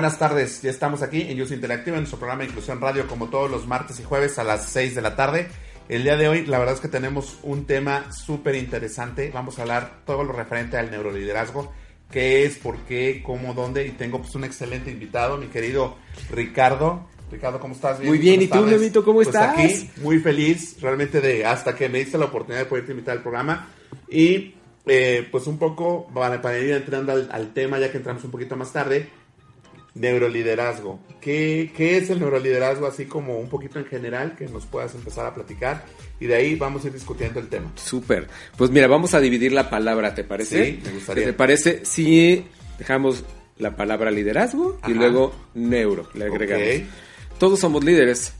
Buenas 0.00 0.18
tardes. 0.18 0.62
Ya 0.62 0.70
estamos 0.70 1.02
aquí 1.02 1.26
en 1.28 1.36
Youth 1.36 1.50
Interactiva, 1.50 1.98
en 1.98 2.04
nuestro 2.04 2.18
programa 2.18 2.42
de 2.42 2.48
Inclusión 2.48 2.80
Radio, 2.80 3.06
como 3.06 3.28
todos 3.28 3.50
los 3.50 3.66
martes 3.66 4.00
y 4.00 4.02
jueves 4.02 4.38
a 4.38 4.44
las 4.44 4.64
6 4.70 4.94
de 4.94 5.02
la 5.02 5.14
tarde. 5.14 5.48
El 5.90 6.04
día 6.04 6.16
de 6.16 6.26
hoy, 6.26 6.46
la 6.46 6.58
verdad 6.58 6.76
es 6.76 6.80
que 6.80 6.88
tenemos 6.88 7.36
un 7.42 7.66
tema 7.66 8.10
súper 8.10 8.54
interesante. 8.54 9.30
Vamos 9.30 9.58
a 9.58 9.62
hablar 9.62 10.00
todo 10.06 10.24
lo 10.24 10.32
referente 10.32 10.78
al 10.78 10.90
neuroliderazgo. 10.90 11.70
¿Qué 12.10 12.46
es? 12.46 12.56
¿Por 12.56 12.78
qué? 12.86 13.22
¿Cómo? 13.22 13.52
¿Dónde? 13.52 13.86
Y 13.86 13.90
tengo 13.90 14.22
pues 14.22 14.34
un 14.34 14.44
excelente 14.44 14.90
invitado, 14.90 15.36
mi 15.36 15.48
querido 15.48 15.98
Ricardo. 16.30 17.06
Ricardo, 17.30 17.60
¿cómo 17.60 17.74
estás? 17.74 18.00
Muy 18.02 18.16
bien, 18.16 18.40
¿y 18.40 18.46
tú. 18.46 18.62
Memito, 18.62 19.04
cómo 19.04 19.16
Pues 19.16 19.28
estás? 19.28 19.52
aquí, 19.52 19.90
muy 20.00 20.18
feliz, 20.20 20.78
realmente, 20.80 21.20
de 21.20 21.44
hasta 21.44 21.76
que 21.76 21.90
me 21.90 21.98
diste 21.98 22.16
la 22.16 22.24
oportunidad 22.24 22.62
de 22.62 22.70
poderte 22.70 22.92
invitar 22.92 23.18
al 23.18 23.22
programa. 23.22 23.68
Y 24.08 24.54
eh, 24.86 25.28
pues 25.30 25.46
un 25.46 25.58
poco, 25.58 26.08
para, 26.14 26.40
para 26.40 26.58
ir 26.58 26.70
entrando 26.70 27.12
al, 27.12 27.28
al 27.30 27.52
tema, 27.52 27.78
ya 27.78 27.92
que 27.92 27.98
entramos 27.98 28.24
un 28.24 28.30
poquito 28.30 28.56
más 28.56 28.72
tarde, 28.72 29.19
neuroliderazgo. 29.94 31.00
¿Qué, 31.20 31.72
¿Qué 31.76 31.96
es 31.96 32.10
el 32.10 32.20
neuroliderazgo? 32.20 32.86
Así 32.86 33.06
como 33.06 33.38
un 33.38 33.48
poquito 33.48 33.78
en 33.78 33.86
general, 33.86 34.36
que 34.36 34.46
nos 34.46 34.66
puedas 34.66 34.94
empezar 34.94 35.26
a 35.26 35.34
platicar. 35.34 35.84
Y 36.18 36.26
de 36.26 36.34
ahí 36.34 36.54
vamos 36.54 36.84
a 36.84 36.88
ir 36.88 36.92
discutiendo 36.92 37.40
el 37.40 37.48
tema. 37.48 37.72
Súper. 37.76 38.28
Pues 38.56 38.70
mira, 38.70 38.86
vamos 38.86 39.14
a 39.14 39.20
dividir 39.20 39.52
la 39.52 39.70
palabra, 39.70 40.14
¿te 40.14 40.24
parece? 40.24 40.64
Sí, 40.64 40.80
me 40.84 40.92
gustaría. 40.92 41.24
¿Te 41.26 41.32
parece 41.32 41.84
si 41.84 42.44
dejamos 42.78 43.24
la 43.58 43.76
palabra 43.76 44.10
liderazgo 44.10 44.78
Ajá. 44.80 44.90
y 44.90 44.94
luego 44.94 45.34
neuro, 45.54 46.08
le 46.14 46.26
agregamos? 46.26 46.88
Todos 47.38 47.60
somos 47.60 47.84
líderes. 47.84 48.34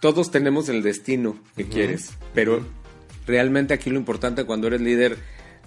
Todos 0.00 0.30
tenemos 0.30 0.68
el 0.68 0.82
destino 0.82 1.38
que 1.56 1.66
quieres, 1.66 2.10
pero 2.34 2.62
realmente 3.26 3.72
aquí 3.72 3.88
lo 3.88 3.98
importante 3.98 4.44
cuando 4.44 4.66
eres 4.66 4.82
líder, 4.82 5.16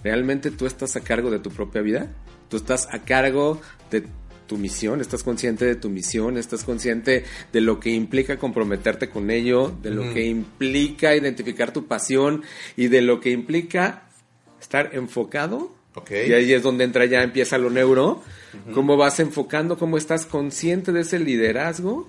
realmente 0.04 0.52
tú 0.52 0.66
estás 0.66 0.94
a 0.94 1.00
cargo 1.00 1.30
de 1.30 1.40
tu 1.40 1.50
propia 1.50 1.82
vida. 1.82 2.12
Tú 2.48 2.56
estás 2.56 2.88
a 2.92 3.00
cargo 3.00 3.60
de 3.90 4.04
tu 4.48 4.58
misión, 4.58 5.00
estás 5.00 5.22
consciente 5.22 5.64
de 5.64 5.76
tu 5.76 5.90
misión, 5.90 6.36
estás 6.36 6.64
consciente 6.64 7.24
de 7.52 7.60
lo 7.60 7.78
que 7.78 7.90
implica 7.90 8.38
comprometerte 8.38 9.08
con 9.08 9.30
ello, 9.30 9.72
de 9.82 9.90
lo 9.90 10.12
que 10.12 10.26
implica 10.26 11.14
identificar 11.14 11.72
tu 11.72 11.86
pasión 11.86 12.42
y 12.76 12.88
de 12.88 13.02
lo 13.02 13.20
que 13.20 13.30
implica 13.30 14.08
estar 14.60 14.90
enfocado. 14.94 15.72
Ok. 15.94 16.10
Y 16.10 16.32
ahí 16.32 16.52
es 16.52 16.62
donde 16.62 16.84
entra 16.84 17.04
ya, 17.04 17.22
empieza 17.22 17.58
lo 17.58 17.70
neuro. 17.70 18.22
Cómo 18.72 18.96
vas 18.96 19.20
enfocando, 19.20 19.78
cómo 19.78 19.98
estás 19.98 20.26
consciente 20.26 20.90
de 20.90 21.02
ese 21.02 21.18
liderazgo 21.18 22.08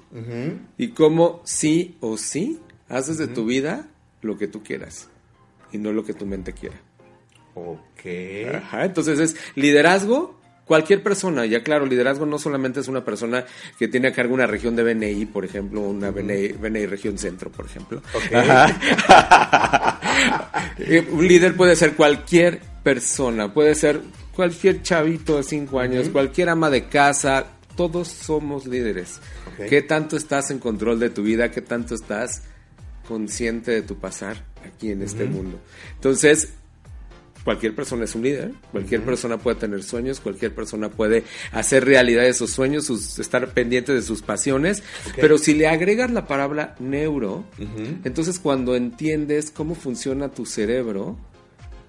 y 0.77 0.89
cómo 0.89 1.41
sí 1.43 1.97
o 1.99 2.17
sí 2.17 2.59
haces 2.87 3.17
de 3.17 3.27
tu 3.27 3.45
vida 3.45 3.87
lo 4.21 4.37
que 4.37 4.47
tú 4.47 4.63
quieras 4.63 5.09
y 5.71 5.77
no 5.77 5.91
lo 5.91 6.03
que 6.03 6.13
tu 6.13 6.25
mente 6.25 6.53
quiera. 6.53 6.81
Ok. 7.53 8.55
Ajá, 8.55 8.85
entonces 8.85 9.19
es 9.19 9.35
liderazgo. 9.55 10.38
Cualquier 10.69 11.01
persona, 11.01 11.47
ya 11.47 11.63
claro, 11.63 11.87
liderazgo 11.87 12.27
no 12.27 12.37
solamente 12.37 12.81
es 12.81 12.87
una 12.87 13.03
persona 13.03 13.43
que 13.79 13.87
tiene 13.87 14.09
a 14.09 14.13
cargo 14.13 14.35
una 14.35 14.45
región 14.45 14.75
de 14.75 14.83
BNI, 14.83 15.25
por 15.25 15.43
ejemplo, 15.43 15.81
una 15.81 16.11
BNI, 16.11 16.49
BNI 16.49 16.85
región 16.85 17.17
centro, 17.17 17.51
por 17.51 17.65
ejemplo. 17.65 18.03
Eh, 20.77 21.05
un 21.11 21.27
líder 21.27 21.55
puede 21.55 21.75
ser 21.75 21.93
cualquier 21.93 22.59
persona, 22.83 23.53
puede 23.53 23.75
ser 23.75 24.01
cualquier 24.35 24.81
chavito 24.81 25.37
de 25.37 25.43
5 25.43 25.79
años, 25.79 26.09
cualquier 26.09 26.49
ama 26.49 26.69
de 26.69 26.87
casa, 26.87 27.45
todos 27.75 28.07
somos 28.07 28.65
líderes. 28.65 29.19
¿Qué 29.69 29.81
tanto 29.81 30.17
estás 30.17 30.51
en 30.51 30.59
control 30.59 30.99
de 30.99 31.09
tu 31.09 31.23
vida? 31.23 31.51
¿Qué 31.51 31.61
tanto 31.61 31.95
estás 31.95 32.43
consciente 33.07 33.71
de 33.71 33.81
tu 33.81 33.97
pasar 33.97 34.45
aquí 34.65 34.91
en 34.91 35.01
este 35.01 35.25
mundo? 35.25 35.59
Entonces, 35.95 36.53
cualquier 37.43 37.73
persona 37.73 38.03
es 38.03 38.15
un 38.15 38.23
líder, 38.23 38.51
cualquier 38.71 39.01
persona 39.03 39.37
puede 39.37 39.55
tener 39.57 39.81
sueños, 39.83 40.19
cualquier 40.19 40.53
persona 40.53 40.89
puede 40.89 41.23
hacer 41.51 41.85
realidad 41.85 42.25
esos 42.27 42.49
sueños, 42.51 42.85
sus- 42.85 43.17
estar 43.19 43.53
pendiente 43.53 43.93
de 43.93 44.01
sus 44.01 44.21
pasiones, 44.21 44.83
pero 45.15 45.37
si 45.37 45.53
le 45.53 45.67
agregas 45.67 46.11
la 46.11 46.27
palabra 46.27 46.75
neuro, 46.79 47.45
entonces 48.03 48.39
cuando 48.39 48.75
entiendes 48.75 49.51
cómo 49.51 49.75
funciona 49.75 50.29
tu 50.29 50.45
cerebro, 50.45 51.17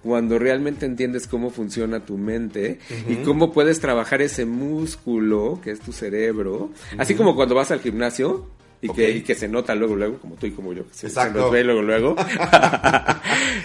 cuando 0.02 0.38
realmente 0.38 0.86
entiendes 0.86 1.26
cómo 1.26 1.50
funciona 1.50 2.00
tu 2.06 2.16
mente 2.16 2.78
y 3.08 3.16
cómo 3.16 3.52
puedes 3.52 3.80
trabajar 3.80 4.22
ese 4.22 4.46
músculo 4.46 5.60
que 5.62 5.72
es 5.72 5.80
tu 5.80 5.92
cerebro, 5.92 6.70
así 6.96 7.14
como 7.14 7.34
cuando 7.36 7.54
vas 7.54 7.70
al 7.70 7.80
gimnasio 7.80 8.48
y, 8.82 8.88
que, 8.88 9.10
y 9.10 9.22
que 9.22 9.34
se 9.34 9.48
nota 9.48 9.74
luego, 9.74 9.94
luego, 9.94 10.18
como 10.18 10.36
tú 10.36 10.46
y 10.46 10.52
como 10.52 10.72
yo, 10.72 10.86
que 10.86 10.94
se, 10.94 11.30
nos 11.30 11.50
ve 11.50 11.64
luego, 11.64 11.82
luego. 11.82 12.16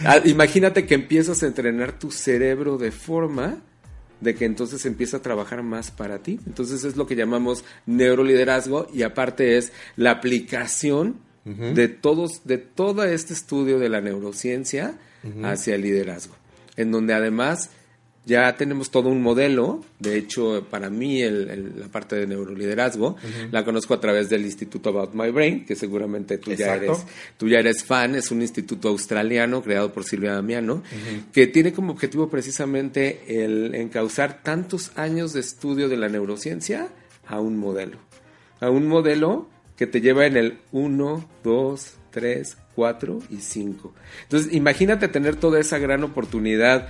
Ah, 0.03 0.19
Imagínate 0.25 0.85
que 0.85 0.93
empiezas 0.93 1.41
a 1.41 1.47
entrenar 1.47 1.97
tu 1.97 2.11
cerebro 2.11 2.77
de 2.77 2.91
forma 2.91 3.57
de 4.19 4.35
que 4.35 4.45
entonces 4.45 4.85
empieza 4.85 5.17
a 5.17 5.21
trabajar 5.21 5.63
más 5.63 5.91
para 5.91 6.19
ti. 6.19 6.39
Entonces 6.45 6.83
es 6.83 6.95
lo 6.95 7.07
que 7.07 7.15
llamamos 7.15 7.63
neuroliderazgo 7.85 8.87
y 8.93 9.03
aparte 9.03 9.57
es 9.57 9.71
la 9.95 10.11
aplicación 10.11 11.17
de 11.45 11.87
todos, 11.87 12.45
de 12.45 12.57
todo 12.57 13.03
este 13.03 13.33
estudio 13.33 13.77
de 13.77 13.89
la 13.89 14.01
neurociencia 14.01 14.97
hacia 15.43 15.75
el 15.75 15.81
liderazgo. 15.81 16.35
En 16.75 16.91
donde 16.91 17.13
además 17.13 17.69
ya 18.25 18.55
tenemos 18.57 18.89
todo 18.91 19.09
un 19.09 19.21
modelo. 19.21 19.83
De 19.99 20.17
hecho, 20.17 20.65
para 20.69 20.89
mí 20.89 21.21
el- 21.21 21.49
el- 21.49 21.79
la 21.79 21.87
parte 21.87 22.15
de 22.15 22.25
neuroliderazgo 22.27 23.15
la 23.51 23.63
conozco 23.63 23.93
a 23.93 23.99
través 23.99 24.29
del 24.29 24.45
Instituto 24.45 24.89
About 24.89 25.13
My 25.13 25.29
Brain, 25.31 25.65
que 25.65 25.75
seguramente 25.75 26.37
tú 26.37 26.51
ya 26.53 26.75
eres 26.75 27.05
tú 27.37 27.47
ya 27.47 27.59
eres 27.59 27.83
fan, 27.83 28.15
es 28.15 28.31
un 28.31 28.41
instituto 28.41 28.89
australiano 28.89 29.61
creado 29.61 29.93
por 29.93 30.03
Silvia 30.03 30.33
Damiano, 30.33 30.81
que 31.33 31.47
tiene 31.47 31.71
como 31.73 31.91
objetivo 31.93 32.29
precisamente 32.29 33.43
el 33.45 33.75
encauzar 33.75 34.41
tantos 34.43 34.91
años 34.95 35.33
de 35.33 35.41
estudio 35.41 35.87
de 35.89 35.97
la 35.97 36.09
neurociencia 36.09 36.89
a 37.27 37.39
un 37.39 37.57
modelo. 37.57 37.97
A 38.59 38.69
un 38.69 38.87
modelo 38.87 39.47
que 39.77 39.85
te 39.87 39.99
lleva 40.01 40.25
en 40.25 40.37
el 40.37 40.57
1, 40.71 41.27
2, 41.43 41.95
3, 42.11 42.57
4 42.75 43.19
y 43.29 43.37
5. 43.37 43.93
Entonces, 44.23 44.53
imagínate 44.53 45.07
tener 45.09 45.35
toda 45.35 45.59
esa 45.59 45.77
gran 45.79 46.03
oportunidad 46.03 46.87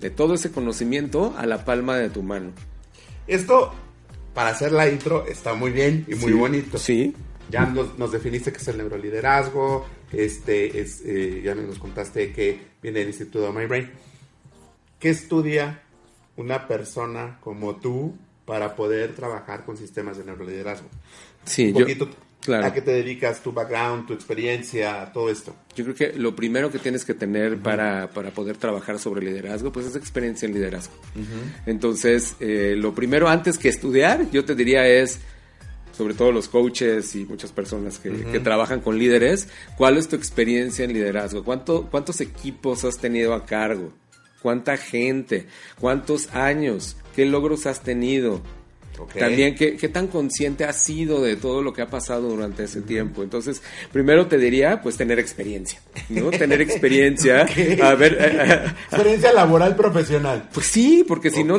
de 0.00 0.10
todo 0.10 0.34
ese 0.34 0.50
conocimiento 0.50 1.34
a 1.36 1.46
la 1.46 1.64
palma 1.64 1.96
de 1.96 2.10
tu 2.10 2.22
mano. 2.22 2.52
Esto, 3.26 3.72
para 4.34 4.50
hacer 4.50 4.72
la 4.72 4.88
intro, 4.88 5.26
está 5.26 5.54
muy 5.54 5.70
bien 5.70 6.04
y 6.08 6.14
muy 6.14 6.32
Sí, 6.32 6.38
bonito. 6.38 6.78
Sí. 6.78 7.14
Ya 7.50 7.66
nos, 7.66 7.98
nos 7.98 8.12
definiste 8.12 8.52
que 8.52 8.58
es 8.58 8.68
el 8.68 8.78
neuroliderazgo, 8.78 9.86
este, 10.12 10.80
es, 10.80 11.02
eh, 11.04 11.42
ya 11.44 11.54
nos 11.54 11.78
contaste 11.78 12.32
que 12.32 12.60
viene 12.82 13.00
del 13.00 13.08
Instituto 13.08 13.52
My 13.52 13.66
Brain. 13.66 13.90
¿Qué 14.98 15.10
estudia 15.10 15.82
una 16.36 16.66
persona 16.68 17.38
como 17.40 17.76
tú 17.76 18.14
para 18.46 18.76
poder 18.76 19.14
trabajar 19.14 19.64
con 19.64 19.76
sistemas 19.76 20.16
de 20.18 20.24
neuroliderazgo? 20.24 20.88
Sí, 21.44 21.68
Un 21.68 21.74
yo, 21.74 21.80
poquito 21.80 22.08
claro. 22.40 22.66
a 22.66 22.72
qué 22.72 22.80
te 22.80 22.90
dedicas, 22.90 23.42
tu 23.42 23.52
background, 23.52 24.06
tu 24.06 24.12
experiencia, 24.12 25.10
todo 25.12 25.30
esto. 25.30 25.54
Yo 25.74 25.84
creo 25.84 25.96
que 25.96 26.18
lo 26.18 26.34
primero 26.34 26.70
que 26.70 26.78
tienes 26.78 27.04
que 27.04 27.14
tener 27.14 27.58
para, 27.58 28.10
para 28.10 28.30
poder 28.30 28.56
trabajar 28.56 28.98
sobre 28.98 29.24
liderazgo, 29.24 29.72
pues 29.72 29.86
es 29.86 29.96
experiencia 29.96 30.46
en 30.46 30.54
liderazgo. 30.54 30.94
Entonces, 31.66 32.36
eh, 32.40 32.74
lo 32.76 32.94
primero 32.94 33.28
antes 33.28 33.58
que 33.58 33.68
estudiar, 33.68 34.30
yo 34.30 34.44
te 34.44 34.54
diría 34.54 34.86
es, 34.86 35.20
sobre 35.92 36.14
todo 36.14 36.32
los 36.32 36.48
coaches 36.48 37.14
y 37.14 37.24
muchas 37.24 37.52
personas 37.52 37.98
que, 37.98 38.10
que 38.10 38.40
trabajan 38.40 38.80
con 38.80 38.98
líderes, 38.98 39.48
¿cuál 39.76 39.98
es 39.98 40.08
tu 40.08 40.16
experiencia 40.16 40.84
en 40.84 40.92
liderazgo? 40.92 41.44
¿Cuánto, 41.44 41.88
¿Cuántos 41.90 42.20
equipos 42.20 42.84
has 42.84 42.98
tenido 42.98 43.34
a 43.34 43.44
cargo? 43.44 43.92
¿Cuánta 44.42 44.76
gente? 44.76 45.46
¿Cuántos 45.78 46.34
años? 46.34 46.96
¿Qué 47.14 47.26
logros 47.26 47.66
has 47.66 47.82
tenido? 47.82 48.40
También 49.06 49.54
qué, 49.54 49.76
qué, 49.76 49.88
tan 49.88 50.08
consciente 50.08 50.64
has 50.64 50.82
sido 50.82 51.22
de 51.22 51.36
todo 51.36 51.62
lo 51.62 51.72
que 51.72 51.82
ha 51.82 51.88
pasado 51.88 52.28
durante 52.28 52.64
ese 52.64 52.80
tiempo. 52.82 53.22
Entonces, 53.22 53.62
primero 53.92 54.26
te 54.26 54.38
diría, 54.38 54.80
pues 54.82 54.96
tener 54.96 55.18
experiencia, 55.18 55.80
¿no? 56.08 56.30
tener 56.30 56.60
experiencia. 56.60 57.46
A 57.82 57.94
ver, 57.94 58.14
eh, 58.14 58.38
eh, 58.40 58.60
experiencia 58.90 59.32
laboral 59.32 59.76
profesional. 59.76 60.48
Pues 60.52 60.66
sí, 60.66 61.04
porque 61.06 61.30
si 61.30 61.44
no, 61.44 61.58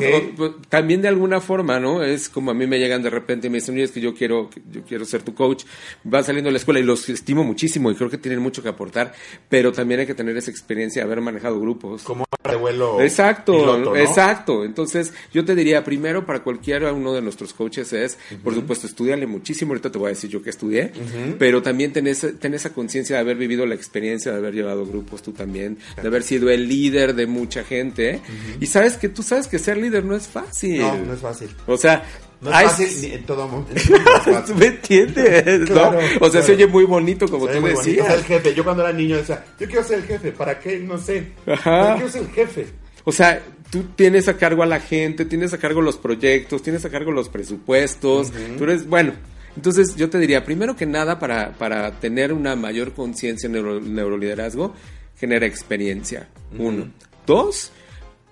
también 0.69 1.01
de 1.01 1.07
alguna 1.07 1.41
forma, 1.41 1.79
¿no? 1.79 2.03
Es 2.03 2.29
como 2.29 2.51
a 2.51 2.53
mí 2.53 2.67
me 2.67 2.79
llegan 2.79 3.01
de 3.01 3.09
repente 3.09 3.47
y 3.47 3.49
me 3.49 3.57
dicen, 3.57 3.75
oye, 3.75 3.83
es 3.83 3.91
que 3.91 4.01
yo 4.01 4.13
quiero, 4.13 4.49
yo 4.71 4.81
quiero 4.83 5.05
ser 5.05 5.23
tu 5.23 5.33
coach. 5.33 5.63
Van 6.03 6.23
saliendo 6.23 6.47
de 6.47 6.53
la 6.53 6.57
escuela 6.57 6.79
y 6.79 6.83
los 6.83 7.07
estimo 7.09 7.44
muchísimo 7.44 7.91
y 7.91 7.95
creo 7.95 8.09
que 8.09 8.17
tienen 8.17 8.41
mucho 8.41 8.61
que 8.63 8.69
aportar, 8.69 9.13
pero 9.49 9.71
también 9.71 10.01
hay 10.01 10.05
que 10.05 10.15
tener 10.15 10.35
esa 10.37 10.51
experiencia 10.51 11.01
de 11.01 11.05
haber 11.05 11.21
manejado 11.21 11.59
grupos. 11.59 12.03
Como 12.03 12.25
de 12.49 12.55
vuelo. 12.55 13.01
Exacto, 13.01 13.95
exacto. 13.95 14.65
Entonces, 14.65 15.13
yo 15.33 15.45
te 15.45 15.55
diría, 15.55 15.83
primero, 15.83 16.25
para 16.25 16.44
cualquiera 16.44 16.91
uno 16.91 17.13
de 17.13 17.21
nuestros 17.31 17.54
coaches 17.54 17.94
es, 17.94 18.18
por 18.44 18.54
supuesto, 18.54 18.88
estudiarle 18.88 19.25
muchísimo. 19.25 19.72
Ahorita 19.72 19.92
te 19.92 19.98
voy 19.98 20.07
a 20.07 20.10
decir 20.10 20.30
yo 20.30 20.42
que 20.42 20.50
estudié, 20.50 20.92
pero 21.39 21.62
también 21.62 21.94
ten, 21.94 22.07
esa 22.07 22.74
conciencia 22.74 23.16
de 23.16 23.22
haber 23.22 23.38
vivido 23.38 23.66
la 23.66 23.75
experiencia, 23.75 24.31
de 24.31 24.38
haber 24.38 24.54
llevado 24.54 24.86
grupos 24.86 25.22
tú 25.22 25.31
también, 25.31 25.78
de 26.01 26.07
haber 26.07 26.24
sido 26.24 26.50
el 26.50 26.68
líder 26.68 27.16
de 27.16 27.28
mucha 27.28 27.63
gente. 27.63 28.22
Y 28.60 28.66
sabes 28.68 28.98
que 28.98 29.10
tú 29.10 29.24
sabes 29.24 29.48
que 29.48 29.60
ser 29.60 29.78
líder 29.78 30.04
no 30.04 30.16
es 30.16 30.28
fácil. 30.28 30.80
No, 30.80 30.98
no 30.98 31.13
es 31.13 31.19
fácil. 31.19 31.50
O 31.68 31.78
sea, 31.78 32.04
no 32.42 32.50
es 32.51 32.63
fácil 32.63 32.89
ni 33.01 33.16
en 33.16 33.25
todo 33.25 33.48
mundo. 33.48 33.69
¿Me 34.56 34.66
entiendes? 34.66 35.69
¿no? 35.69 35.92
O 36.19 36.30
sea, 36.30 36.42
se 36.42 36.54
oye 36.54 36.68
muy 36.68 36.83
bonito 36.83 37.28
como 37.28 37.48
tú 37.48 37.62
decías. 37.62 38.13
el 38.13 38.24
jefe. 38.24 38.54
Yo 38.54 38.63
cuando 38.63 38.83
era 38.83 38.92
niño 38.92 39.18
decía, 39.18 39.45
yo 39.60 39.68
quiero 39.68 39.83
ser 39.83 40.00
el 40.00 40.06
jefe. 40.06 40.31
¿Para 40.31 40.60
qué? 40.60 40.80
No 40.80 40.98
sé. 40.98 41.31
Ajá. 41.45 41.92
Yo 41.92 41.95
quiero 41.95 42.12
ser 42.12 42.22
el 42.24 42.30
jefe. 42.30 42.68
O 43.04 43.12
sea, 43.12 43.42
tú 43.71 43.83
tienes 43.95 44.27
a 44.27 44.38
cargo 44.38 44.62
a 44.62 44.68
la 44.68 44.79
gente, 44.79 45.25
tienes 45.25 45.53
a 45.53 45.57
cargo 45.57 45.81
los 45.81 45.97
proyectos, 45.97 46.62
tienes 46.62 46.85
a 46.85 46.89
cargo 46.91 47.12
los 47.12 47.29
presupuestos. 47.29 48.31
Tú 48.57 48.65
eres, 48.65 48.85
bueno, 48.85 49.13
entonces 49.56 49.95
yo 49.95 50.09
te 50.09 50.19
diría, 50.19 50.44
primero 50.44 50.75
que 50.75 50.85
nada, 50.85 51.18
para, 51.18 51.53
para 51.53 52.00
tener 52.00 52.33
una 52.33 52.56
mayor 52.56 52.94
conciencia 52.94 53.47
en 53.47 53.56
el 53.56 53.94
neuroliderazgo, 53.95 54.73
genera 55.18 55.45
experiencia. 55.45 56.27
Uno. 56.57 56.91
Dos, 57.25 57.71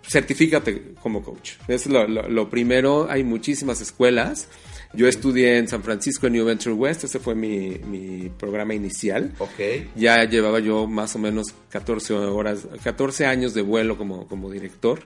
certifícate 0.05 0.93
como 1.01 1.23
coach. 1.23 1.53
Es 1.67 1.87
lo, 1.87 2.07
lo, 2.07 2.49
primero. 2.49 3.07
Hay 3.09 3.23
muchísimas 3.23 3.79
escuelas. 3.79 4.49
Yo 4.93 5.07
estudié 5.07 5.57
en 5.57 5.67
San 5.67 5.83
Francisco, 5.83 6.27
en 6.27 6.33
New 6.33 6.45
Venture 6.45 6.73
West. 6.73 7.03
Ese 7.03 7.19
fue 7.19 7.35
mi, 7.35 7.77
mi 7.85 8.29
programa 8.29 8.73
inicial. 8.73 9.31
Ok. 9.37 9.59
Ya 9.95 10.23
llevaba 10.25 10.59
yo 10.59 10.87
más 10.87 11.15
o 11.15 11.19
menos 11.19 11.53
14 11.69 12.13
horas, 12.13 12.67
14 12.83 13.25
años 13.25 13.53
de 13.53 13.61
vuelo 13.61 13.97
como, 13.97 14.27
como 14.27 14.49
director. 14.49 15.01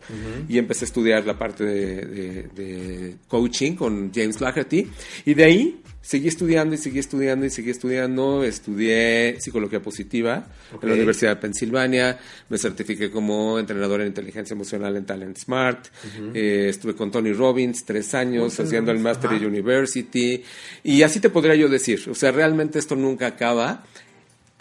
Y 0.48 0.58
empecé 0.58 0.86
a 0.86 0.88
estudiar 0.88 1.26
la 1.26 1.38
parte 1.38 1.66
de, 1.66 2.44
de 2.56 3.16
coaching 3.28 3.76
con 3.76 4.12
James 4.14 4.40
Laherty. 4.40 4.88
Y 5.26 5.34
de 5.34 5.44
ahí 5.44 5.82
seguí 6.04 6.28
estudiando 6.28 6.76
y 6.76 6.78
seguí 6.78 7.00
estudiando 7.00 7.46
y 7.46 7.50
seguí 7.50 7.72
estudiando. 7.72 8.44
Estudié 8.44 9.40
psicología 9.40 9.82
positiva 9.82 10.46
en 10.80 10.90
la 10.90 10.96
Universidad 10.96 11.32
de 11.32 11.42
Pensilvania. 11.42 12.20
Me 12.50 12.58
certifiqué 12.58 13.10
como 13.10 13.58
entrenador 13.58 14.02
en 14.02 14.08
inteligencia 14.08 14.54
emocional 14.54 14.96
en 14.98 15.06
Talent 15.06 15.38
Smart. 15.38 15.88
Eh, 16.34 16.68
estuve 16.70 16.94
con 16.94 17.10
Tony 17.10 17.32
Robbins 17.32 17.86
tres 17.86 18.14
años 18.14 18.60
haciendo 18.60 18.92
el 18.92 19.00
Master 19.00 19.32
University. 19.32 20.44
Y 20.84 21.02
así 21.02 21.20
te 21.20 21.30
podría 21.30 21.56
yo 21.56 21.70
decir. 21.70 22.04
O 22.10 22.16
sea, 22.16 22.32
realmente 22.32 22.78
esto 22.78 22.96
nunca 22.96 23.28
acaba. 23.28 23.84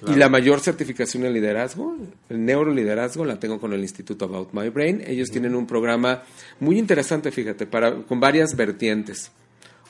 Y 0.07 0.17
la 0.17 0.29
mayor 0.29 0.59
certificación 0.59 1.25
en 1.27 1.33
liderazgo, 1.33 1.97
el 2.29 2.45
neuroliderazgo, 2.45 3.25
la 3.25 3.39
tengo 3.39 3.61
con 3.61 3.73
el 3.73 3.83
Instituto 3.83 4.25
About 4.25 4.53
My 4.53 4.69
Brain. 4.69 5.03
Ellos 5.07 5.31
tienen 5.31 5.55
un 5.55 5.65
programa 5.65 6.25
muy 6.59 6.77
interesante, 6.77 7.31
fíjate, 7.31 7.67
para, 7.67 7.95
con 8.03 8.19
varias 8.19 8.57
vertientes. 8.57 9.31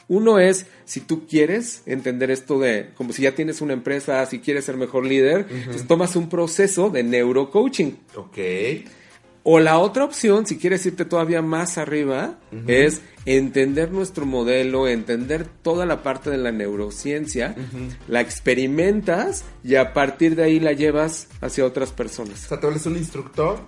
Uno 0.08 0.38
es, 0.38 0.66
si 0.84 1.00
tú 1.00 1.26
quieres 1.26 1.82
entender 1.86 2.30
esto 2.30 2.58
de, 2.58 2.90
como 2.96 3.12
si 3.12 3.22
ya 3.22 3.34
tienes 3.34 3.60
una 3.60 3.72
empresa, 3.72 4.24
si 4.26 4.40
quieres 4.40 4.64
ser 4.64 4.76
mejor 4.76 5.06
líder, 5.06 5.46
tomas 5.86 6.16
un 6.16 6.28
proceso 6.28 6.90
de 6.90 7.02
neurocoaching. 7.02 7.98
Ok. 8.16 8.38
O 9.44 9.58
la 9.58 9.78
otra 9.78 10.04
opción, 10.04 10.46
si 10.46 10.56
quieres 10.56 10.86
irte 10.86 11.04
todavía 11.04 11.42
más 11.42 11.76
arriba, 11.76 12.38
es 12.68 13.00
entender 13.24 13.90
nuestro 13.90 14.24
modelo, 14.24 14.86
entender 14.86 15.46
toda 15.46 15.84
la 15.84 16.02
parte 16.02 16.30
de 16.30 16.38
la 16.38 16.52
neurociencia, 16.52 17.56
la 18.06 18.20
experimentas 18.20 19.44
y 19.64 19.74
a 19.74 19.92
partir 19.92 20.36
de 20.36 20.44
ahí 20.44 20.60
la 20.60 20.72
llevas 20.72 21.26
hacia 21.40 21.64
otras 21.64 21.90
personas. 21.90 22.44
O 22.44 22.48
sea, 22.48 22.60
tú 22.60 22.68
eres 22.68 22.86
un 22.86 22.96
instructor 22.96 23.58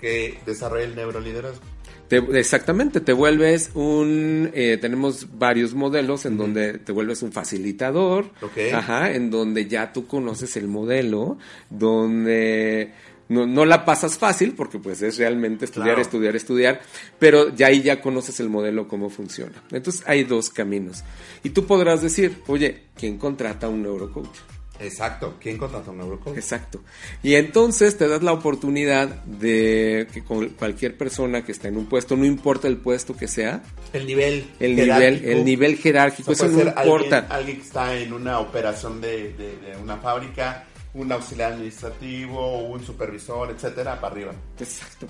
que 0.00 0.38
desarrolla 0.44 0.84
el 0.84 0.94
neuroliderazgo 0.94 1.75
exactamente, 2.10 3.00
te 3.00 3.12
vuelves 3.12 3.70
un, 3.74 4.50
eh, 4.54 4.78
tenemos 4.80 5.38
varios 5.38 5.74
modelos 5.74 6.24
en 6.26 6.36
donde 6.36 6.78
te 6.78 6.92
vuelves 6.92 7.22
un 7.22 7.32
facilitador, 7.32 8.30
ajá, 8.72 9.12
en 9.12 9.30
donde 9.30 9.66
ya 9.66 9.92
tú 9.92 10.06
conoces 10.06 10.56
el 10.56 10.68
modelo, 10.68 11.38
donde 11.70 12.92
no, 13.28 13.64
la 13.64 13.84
pasas 13.84 14.18
fácil 14.18 14.54
porque 14.54 14.78
pues 14.78 15.02
es 15.02 15.18
realmente 15.18 15.64
estudiar, 15.64 15.98
estudiar, 15.98 16.36
estudiar, 16.36 16.80
pero 17.18 17.54
ya 17.54 17.66
ahí 17.66 17.82
ya 17.82 18.00
conoces 18.00 18.38
el 18.40 18.48
modelo, 18.48 18.86
cómo 18.86 19.10
funciona. 19.10 19.62
Entonces 19.72 20.04
hay 20.06 20.24
dos 20.24 20.50
caminos. 20.50 21.02
Y 21.42 21.50
tú 21.50 21.66
podrás 21.66 22.02
decir, 22.02 22.42
oye, 22.46 22.84
¿quién 22.96 23.18
contrata 23.18 23.66
a 23.66 23.70
un 23.70 23.82
neurocoach? 23.82 24.55
Exacto, 24.80 25.36
¿quién 25.40 25.58
contrata 25.58 25.90
un 25.90 25.98
neurocoach? 25.98 26.36
Exacto. 26.36 26.80
Y 27.22 27.34
entonces 27.34 27.96
te 27.96 28.08
das 28.08 28.22
la 28.22 28.32
oportunidad 28.32 29.08
de 29.24 30.06
que 30.12 30.22
con 30.22 30.48
cualquier 30.50 30.96
persona 30.96 31.44
que 31.44 31.52
está 31.52 31.68
en 31.68 31.76
un 31.76 31.86
puesto, 31.86 32.16
no 32.16 32.24
importa 32.24 32.68
el 32.68 32.76
puesto 32.76 33.16
que 33.16 33.28
sea, 33.28 33.62
el 33.92 34.06
nivel 34.06 34.46
el 34.60 34.76
nivel 34.76 35.24
el 35.24 35.44
nivel 35.44 35.76
jerárquico, 35.76 36.32
eso 36.32 36.48
no 36.48 36.60
importa. 36.62 37.26
Alguien, 37.30 37.58
que 37.58 37.62
está 37.62 37.94
en 37.96 38.12
una 38.12 38.40
operación 38.40 39.00
de, 39.00 39.34
una 39.82 39.96
fábrica, 39.96 40.64
un 40.94 41.10
auxiliar 41.12 41.52
administrativo, 41.52 42.64
un 42.64 42.84
supervisor, 42.84 43.50
etcétera, 43.50 44.00
para 44.00 44.14
arriba. 44.14 44.32
Exacto. 44.58 45.06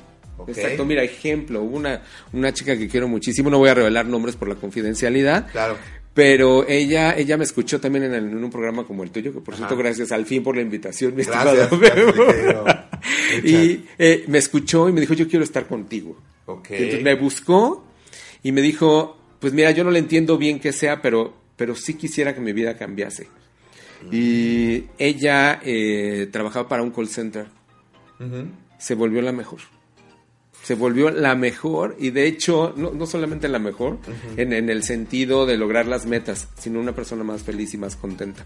Exacto, 0.49 0.85
mira, 0.85 1.03
ejemplo, 1.03 1.63
una, 1.63 2.03
una 2.35 2.53
chica 2.53 2.77
que 2.77 2.89
quiero 2.89 3.09
muchísimo, 3.09 3.49
no 3.49 3.57
voy 3.57 3.71
a 3.71 3.75
revelar 3.75 4.05
nombres 4.05 4.37
por 4.37 4.49
la 4.49 4.55
confidencialidad, 4.55 5.51
claro. 5.51 5.79
Pero 6.17 6.67
ella, 6.67 7.15
ella 7.15 7.37
me 7.37 7.45
escuchó 7.45 7.79
también 7.79 8.05
en, 8.05 8.43
un 8.43 8.51
programa 8.51 8.85
como 8.87 9.03
el 9.05 9.11
tuyo, 9.11 9.35
que 9.35 9.41
por 9.41 9.55
cierto, 9.55 9.77
gracias 9.77 10.13
al 10.13 10.25
fin 10.25 10.43
por 10.43 10.57
la 10.57 10.63
invitación, 10.63 11.15
mi 11.15 11.23
gracias, 11.23 11.69
y 13.45 13.85
eh, 13.99 14.25
me 14.27 14.39
escuchó 14.39 14.89
y 14.89 14.95
me 14.95 15.03
dijo, 15.03 15.13
yo 15.13 15.29
quiero 15.29 15.45
estar 15.45 15.67
contigo. 15.67 16.17
Okay. 16.47 17.03
me 17.03 17.17
buscó 17.17 17.85
y 18.43 18.51
me 18.51 18.63
dijo, 18.63 19.19
pues 19.41 19.53
mira, 19.53 19.73
yo 19.73 19.85
no 19.85 19.91
le 19.91 19.99
entiendo 19.99 20.39
bien 20.39 20.59
qué 20.59 20.73
sea, 20.73 21.03
pero, 21.03 21.35
pero 21.55 21.75
sí 21.75 21.93
quisiera 21.95 22.35
que 22.35 22.41
mi 22.41 22.55
vida 22.55 22.79
cambiase. 22.79 23.29
Y 24.11 24.85
ella 24.97 25.61
eh, 25.63 26.31
trabajaba 26.33 26.67
para 26.67 26.83
un 26.83 26.93
call 26.93 27.09
center. 27.09 27.47
Se 28.79 28.95
volvió 28.95 29.21
la 29.21 29.33
mejor 29.33 29.61
se 30.67 30.75
volvió 30.75 31.11
la 31.11 31.37
mejor 31.37 31.95
y 31.97 32.11
de 32.11 32.27
hecho 32.27 32.75
no, 32.77 33.07
solamente 33.07 33.47
la 33.47 33.61
mejor 33.61 33.99
en, 34.37 34.53
el 34.53 34.83
sentido 34.83 35.47
de 35.47 35.57
lograr 35.57 35.87
las 35.87 36.07
metas, 36.07 36.49
sino 36.59 36.81
una 36.81 36.93
persona 36.93 37.23
más 37.23 37.45
feliz 37.45 37.73
y 37.75 37.79
más 37.79 37.95
contenta. 37.95 38.45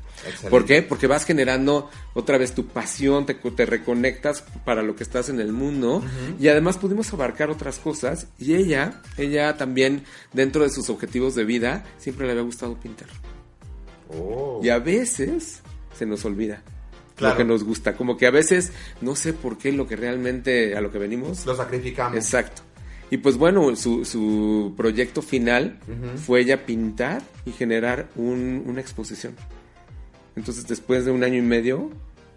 ¿Por 0.50 0.66
qué? 0.66 0.82
Porque 0.82 1.06
vas 1.06 1.24
generando 1.24 1.88
otra 2.12 2.36
vez 2.36 2.52
tu 2.52 2.66
pasión, 2.66 3.24
te, 3.24 3.32
te 3.32 3.64
reconectas 3.64 4.44
para 4.66 4.82
lo 4.82 4.96
que 4.96 5.02
estás 5.02 5.30
en 5.30 5.40
el 5.40 5.54
mundo 5.54 6.04
y 6.38 6.48
además 6.48 6.76
pudimos 6.76 7.10
abarcar 7.14 7.48
otras 7.48 7.78
cosas 7.78 8.26
y 8.38 8.54
ella, 8.54 9.00
ella 9.16 9.56
también 9.56 10.04
dentro 10.34 10.62
de 10.62 10.68
sus 10.68 10.90
objetivos 10.90 11.34
de 11.34 11.44
vida 11.44 11.86
siempre 11.96 12.26
le 12.26 12.32
había 12.32 12.44
gustado 12.44 12.78
pintar. 12.78 13.08
Oh. 14.10 14.60
Y 14.62 14.68
a 14.68 14.78
veces 14.78 15.62
se 15.96 16.04
nos 16.04 16.22
olvida 16.26 16.62
lo 17.20 17.36
que 17.36 17.44
nos 17.44 17.64
gusta. 17.64 17.96
Como 17.96 18.16
que 18.16 18.26
a 18.26 18.30
veces 18.30 18.72
no 19.00 19.14
sé 19.14 19.32
por 19.32 19.58
qué 19.58 19.72
lo 19.72 19.86
que 19.86 19.96
realmente 19.96 20.76
a 20.76 20.80
lo 20.80 20.90
que 20.90 20.98
venimos. 20.98 21.46
Lo 21.46 21.54
sacrificamos. 21.54 22.16
Exacto. 22.16 22.62
Y 23.10 23.16
pues 23.16 23.36
bueno, 23.36 23.74
su, 23.74 24.04
su 24.04 24.74
proyecto 24.76 25.20
final 25.20 25.78
fue 26.24 26.40
ella 26.40 26.64
pintar 26.64 27.22
y 27.44 27.50
generar 27.50 28.08
una 28.14 28.80
exposición. 28.80 29.34
Entonces 30.36 30.66
después 30.66 31.04
de 31.04 31.10
un 31.10 31.24
año 31.24 31.38
y 31.38 31.42
medio 31.42 31.90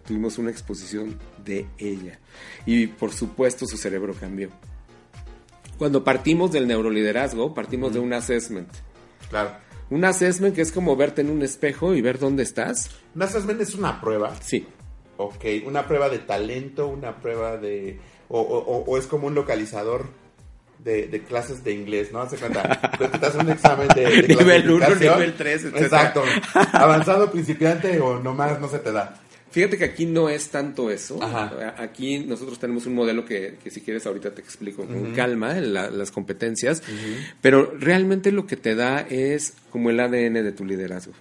tuvimos 0.07 0.37
una 0.37 0.49
exposición 0.49 1.19
de 1.45 1.67
ella. 1.77 2.19
Y 2.65 2.87
por 2.87 3.11
supuesto 3.11 3.67
su 3.67 3.77
cerebro 3.77 4.15
cambió. 4.19 4.49
Cuando 5.77 6.03
partimos 6.03 6.51
del 6.51 6.67
neuroliderazgo, 6.67 7.53
partimos 7.53 7.93
de 7.93 7.99
un 7.99 8.13
assessment. 8.13 8.69
Claro. 9.29 9.51
Un 9.93 10.05
assessment 10.05 10.55
que 10.55 10.63
es 10.63 10.71
como 10.71 10.95
verte 10.95 11.21
en 11.21 11.29
un 11.29 11.43
espejo 11.43 11.93
y 11.93 12.01
ver 12.01 12.17
dónde 12.17 12.41
estás. 12.41 12.89
Un 13.13 13.21
assessment 13.21 13.61
es 13.61 13.75
una 13.75 14.01
prueba. 14.01 14.33
Sí. 14.41 14.65
Ok, 15.17 15.45
una 15.67 15.85
prueba 15.85 16.09
de 16.09 16.17
talento, 16.17 16.87
una 16.87 17.17
prueba 17.21 17.57
de... 17.57 17.99
O, 18.27 18.97
es 18.97 19.05
como 19.05 19.27
un 19.27 19.35
localizador 19.35 20.07
de, 20.79 21.23
clases 21.27 21.63
de 21.63 21.73
inglés, 21.73 22.11
¿no? 22.11 22.21
Hace 22.21 22.37
cuenta, 22.37 22.63
te 22.97 23.37
un 23.37 23.49
examen 23.51 23.87
de, 23.89 24.25
nivel 24.29 24.71
1, 24.71 24.95
nivel 24.95 25.35
3, 25.35 25.65
etc. 25.65 25.75
Exacto. 25.77 26.23
Avanzado, 26.71 27.29
principiante 27.29 27.99
o 27.99 28.19
nomás 28.19 28.59
no 28.59 28.69
se 28.69 28.79
te 28.79 28.91
da. 28.91 29.21
Fíjate 29.53 29.77
que 29.77 29.85
aquí 29.85 30.05
no 30.05 30.27
es 30.29 30.49
tanto 30.49 30.89
eso. 30.89 31.21
Ajá. 31.23 31.75
Aquí 31.77 32.19
nosotros 32.19 32.59
tenemos 32.59 32.85
un 32.87 32.95
modelo 32.95 33.23
que, 33.23 33.55
que 33.63 33.69
si 33.71 33.79
quieres 33.81 34.05
ahorita 34.05 34.31
te 34.35 34.41
explico 34.41 34.85
con 34.85 35.13
calma 35.13 35.53
la- 35.61 35.89
las 35.89 36.11
competencias, 36.11 36.83
pero 37.41 37.73
realmente 37.79 38.31
lo 38.31 38.45
que 38.47 38.57
te 38.57 38.75
da 38.75 38.99
es 39.01 39.53
como 39.69 39.89
el 39.91 39.99
ADN 39.99 40.43
de 40.43 40.51
tu 40.51 40.65
liderazgo. 40.65 41.13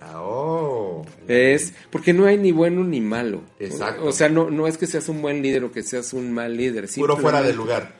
Ah, 0.00 0.20
oh. 0.22 1.04
Es 1.26 1.72
porque 1.90 2.12
no 2.12 2.26
hay 2.26 2.38
ni 2.38 2.52
bueno 2.52 2.84
ni 2.84 3.00
malo. 3.00 3.42
Exacto. 3.58 4.04
O 4.06 4.12
sea, 4.12 4.28
no, 4.28 4.50
no 4.50 4.68
es 4.68 4.78
que 4.78 4.86
seas 4.86 5.08
un 5.08 5.20
buen 5.20 5.42
líder 5.42 5.64
o 5.64 5.72
que 5.72 5.82
seas 5.82 6.12
un 6.12 6.32
mal 6.32 6.56
líder. 6.56 6.88
Puro 6.94 7.16
fuera 7.16 7.42
del 7.42 7.56
lugar. 7.56 7.94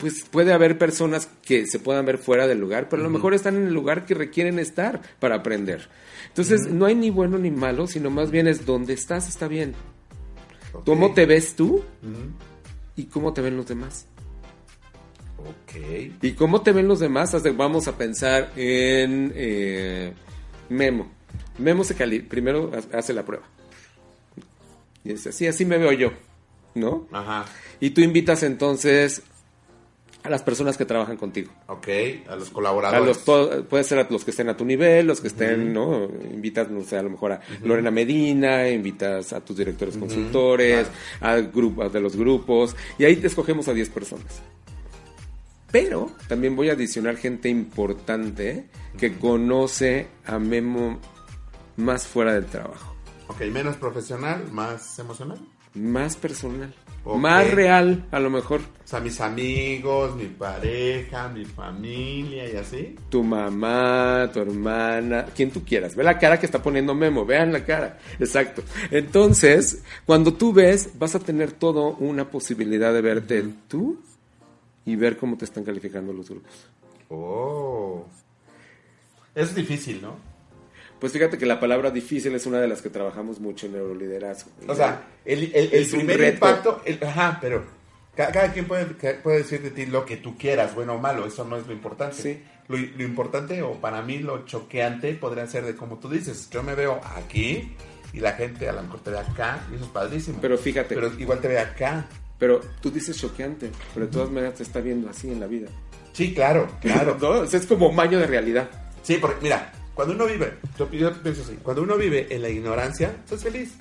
Pues 0.00 0.24
puede 0.30 0.52
haber 0.54 0.78
personas 0.78 1.28
que 1.44 1.66
se 1.66 1.78
puedan 1.78 2.06
ver 2.06 2.16
fuera 2.18 2.46
del 2.46 2.58
lugar, 2.58 2.88
pero 2.88 3.02
a 3.02 3.04
lo 3.04 3.10
mejor 3.10 3.34
están 3.34 3.56
en 3.56 3.66
el 3.66 3.74
lugar 3.74 4.06
que 4.06 4.14
requieren 4.14 4.58
estar 4.58 5.00
para 5.20 5.36
aprender. 5.36 5.88
Entonces, 6.28 6.68
no 6.72 6.86
hay 6.86 6.94
ni 6.94 7.10
bueno 7.10 7.36
ni 7.38 7.50
malo, 7.50 7.86
sino 7.86 8.08
más 8.10 8.30
bien 8.30 8.46
es 8.48 8.64
donde 8.64 8.94
estás 8.94 9.28
está 9.28 9.46
bien. 9.46 9.74
¿Cómo 10.86 11.12
te 11.12 11.26
ves 11.26 11.54
tú 11.54 11.84
y 12.96 13.04
cómo 13.04 13.32
te 13.34 13.42
ven 13.42 13.56
los 13.56 13.66
demás? 13.66 14.06
Ok. 15.38 16.12
¿Y 16.22 16.32
cómo 16.32 16.62
te 16.62 16.72
ven 16.72 16.88
los 16.88 17.00
demás? 17.00 17.34
Vamos 17.56 17.88
a 17.88 17.96
pensar 17.98 18.52
en 18.56 19.32
eh, 19.34 20.12
Memo. 20.68 21.10
Memo 21.58 21.84
se 21.84 21.94
cali 21.94 22.20
primero 22.20 22.70
ha- 22.74 22.98
hace 22.98 23.12
la 23.12 23.24
prueba. 23.24 23.44
Y 25.04 25.10
dice, 25.10 25.32
sí, 25.32 25.46
así 25.46 25.64
me 25.64 25.78
veo 25.78 25.92
yo, 25.92 26.12
¿no? 26.74 27.06
Ajá. 27.10 27.46
Y 27.80 27.90
tú 27.90 28.02
invitas 28.02 28.42
entonces 28.42 29.22
a 30.22 30.28
las 30.30 30.42
personas 30.42 30.76
que 30.76 30.84
trabajan 30.84 31.16
contigo. 31.16 31.50
Ok. 31.66 31.88
A 32.28 32.36
los 32.36 32.50
A 32.50 32.52
colaboradores. 32.52 33.06
los, 33.06 33.24
to- 33.24 33.64
puede 33.68 33.84
ser 33.84 33.98
a 34.00 34.06
los 34.10 34.24
que 34.24 34.30
estén 34.32 34.48
a 34.50 34.56
tu 34.56 34.64
nivel, 34.64 35.06
los 35.06 35.20
que 35.20 35.28
estén, 35.28 35.72
¿no? 35.72 36.04
Invitas, 36.04 36.70
no 36.70 36.82
sé, 36.82 36.98
a 36.98 37.02
lo 37.02 37.10
mejor 37.10 37.32
a 37.32 37.40
Lorena 37.62 37.90
Medina, 37.90 38.68
invitas 38.68 39.32
a 39.32 39.40
tus 39.40 39.56
directores 39.56 39.96
consultores, 39.96 40.88
al 41.20 41.50
grupo, 41.50 41.88
de 41.88 42.00
los 42.00 42.16
grupos, 42.16 42.76
y 42.98 43.04
ahí 43.04 43.16
te 43.16 43.28
escogemos 43.28 43.66
a 43.68 43.72
10 43.72 43.88
personas. 43.90 44.42
Pero 45.72 46.10
también 46.28 46.56
voy 46.56 46.68
a 46.68 46.72
adicionar 46.72 47.16
gente 47.16 47.48
importante 47.48 48.66
que 48.98 49.16
conoce 49.18 50.08
a 50.26 50.38
Memo 50.38 50.98
más 51.76 52.06
fuera 52.06 52.34
del 52.34 52.46
trabajo, 52.46 52.94
Ok, 53.28 53.42
menos 53.42 53.76
profesional, 53.76 54.50
más 54.50 54.98
emocional. 54.98 55.38
más 55.74 56.16
personal, 56.16 56.74
Más 57.04 57.50
real, 57.50 58.06
a 58.10 58.20
lo 58.20 58.30
mejor. 58.30 58.60
O 58.60 58.88
sea, 58.90 59.00
mis 59.00 59.20
amigos, 59.20 60.16
mi 60.16 60.26
pareja, 60.26 61.28
mi 61.28 61.44
familia 61.44 62.52
y 62.52 62.56
así. 62.56 62.96
tu 63.08 63.22
mamá, 63.22 64.28
tu 64.32 64.40
hermana, 64.40 65.26
quien 65.34 65.50
tú 65.50 65.64
quieras. 65.64 65.94
Ve 65.94 66.04
la 66.04 66.18
cara 66.18 66.38
que 66.38 66.46
está 66.46 66.62
poniendo 66.62 66.94
Memo, 66.94 67.24
vean 67.24 67.52
la 67.52 67.64
cara. 67.64 67.98
Exacto. 68.18 68.62
Entonces, 68.90 69.82
cuando 70.04 70.34
tú 70.34 70.52
ves, 70.52 70.90
vas 70.98 71.14
a 71.14 71.20
tener 71.20 71.52
todo 71.52 71.96
una 72.00 72.28
posibilidad 72.28 72.92
de 72.92 73.00
verte 73.00 73.44
tú 73.68 73.98
y 74.84 74.96
ver 74.96 75.16
cómo 75.16 75.36
te 75.36 75.44
están 75.44 75.64
calificando 75.64 76.12
los 76.12 76.28
grupos. 76.28 76.52
Oh. 77.08 78.04
Es 79.34 79.54
difícil, 79.54 80.02
¿no? 80.02 80.29
Pues 81.00 81.12
fíjate 81.12 81.38
que 81.38 81.46
la 81.46 81.58
palabra 81.58 81.90
difícil 81.90 82.34
es 82.34 82.44
una 82.46 82.60
de 82.60 82.68
las 82.68 82.82
que 82.82 82.90
trabajamos 82.90 83.40
mucho 83.40 83.66
en 83.66 83.72
neuroliderazgo. 83.72 84.50
O 84.68 84.74
sea, 84.74 85.02
el, 85.24 85.44
el- 85.54 85.72
el 85.72 85.84
un 85.94 86.06
primer 86.06 86.34
impacto, 86.34 86.82
el- 86.84 87.02
ajá, 87.02 87.38
pero 87.40 87.64
ca- 88.14 88.30
cada, 88.30 88.52
quien 88.52 88.66
puede, 88.66 88.84
puede 89.14 89.38
decir 89.38 89.62
de 89.62 89.70
ti 89.70 89.86
lo 89.86 90.04
que 90.04 90.18
tú 90.18 90.36
quieras, 90.36 90.74
bueno 90.74 90.94
o 90.94 90.98
malo, 90.98 91.26
eso 91.26 91.44
no 91.44 91.56
es 91.56 91.66
lo 91.66 91.72
importante. 91.72 92.16
Sí. 92.16 92.42
Lo, 92.68 92.76
lo 92.76 93.02
importante, 93.02 93.62
o 93.62 93.72
para 93.80 94.02
mí 94.02 94.18
lo 94.18 94.44
choqueante, 94.44 95.14
podría 95.14 95.46
ser 95.46 95.64
de 95.64 95.74
como 95.74 95.98
tú 95.98 96.08
dices, 96.08 96.48
yo 96.50 96.62
me 96.62 96.74
veo 96.74 97.00
aquí 97.16 97.74
y 98.12 98.20
la 98.20 98.32
gente 98.32 98.68
a 98.68 98.72
lo 98.72 98.82
mejor 98.82 99.00
te 99.00 99.10
ve 99.10 99.18
acá, 99.18 99.66
y 99.72 99.76
eso 99.76 99.84
es 99.84 99.90
padrísimo. 99.90 100.38
Pero 100.40 100.56
fíjate. 100.58 100.94
Pero 100.94 101.10
igual 101.18 101.40
te 101.40 101.48
ve 101.48 101.58
acá. 101.58 102.06
Pero 102.38 102.60
tú 102.80 102.90
dices 102.90 103.16
choqueante, 103.18 103.70
pero 103.94 104.06
de 104.06 104.12
todas 104.12 104.30
maneras 104.30 104.54
te 104.56 104.62
está 104.62 104.80
viendo 104.80 105.08
así 105.10 105.30
en 105.30 105.40
la 105.40 105.46
vida. 105.46 105.68
Sí, 106.12 106.32
claro, 106.34 106.68
claro. 106.80 107.16
¿No? 107.20 107.28
O 107.30 107.46
sea, 107.46 107.58
es 107.58 107.66
como 107.66 107.90
maño 107.92 108.18
de 108.18 108.26
realidad. 108.26 108.68
Sí, 109.02 109.16
porque 109.20 109.38
mira, 109.42 109.72
cuando 110.00 110.14
uno 110.14 110.26
vive, 110.32 110.54
yo, 110.78 110.90
yo 110.92 111.12
pienso 111.22 111.42
así, 111.42 111.58
cuando 111.62 111.82
uno 111.82 111.96
vive 111.98 112.26
en 112.30 112.40
la 112.40 112.48
ignorancia, 112.48 113.14
estás 113.22 113.42
feliz. 113.42 113.72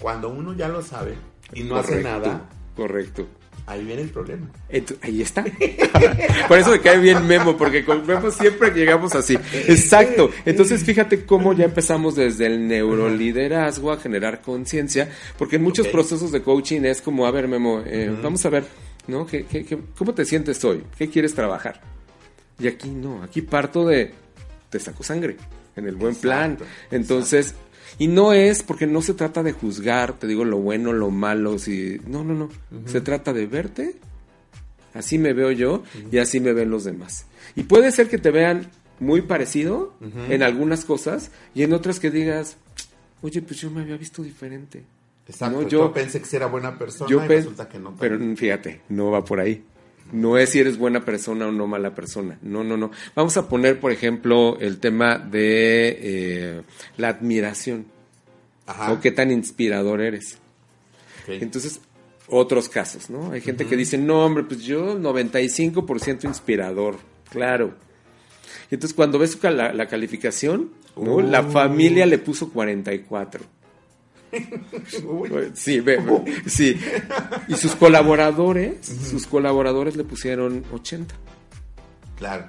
Cuando 0.00 0.28
uno 0.28 0.54
ya 0.54 0.68
lo 0.68 0.80
sabe 0.80 1.14
y 1.54 1.64
no 1.64 1.74
hace 1.76 1.88
Correcto, 2.02 2.08
nada, 2.08 2.48
Correcto. 2.76 3.26
ahí 3.66 3.84
viene 3.84 4.02
el 4.02 4.10
problema. 4.10 4.46
Ent- 4.70 4.96
ahí 5.02 5.22
está. 5.22 5.42
Por 6.48 6.58
eso 6.58 6.70
me 6.70 6.80
cae 6.80 6.98
bien 6.98 7.26
Memo, 7.26 7.56
porque 7.56 7.84
con 7.84 8.06
Memo 8.06 8.30
siempre 8.30 8.70
llegamos 8.70 9.14
así. 9.16 9.34
Exacto. 9.66 10.30
Entonces, 10.44 10.84
fíjate 10.84 11.24
cómo 11.24 11.52
ya 11.52 11.64
empezamos 11.64 12.14
desde 12.14 12.46
el 12.46 12.68
neuroliderazgo 12.68 13.90
a 13.90 13.96
generar 13.96 14.40
conciencia, 14.42 15.10
porque 15.38 15.56
en 15.56 15.62
muchos 15.64 15.86
Ok. 15.86 15.92
procesos 15.92 16.30
de 16.30 16.42
coaching 16.42 16.82
es 16.82 17.00
como, 17.02 17.26
a 17.26 17.30
ver, 17.32 17.48
Memo, 17.48 17.82
eh, 17.84 18.14
vamos 18.22 18.44
a 18.46 18.50
ver, 18.50 18.64
¿no? 19.08 19.26
¿Qué, 19.26 19.46
qué- 19.46 19.64
qué- 19.64 19.78
cómo 19.98 20.14
te 20.14 20.24
sientes 20.24 20.62
hoy? 20.64 20.84
¿Qué 20.96 21.08
quieres 21.10 21.34
trabajar? 21.34 21.80
Y 22.60 22.68
aquí 22.68 22.88
no, 22.90 23.22
aquí 23.22 23.42
parto 23.42 23.84
de, 23.86 24.12
te 24.70 24.78
saco 24.80 25.02
sangre, 25.02 25.36
en 25.76 25.86
el 25.86 25.96
buen 25.96 26.14
plan. 26.14 26.52
Exacto, 26.52 26.66
Entonces, 26.90 27.54
y 27.98 28.08
no 28.08 28.32
es 28.32 28.62
porque 28.62 28.86
no 28.86 29.00
se 29.02 29.14
trata 29.14 29.42
de 29.42 29.52
juzgar, 29.52 30.14
te 30.14 30.26
digo 30.26 30.44
lo 30.44 30.58
bueno, 30.58 30.92
lo 30.92 31.10
malo, 31.10 31.58
si 31.58 32.00
no, 32.06 32.24
no, 32.24 32.34
no, 32.34 32.48
se 32.86 33.00
trata 33.00 33.32
de 33.32 33.46
verte, 33.46 33.96
así 34.94 35.18
me 35.18 35.32
veo 35.32 35.50
yo 35.52 35.82
y 36.10 36.18
así 36.18 36.40
me 36.40 36.52
ven 36.52 36.70
los 36.70 36.84
demás. 36.84 37.26
Y 37.54 37.62
puede 37.64 37.90
ser 37.92 38.08
que 38.08 38.18
te 38.18 38.30
vean 38.30 38.68
muy 38.98 39.22
parecido 39.22 39.94
en 40.28 40.42
algunas 40.42 40.84
cosas 40.84 41.30
y 41.54 41.62
en 41.62 41.72
otras 41.72 42.00
que 42.00 42.10
digas, 42.10 42.56
oye, 43.22 43.42
pues 43.42 43.60
yo 43.60 43.70
me 43.70 43.82
había 43.82 43.96
visto 43.96 44.22
diferente. 44.22 44.84
Exacto. 45.28 45.56
No, 45.62 45.68
yo, 45.68 45.86
yo- 45.86 45.92
pensé 45.92 46.20
que 46.22 46.36
era 46.36 46.46
buena 46.46 46.78
persona 46.78 47.10
Yo 47.10 47.24
y 47.24 47.28
resulta 47.28 47.68
que 47.68 47.78
no. 47.78 47.94
Pero 47.98 48.18
fíjate, 48.36 48.82
no 48.90 49.10
va 49.10 49.24
por 49.24 49.40
ahí. 49.40 49.64
No 50.12 50.38
es 50.38 50.50
si 50.50 50.60
eres 50.60 50.78
buena 50.78 51.04
persona 51.04 51.46
o 51.48 51.52
no 51.52 51.66
mala 51.66 51.94
persona. 51.94 52.38
No, 52.42 52.62
no, 52.62 52.76
no. 52.76 52.90
Vamos 53.14 53.36
a 53.36 53.48
poner, 53.48 53.80
por 53.80 53.90
ejemplo, 53.92 54.56
el 54.60 54.78
tema 54.78 55.18
de 55.18 55.98
eh, 56.00 56.62
la 56.96 57.08
admiración 57.08 57.86
Ajá. 58.66 58.92
o 58.92 59.00
qué 59.00 59.10
tan 59.10 59.30
inspirador 59.30 60.00
eres. 60.00 60.38
Entonces, 61.26 61.80
otros 62.28 62.68
casos, 62.68 63.10
¿no? 63.10 63.32
Hay 63.32 63.40
gente 63.40 63.66
que 63.66 63.76
dice, 63.76 63.98
no, 63.98 64.24
hombre, 64.24 64.44
pues 64.44 64.62
yo 64.62 64.96
95% 64.98 66.24
inspirador. 66.24 66.98
Claro. 67.30 67.74
Y 68.70 68.74
entonces, 68.74 68.94
cuando 68.94 69.18
ves 69.18 69.42
la, 69.42 69.72
la 69.72 69.86
calificación, 69.86 70.70
¿no? 70.96 71.20
La 71.20 71.42
Uh. 71.42 71.50
familia 71.50 72.06
le 72.06 72.18
puso 72.18 72.50
44. 72.52 73.44
Sí, 75.54 75.80
ve, 75.80 75.96
ve, 75.98 76.34
sí. 76.46 76.78
Y 77.48 77.54
sus 77.54 77.74
colaboradores, 77.74 78.86
sus 78.86 79.26
colaboradores 79.26 79.96
le 79.96 80.04
pusieron 80.04 80.64
80. 80.72 81.14
claro. 82.18 82.44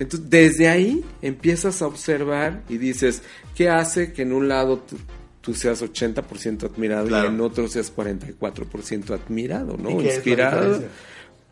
Entonces, 0.00 0.30
desde 0.30 0.68
ahí 0.68 1.04
empiezas 1.22 1.82
a 1.82 1.86
observar 1.88 2.62
y 2.68 2.78
dices, 2.78 3.22
¿qué 3.56 3.68
hace 3.68 4.12
que 4.12 4.22
en 4.22 4.32
un 4.32 4.46
lado 4.46 4.78
tú, 4.78 4.96
tú 5.40 5.54
seas 5.54 5.82
80% 5.82 6.62
admirado 6.72 7.08
Claro. 7.08 7.30
y 7.30 7.34
en 7.34 7.40
otro 7.40 7.66
seas 7.66 7.92
44% 7.92 9.10
admirado, 9.10 9.76
¿no? 9.76 9.90
¿Y 9.90 9.94
qué 9.94 9.98
es 10.00 10.04
la 10.06 10.14
Inspirado, 10.14 10.82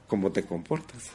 cómo 0.07 0.31
te 0.31 0.45
comportas. 0.45 1.11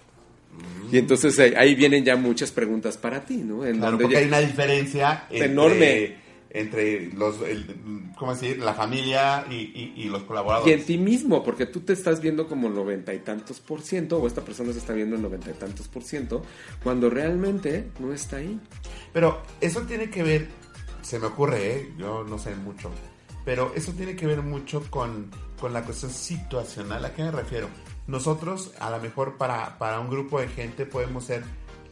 Y 0.92 0.98
entonces 0.98 1.40
ahí, 1.40 1.54
ahí 1.56 1.74
vienen 1.74 2.04
ya 2.04 2.18
muchas 2.18 2.52
preguntas 2.52 2.98
para 2.98 3.24
ti, 3.24 3.38
¿no? 3.38 3.66
En 3.66 3.78
Claro, 3.78 3.92
donde 3.92 4.04
porque 4.04 4.18
hay 4.18 4.26
una 4.28 4.40
diferencia 4.40 5.24
Enorme. 5.30 6.18
Entre 6.54 7.12
los, 7.14 7.42
el- 7.42 8.12
¿cómo 8.18 8.34
decir? 8.34 8.60
La 8.60 8.74
familia 8.74 9.46
y, 9.50 9.56
y- 9.56 9.94
y 9.96 10.04
los 10.10 10.22
Y 10.24 10.26
colaboradores. 10.26 10.80
en 10.80 10.86
ti 10.86 10.98
mismo, 10.98 11.44
porque 11.44 11.66
tú 11.66 11.80
te 11.80 11.94
estás 11.94 12.20
viendo 12.22 12.48
como 12.48 12.70
noventa 12.70 13.14
y 13.14 13.20
tantos 13.20 13.60
por 13.62 13.82
ciento, 13.82 14.18
o 14.18 14.28
esta 14.28 14.42
persona 14.42 14.72
se 14.74 14.80
está 14.80 14.94
viendo 14.94 15.16
en 15.16 15.22
noventa 15.22 15.50
y 15.50 15.54
tantos 15.54 15.88
por 15.88 16.04
ciento, 16.04 16.44
cuando 16.84 17.10
realmente 17.10 17.90
no 18.00 18.12
está 18.14 18.38
ahí. 18.38 18.60
Pero 19.14 19.42
eso 19.62 19.82
tiene 19.84 20.10
que 20.10 20.24
ver, 20.24 20.48
se 21.02 21.20
me 21.20 21.28
ocurre, 21.28 21.76
¿eh? 21.76 21.94
yo 21.98 22.24
no 22.24 22.38
sé 22.38 22.54
mucho, 22.56 22.92
pero 23.46 23.72
eso 23.76 23.92
tiene 23.94 24.16
que 24.16 24.28
ver 24.28 24.42
mucho 24.42 24.84
con, 24.90 25.32
con 25.60 25.74
la 25.74 25.84
cuestión 25.84 26.12
situacional. 26.12 27.04
¿A 27.06 27.14
qué 27.14 27.24
me 27.24 27.32
refiero? 27.32 27.70
Nosotros, 28.08 28.74
a 28.80 28.90
lo 28.90 29.00
mejor 29.00 29.38
para, 29.38 29.78
para 29.78 30.00
un 30.02 30.10
grupo 30.10 30.40
de 30.42 30.48
gente, 30.50 30.86
podemos 30.86 31.24
ser 31.26 31.44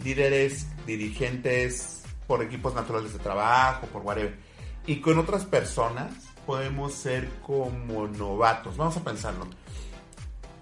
líderes, 0.04 0.68
dirigentes, 0.86 2.04
por 2.28 2.44
equipos 2.44 2.76
naturales 2.76 3.14
de 3.14 3.20
trabajo, 3.20 3.88
por 3.88 4.02
whatever. 4.04 4.49
Y 4.90 5.02
con 5.02 5.20
otras 5.20 5.46
personas 5.46 6.12
podemos 6.48 6.94
ser 6.94 7.30
como 7.46 8.08
novatos. 8.08 8.76
Vamos 8.76 8.98
a 8.98 9.04
pensarlo. 9.04 9.46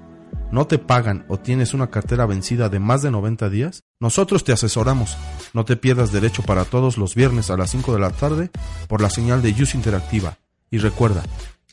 ¿No 0.53 0.67
te 0.67 0.77
pagan 0.77 1.25
o 1.29 1.39
tienes 1.39 1.73
una 1.73 1.89
cartera 1.89 2.27
vencida 2.27 2.69
de 2.69 2.77
más 2.77 3.01
de 3.01 3.09
90 3.09 3.49
días? 3.49 3.85
Nosotros 3.99 4.43
te 4.43 4.51
asesoramos. 4.51 5.17
No 5.51 5.65
te 5.65 5.77
pierdas 5.77 6.11
derecho 6.11 6.43
para 6.43 6.63
todos 6.63 6.99
los 6.99 7.15
viernes 7.15 7.49
a 7.49 7.57
las 7.57 7.71
5 7.71 7.91
de 7.91 7.99
la 7.99 8.11
tarde 8.11 8.51
por 8.87 9.01
la 9.01 9.09
señal 9.09 9.41
de 9.41 9.49
Use 9.49 9.75
Interactiva. 9.75 10.37
Y 10.69 10.77
recuerda, 10.77 11.23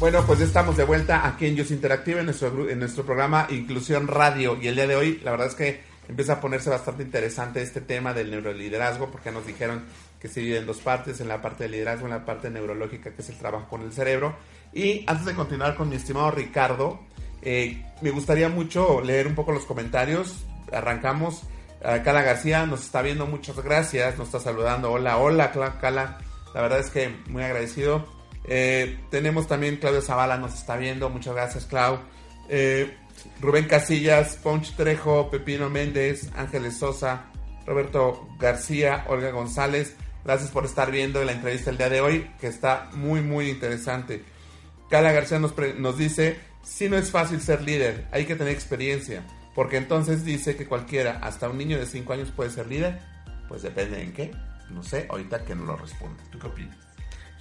Bueno, 0.00 0.24
pues 0.24 0.38
ya 0.38 0.44
estamos 0.44 0.76
de 0.76 0.84
vuelta 0.84 1.26
aquí 1.26 1.46
en 1.46 1.56
Youth 1.56 1.72
Interactive, 1.72 2.20
en 2.20 2.26
nuestro, 2.26 2.70
en 2.70 2.78
nuestro 2.78 3.04
programa 3.04 3.48
Inclusión 3.50 4.06
Radio. 4.06 4.56
Y 4.62 4.68
el 4.68 4.76
día 4.76 4.86
de 4.86 4.94
hoy, 4.94 5.20
la 5.24 5.32
verdad 5.32 5.48
es 5.48 5.56
que 5.56 5.80
empieza 6.08 6.34
a 6.34 6.40
ponerse 6.40 6.70
bastante 6.70 7.02
interesante 7.02 7.60
este 7.62 7.80
tema 7.80 8.14
del 8.14 8.30
neuroliderazgo, 8.30 9.10
porque 9.10 9.32
nos 9.32 9.44
dijeron 9.44 9.86
que 10.20 10.28
se 10.28 10.38
divide 10.38 10.58
en 10.58 10.66
dos 10.66 10.78
partes, 10.78 11.20
en 11.20 11.26
la 11.26 11.42
parte 11.42 11.64
de 11.64 11.70
liderazgo, 11.70 12.06
en 12.06 12.12
la 12.12 12.24
parte 12.24 12.48
neurológica, 12.48 13.12
que 13.12 13.22
es 13.22 13.28
el 13.28 13.38
trabajo 13.38 13.66
con 13.68 13.82
el 13.82 13.92
cerebro. 13.92 14.36
Y 14.72 15.02
antes 15.08 15.26
de 15.26 15.34
continuar 15.34 15.74
con 15.74 15.88
mi 15.88 15.96
estimado 15.96 16.30
Ricardo, 16.30 17.00
eh, 17.42 17.84
me 18.00 18.10
gustaría 18.12 18.48
mucho 18.48 19.00
leer 19.00 19.26
un 19.26 19.34
poco 19.34 19.50
los 19.50 19.64
comentarios. 19.64 20.46
Arrancamos. 20.72 21.42
Eh, 21.80 22.02
Cala 22.04 22.22
García 22.22 22.66
nos 22.66 22.84
está 22.84 23.02
viendo, 23.02 23.26
muchas 23.26 23.56
gracias, 23.56 24.16
nos 24.16 24.28
está 24.28 24.38
saludando. 24.38 24.92
Hola, 24.92 25.18
hola, 25.18 25.50
Cala. 25.80 26.18
La 26.54 26.62
verdad 26.62 26.78
es 26.78 26.90
que 26.90 27.08
muy 27.28 27.42
agradecido. 27.42 28.17
Eh, 28.48 28.98
tenemos 29.10 29.46
también 29.46 29.76
Claudio 29.76 30.00
Zavala, 30.00 30.38
nos 30.38 30.54
está 30.54 30.76
viendo. 30.76 31.10
Muchas 31.10 31.34
gracias, 31.34 31.66
Clau. 31.66 32.00
Eh, 32.48 32.96
Rubén 33.40 33.66
Casillas, 33.66 34.36
Ponch 34.36 34.74
Trejo, 34.74 35.30
Pepino 35.30 35.68
Méndez, 35.68 36.30
Ángeles 36.34 36.78
Sosa, 36.78 37.26
Roberto 37.66 38.28
García, 38.38 39.04
Olga 39.08 39.30
González. 39.30 39.94
Gracias 40.24 40.50
por 40.50 40.64
estar 40.64 40.90
viendo 40.90 41.22
la 41.24 41.32
entrevista 41.32 41.70
el 41.70 41.78
día 41.78 41.90
de 41.90 42.00
hoy, 42.00 42.30
que 42.40 42.46
está 42.46 42.88
muy, 42.94 43.20
muy 43.20 43.50
interesante. 43.50 44.24
Cala 44.90 45.12
García 45.12 45.38
nos, 45.38 45.54
nos 45.76 45.98
dice, 45.98 46.38
si 46.62 46.88
no 46.88 46.96
es 46.96 47.10
fácil 47.10 47.40
ser 47.40 47.62
líder, 47.62 48.06
hay 48.10 48.24
que 48.24 48.34
tener 48.34 48.52
experiencia. 48.52 49.24
Porque 49.54 49.76
entonces 49.76 50.24
dice 50.24 50.56
que 50.56 50.66
cualquiera, 50.66 51.18
hasta 51.22 51.48
un 51.48 51.58
niño 51.58 51.78
de 51.78 51.86
5 51.86 52.12
años 52.12 52.30
puede 52.30 52.50
ser 52.50 52.66
líder. 52.68 53.00
Pues 53.48 53.62
depende 53.62 54.02
en 54.02 54.12
qué. 54.12 54.30
No 54.70 54.82
sé, 54.82 55.06
ahorita 55.10 55.44
que 55.44 55.54
no 55.54 55.64
lo 55.64 55.76
responde. 55.76 56.22
¿Tú 56.30 56.38
qué 56.38 56.46
opinas? 56.46 56.87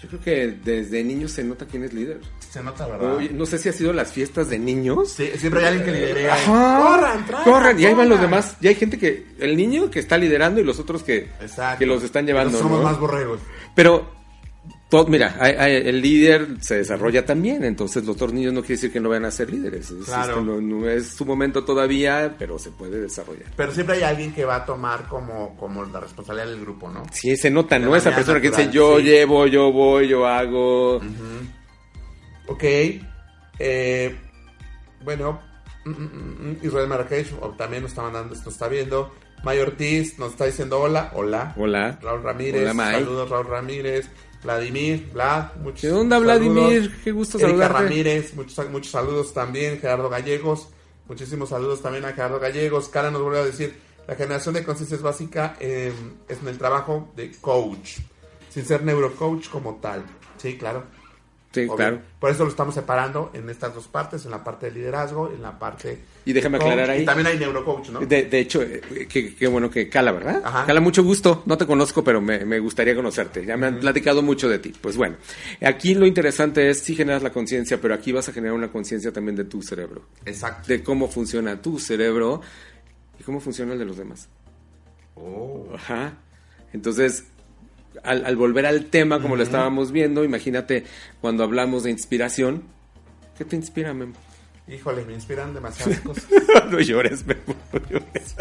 Yo 0.01 0.07
creo 0.09 0.21
que 0.21 0.47
desde 0.63 1.03
niños 1.03 1.31
se 1.31 1.43
nota 1.43 1.65
quién 1.65 1.83
es 1.83 1.91
líder. 1.91 2.19
Se 2.51 2.61
nota, 2.61 2.85
¿verdad? 2.85 3.15
Oye, 3.15 3.31
no 3.31 3.47
sé 3.47 3.57
si 3.57 3.67
ha 3.67 3.73
sido 3.73 3.93
las 3.93 4.11
fiestas 4.11 4.47
de 4.49 4.59
niños. 4.59 5.09
Sí, 5.11 5.27
siempre 5.37 5.61
hay 5.61 5.77
alguien 5.77 5.85
que 5.85 5.91
lidera. 5.91 6.35
Ajá. 6.35 6.83
Corran, 6.83 7.25
traigan, 7.25 7.43
Corran, 7.43 7.79
y 7.79 7.85
ahí 7.85 7.93
van 7.95 8.09
los 8.09 8.21
demás. 8.21 8.57
Y 8.61 8.67
hay 8.67 8.75
gente 8.75 8.99
que, 8.99 9.25
el 9.39 9.57
niño 9.57 9.89
que 9.89 9.99
está 9.99 10.17
liderando 10.17 10.61
y 10.61 10.63
los 10.63 10.79
otros 10.79 11.01
que, 11.01 11.29
Exacto. 11.41 11.79
que 11.79 11.87
los 11.87 12.03
están 12.03 12.27
llevando. 12.27 12.51
Nosotros 12.51 12.71
somos 12.71 12.83
¿no? 12.83 12.91
más 12.91 12.99
borregos. 12.99 13.39
Pero, 13.73 14.11
todo, 14.89 15.05
mira, 15.07 15.35
hay- 15.39 15.55
hay- 15.57 15.87
el 15.89 16.01
líder 16.01 16.47
se 16.61 16.75
desarrolla 16.77 17.25
también, 17.25 17.63
entonces 17.65 18.05
los 18.05 18.15
otros 18.15 18.31
niños 18.33 18.53
no 18.53 18.61
quiere 18.61 18.75
decir 18.75 18.91
que 18.93 18.99
no 19.01 19.09
vayan 19.09 19.25
a 19.25 19.31
ser 19.31 19.49
líderes. 19.51 19.91
Es, 19.91 20.05
Claro. 20.05 20.41
no, 20.41 20.61
no 20.61 20.89
es 20.89 21.09
su 21.09 21.25
momento 21.25 21.65
todavía, 21.65 22.35
pero 22.39 22.57
se 22.57 22.71
puede 22.71 23.01
desarrollar. 23.01 23.51
Pero 23.55 23.73
siempre 23.73 23.97
hay 23.97 24.03
alguien 24.03 24.33
que 24.33 24.45
va 24.45 24.55
a 24.57 24.65
tomar 24.65 25.07
como, 25.09 25.57
como 25.57 25.83
la 25.85 25.99
responsabilidad 25.99 26.47
del 26.51 26.61
grupo, 26.61 26.89
¿no? 26.89 27.03
Sí, 27.11 27.35
se 27.35 27.51
nota, 27.51 27.77
¿no? 27.79 27.95
Esa 27.95 28.15
persona 28.15 28.39
que 28.39 28.49
dice, 28.49 28.69
yo 28.71 28.97
sí. 28.97 29.03
llevo, 29.03 29.45
yo 29.47 29.71
voy, 29.73 30.07
yo 30.07 30.25
hago. 30.25 31.01
Ok. 32.47 32.63
Eh, 33.59 34.15
bueno, 35.03 35.41
Israel 36.61 36.87
Marrakech 36.87 37.33
también 37.57 37.83
nos 37.83 37.91
está 37.91 38.03
mandando, 38.03 38.35
nos 38.35 38.47
está 38.47 38.67
viendo. 38.67 39.11
May 39.43 39.59
Ortiz 39.59 40.17
nos 40.17 40.31
está 40.31 40.45
diciendo 40.45 40.79
hola, 40.79 41.11
hola. 41.13 41.53
Hola. 41.57 41.99
Raúl 42.01 42.23
Ramírez, 42.23 42.63
Hola, 42.63 42.73
May. 42.73 42.93
saludos 42.95 43.29
Raúl 43.29 43.47
Ramírez. 43.47 44.09
Vladimir, 44.43 45.09
Vlad, 45.13 45.55
muchos 45.61 45.81
¿Qué 45.81 45.91
onda, 45.91 46.17
saludos. 46.17 46.39
Vladimir? 46.39 46.95
Qué 47.03 47.11
gusto 47.11 47.37
Erika 47.37 47.49
saludarte. 47.49 47.83
Ramírez, 47.83 48.33
muchos, 48.35 48.69
muchos 48.69 48.91
saludos 48.91 49.33
también. 49.33 49.79
Gerardo 49.79 50.09
Gallegos, 50.09 50.69
muchísimos 51.07 51.49
saludos 51.49 51.81
también 51.81 52.05
a 52.05 52.13
Gerardo 52.13 52.39
Gallegos. 52.39 52.87
Cara 52.87 53.09
nos 53.09 53.21
vuelve 53.21 53.39
a 53.39 53.45
decir, 53.45 53.75
la 54.07 54.15
generación 54.15 54.53
de 54.53 54.63
conciencia 54.63 54.95
es 54.95 55.01
básica 55.01 55.55
eh, 55.59 55.91
es 56.29 56.39
en 56.39 56.47
el 56.47 56.57
trabajo 56.57 57.11
de 57.15 57.31
coach, 57.41 57.97
sin 58.49 58.63
ser 58.63 58.83
neurocoach 58.83 59.49
como 59.49 59.75
tal. 59.81 60.03
Sí, 60.37 60.55
claro. 60.57 60.83
Sí, 61.61 61.65
Obvio. 61.67 61.75
claro. 61.75 62.01
Por 62.19 62.31
eso 62.31 62.43
lo 62.43 62.49
estamos 62.49 62.75
separando 62.75 63.31
en 63.33 63.49
estas 63.49 63.73
dos 63.73 63.87
partes, 63.87 64.25
en 64.25 64.31
la 64.31 64.43
parte 64.43 64.67
de 64.67 64.73
liderazgo, 64.73 65.31
en 65.31 65.41
la 65.41 65.57
parte... 65.57 65.99
Y 66.25 66.33
déjame 66.33 66.57
coach, 66.57 66.67
aclarar 66.67 66.89
ahí. 66.89 67.03
Y 67.03 67.05
también 67.05 67.27
hay 67.27 67.39
neurocoach, 67.39 67.89
¿no? 67.89 67.99
De, 68.01 68.23
de 68.25 68.39
hecho, 68.39 68.61
eh, 68.61 69.07
qué 69.09 69.47
bueno 69.47 69.69
que 69.69 69.87
Cala, 69.89 70.11
¿verdad? 70.11 70.41
Ajá. 70.43 70.65
Cala, 70.65 70.81
mucho 70.81 71.03
gusto. 71.03 71.43
No 71.45 71.57
te 71.57 71.65
conozco, 71.65 72.03
pero 72.03 72.21
me, 72.21 72.45
me 72.45 72.59
gustaría 72.59 72.95
conocerte. 72.95 73.45
Ya 73.45 73.55
me 73.57 73.67
han 73.67 73.79
platicado 73.79 74.21
mucho 74.21 74.49
de 74.49 74.59
ti. 74.59 74.73
Pues 74.79 74.97
bueno, 74.97 75.15
aquí 75.61 75.95
lo 75.95 76.05
interesante 76.05 76.69
es, 76.69 76.79
sí 76.79 76.95
generas 76.95 77.23
la 77.23 77.31
conciencia, 77.31 77.79
pero 77.79 77.93
aquí 77.93 78.11
vas 78.11 78.27
a 78.29 78.33
generar 78.33 78.55
una 78.55 78.71
conciencia 78.71 79.11
también 79.11 79.35
de 79.35 79.45
tu 79.45 79.61
cerebro. 79.61 80.03
Exacto. 80.25 80.67
De 80.67 80.83
cómo 80.83 81.07
funciona 81.07 81.61
tu 81.61 81.79
cerebro 81.79 82.41
y 83.19 83.23
cómo 83.23 83.39
funciona 83.39 83.73
el 83.73 83.79
de 83.79 83.85
los 83.85 83.97
demás. 83.97 84.27
Oh. 85.15 85.67
Ajá. 85.73 86.13
Entonces, 86.73 87.23
al, 88.03 88.25
al 88.25 88.35
volver 88.35 88.65
al 88.65 88.85
tema, 88.85 89.21
como 89.21 89.35
lo 89.35 89.43
estábamos 89.43 89.91
viendo, 89.91 90.23
imagínate 90.23 90.83
cuando 91.21 91.43
hablamos 91.43 91.83
de 91.83 91.91
inspiración. 91.91 92.63
¿Qué 93.37 93.45
te 93.45 93.55
inspira, 93.55 93.93
Memo? 93.93 94.13
Híjole, 94.67 95.05
me 95.05 95.13
inspiran 95.13 95.53
demasiadas 95.53 95.99
cosas. 96.03 96.25
no 96.69 96.79
llores, 96.79 97.25
Memo. 97.25 97.55
no 97.73 97.79
llores. 97.89 98.35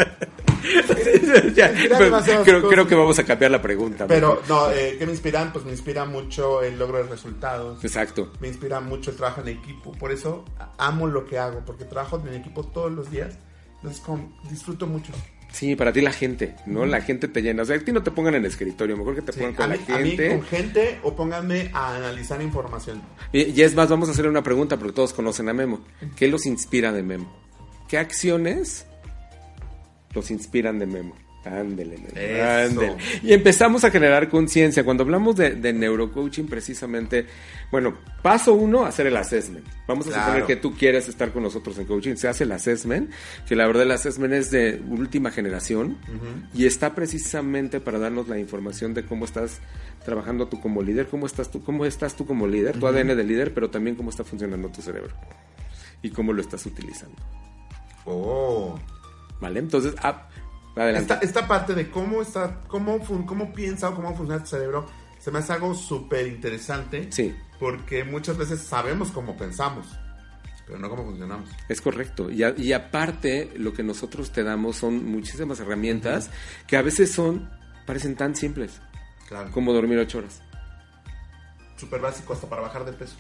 Ya, 1.55 1.73
creo, 1.73 2.11
cosas. 2.11 2.42
creo 2.45 2.87
que 2.88 2.95
vamos 2.95 3.19
a 3.19 3.25
cambiar 3.25 3.53
la 3.53 3.62
pregunta. 3.62 4.07
Pero, 4.09 4.42
no, 4.49 4.71
eh, 4.73 4.97
¿qué 4.99 5.07
me 5.07 5.12
inspiran? 5.12 5.53
Pues 5.53 5.64
me 5.64 5.71
inspira 5.71 6.05
mucho 6.05 6.62
el 6.62 6.77
logro 6.79 6.99
de 6.99 7.05
resultados. 7.05 7.85
Exacto. 7.85 8.33
Me 8.40 8.49
inspira 8.49 8.81
mucho 8.81 9.11
el 9.11 9.16
trabajo 9.16 9.42
en 9.42 9.49
equipo. 9.49 9.92
Por 9.92 10.11
eso 10.11 10.45
amo 10.79 11.07
lo 11.07 11.25
que 11.25 11.38
hago, 11.38 11.62
porque 11.64 11.85
trabajo 11.85 12.21
en 12.27 12.35
equipo 12.35 12.64
todos 12.64 12.90
los 12.90 13.11
días. 13.11 13.38
Entonces, 13.77 14.01
como, 14.01 14.37
disfruto 14.51 14.87
mucho. 14.87 15.12
Sí, 15.57 15.75
para 15.75 15.90
ti 15.90 16.03
la 16.03 16.12
gente, 16.12 16.55
¿no? 16.66 16.85
La 16.85 17.01
gente 17.01 17.29
te 17.29 17.40
llena. 17.40 17.62
O 17.62 17.64
sea, 17.64 17.77
a 17.77 17.79
ti 17.81 17.90
no 17.90 18.03
te 18.03 18.11
pongan 18.11 18.35
en 18.35 18.40
el 18.42 18.47
escritorio, 18.51 18.95
mejor 18.95 19.14
que 19.14 19.23
te 19.23 19.33
Sí, 19.33 19.40
pongan 19.40 19.55
con 19.55 19.71
mí, 19.71 19.79
la 19.88 19.95
a 19.95 19.99
mí 20.01 20.09
gente. 20.11 20.29
con 20.29 20.42
gente 20.42 20.99
o 21.03 21.16
pónganme 21.16 21.71
a 21.73 21.97
analizar 21.97 22.42
información. 22.42 23.01
Y, 23.33 23.59
y 23.59 23.62
es 23.62 23.75
más, 23.75 23.88
vamos 23.88 24.11
a 24.11 24.12
hacerle 24.12 24.31
una 24.31 24.42
pregunta 24.42 24.77
porque 24.77 24.92
todos 24.92 25.14
conocen 25.14 25.49
a 25.49 25.55
Memo. 25.55 25.81
¿Qué 26.14 26.29
los 26.29 26.45
inspira 26.45 26.92
de 26.92 27.03
Memo? 27.03 27.35
¿Qué 27.88 27.97
acciones 27.97 28.85
los 30.12 30.31
inspiran 30.31 30.79
de 30.79 30.87
Memo? 30.87 31.14
Ándele, 31.46 31.96
ándele. 32.42 32.96
Y 33.22 33.32
empezamos 33.32 33.85
a 33.85 33.90
generar 33.90 34.28
conciencia. 34.28 34.82
Cuando 34.85 35.04
hablamos 35.04 35.37
de, 35.37 35.50
de 35.50 35.72
neurocoaching, 35.72 36.46
precisamente, 36.46 37.26
bueno, 37.70 37.96
paso 38.22 38.54
uno, 38.54 38.85
hacer 38.85 39.06
el 39.06 39.16
assessment. 39.16 39.64
Vamos 39.87 40.06
a 40.09 40.11
Claro. 40.11 40.24
suponer 40.26 40.46
que 40.46 40.56
tú 40.56 40.74
quieres 40.74 41.09
estar 41.09 41.32
con 41.32 41.44
nosotros 41.44 41.78
en 41.78 41.85
coaching. 41.87 42.16
Se 42.16 42.26
hace 42.26 42.44
el 42.44 42.52
assessment, 42.52 43.11
que 43.46 43.54
la 43.54 43.66
verdad 43.66 43.85
el 43.85 43.92
assessment 43.92 44.35
es 44.35 44.50
de 44.50 44.82
última 44.88 45.30
generación 45.30 45.98
y 46.52 46.66
está 46.66 46.94
precisamente 46.94 47.78
para 47.80 47.98
darnos 47.98 48.26
la 48.28 48.38
información 48.38 48.92
de 48.94 49.04
cómo 49.04 49.24
estás 49.24 49.61
trabajando 50.04 50.48
tú 50.48 50.61
como 50.61 50.82
líder, 50.82 51.06
cómo 51.06 51.26
estás 51.26 51.50
tú, 51.50 51.62
cómo 51.62 51.85
estás 51.87 52.16
tú 52.16 52.26
como 52.26 52.46
líder, 52.46 52.78
tu 52.78 52.87
ADN 52.87 53.16
de 53.16 53.24
líder, 53.24 53.54
pero 53.54 53.70
también 53.70 53.94
cómo 53.96 54.11
está 54.11 54.24
funcionando 54.24 54.68
tu 54.70 54.82
cerebro 54.82 55.14
y 56.02 56.11
cómo 56.11 56.32
lo 56.32 56.40
estás 56.40 56.66
utilizando. 56.66 57.16
Oh. 58.04 58.78
¿Vale? 59.40 59.59
Entonces, 59.61 59.94
ah, 60.02 60.28
adelante. 60.84 61.12
Esta, 61.14 61.24
esta 61.26 61.48
parte 61.48 61.74
de 61.74 61.90
cómo 61.90 62.22
está, 62.22 62.60
cómo, 62.68 63.00
fun- 63.04 63.24
cómo 63.26 63.52
piensa 63.52 63.88
o 63.90 63.94
cómo 63.94 64.14
funciona 64.16 64.42
tu 64.42 64.50
cerebro, 64.50 64.86
se 65.18 65.30
me 65.30 65.38
hace 65.40 65.52
algo 65.52 65.74
súper 65.74 66.26
interesante. 66.26 67.10
Sí. 67.10 67.34
Porque 67.58 68.04
muchas 68.04 68.36
veces 68.36 68.60
sabemos 68.60 69.10
cómo 69.10 69.36
pensamos, 69.36 69.86
pero 70.66 70.78
no 70.78 70.90
cómo 70.90 71.04
funcionamos. 71.04 71.48
Es 71.68 71.80
correcto. 71.80 72.30
Y, 72.30 72.42
a- 72.42 72.54
y 72.56 72.72
aparte, 72.74 73.52
lo 73.56 73.72
que 73.72 73.82
nosotros 73.82 74.30
te 74.30 74.42
damos 74.44 74.76
son 74.76 75.04
muchísimas 75.06 75.58
herramientas 75.60 76.30
que 76.66 76.76
a 76.76 76.82
veces 76.82 77.10
son, 77.12 77.48
parecen 77.86 78.14
tan 78.16 78.36
simples 78.36 78.80
Claro. 79.28 79.50
como 79.52 79.72
dormir 79.72 79.98
ocho 79.98 80.18
horas. 80.18 80.42
Súper 81.76 82.00
básico 82.00 82.32
hasta 82.32 82.48
para 82.48 82.62
bajar 82.62 82.84
de 82.84 82.92
peso. 82.92 83.16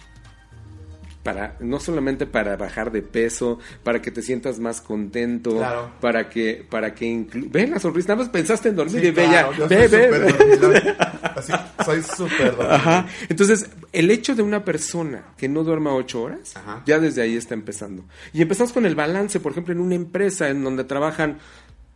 Para, 1.26 1.56
no 1.60 1.80
solamente 1.80 2.24
para 2.26 2.56
bajar 2.56 2.90
de 2.92 3.02
peso, 3.02 3.58
para 3.82 4.00
que 4.00 4.10
te 4.10 4.22
sientas 4.22 4.58
más 4.60 4.80
contento, 4.80 5.56
Claro. 5.56 5.90
para 6.00 6.28
que, 6.30 6.64
para 6.70 6.94
que 6.94 7.06
inclu- 7.06 7.50
ve 7.50 7.66
la 7.66 7.78
sonrisa, 7.78 8.08
nada 8.08 8.22
más 8.22 8.28
pensaste 8.30 8.68
en 8.68 8.76
dormir 8.76 9.00
Sí, 9.00 9.06
y 9.08 9.10
ve 9.10 9.24
claro, 9.24 9.52
ya, 9.52 9.58
yo 9.58 9.68
ve, 9.68 9.88
ve. 9.88 10.94
Así, 11.34 11.52
soy 11.84 12.02
súper. 12.02 12.54
Ajá. 12.70 13.06
Entonces, 13.28 13.68
el 13.92 14.10
hecho 14.10 14.34
de 14.34 14.42
una 14.42 14.64
persona 14.64 15.24
que 15.36 15.48
no 15.48 15.64
duerma 15.64 15.94
ocho 15.94 16.22
horas, 16.22 16.56
Ajá. 16.56 16.82
ya 16.86 16.98
desde 16.98 17.22
ahí 17.22 17.36
está 17.36 17.54
empezando. 17.54 18.04
Y 18.32 18.40
empezamos 18.42 18.72
con 18.72 18.86
el 18.86 18.94
balance, 18.94 19.40
por 19.40 19.52
ejemplo, 19.52 19.72
en 19.74 19.80
una 19.80 19.94
empresa 19.96 20.48
en 20.48 20.62
donde 20.64 20.84
trabajan 20.84 21.38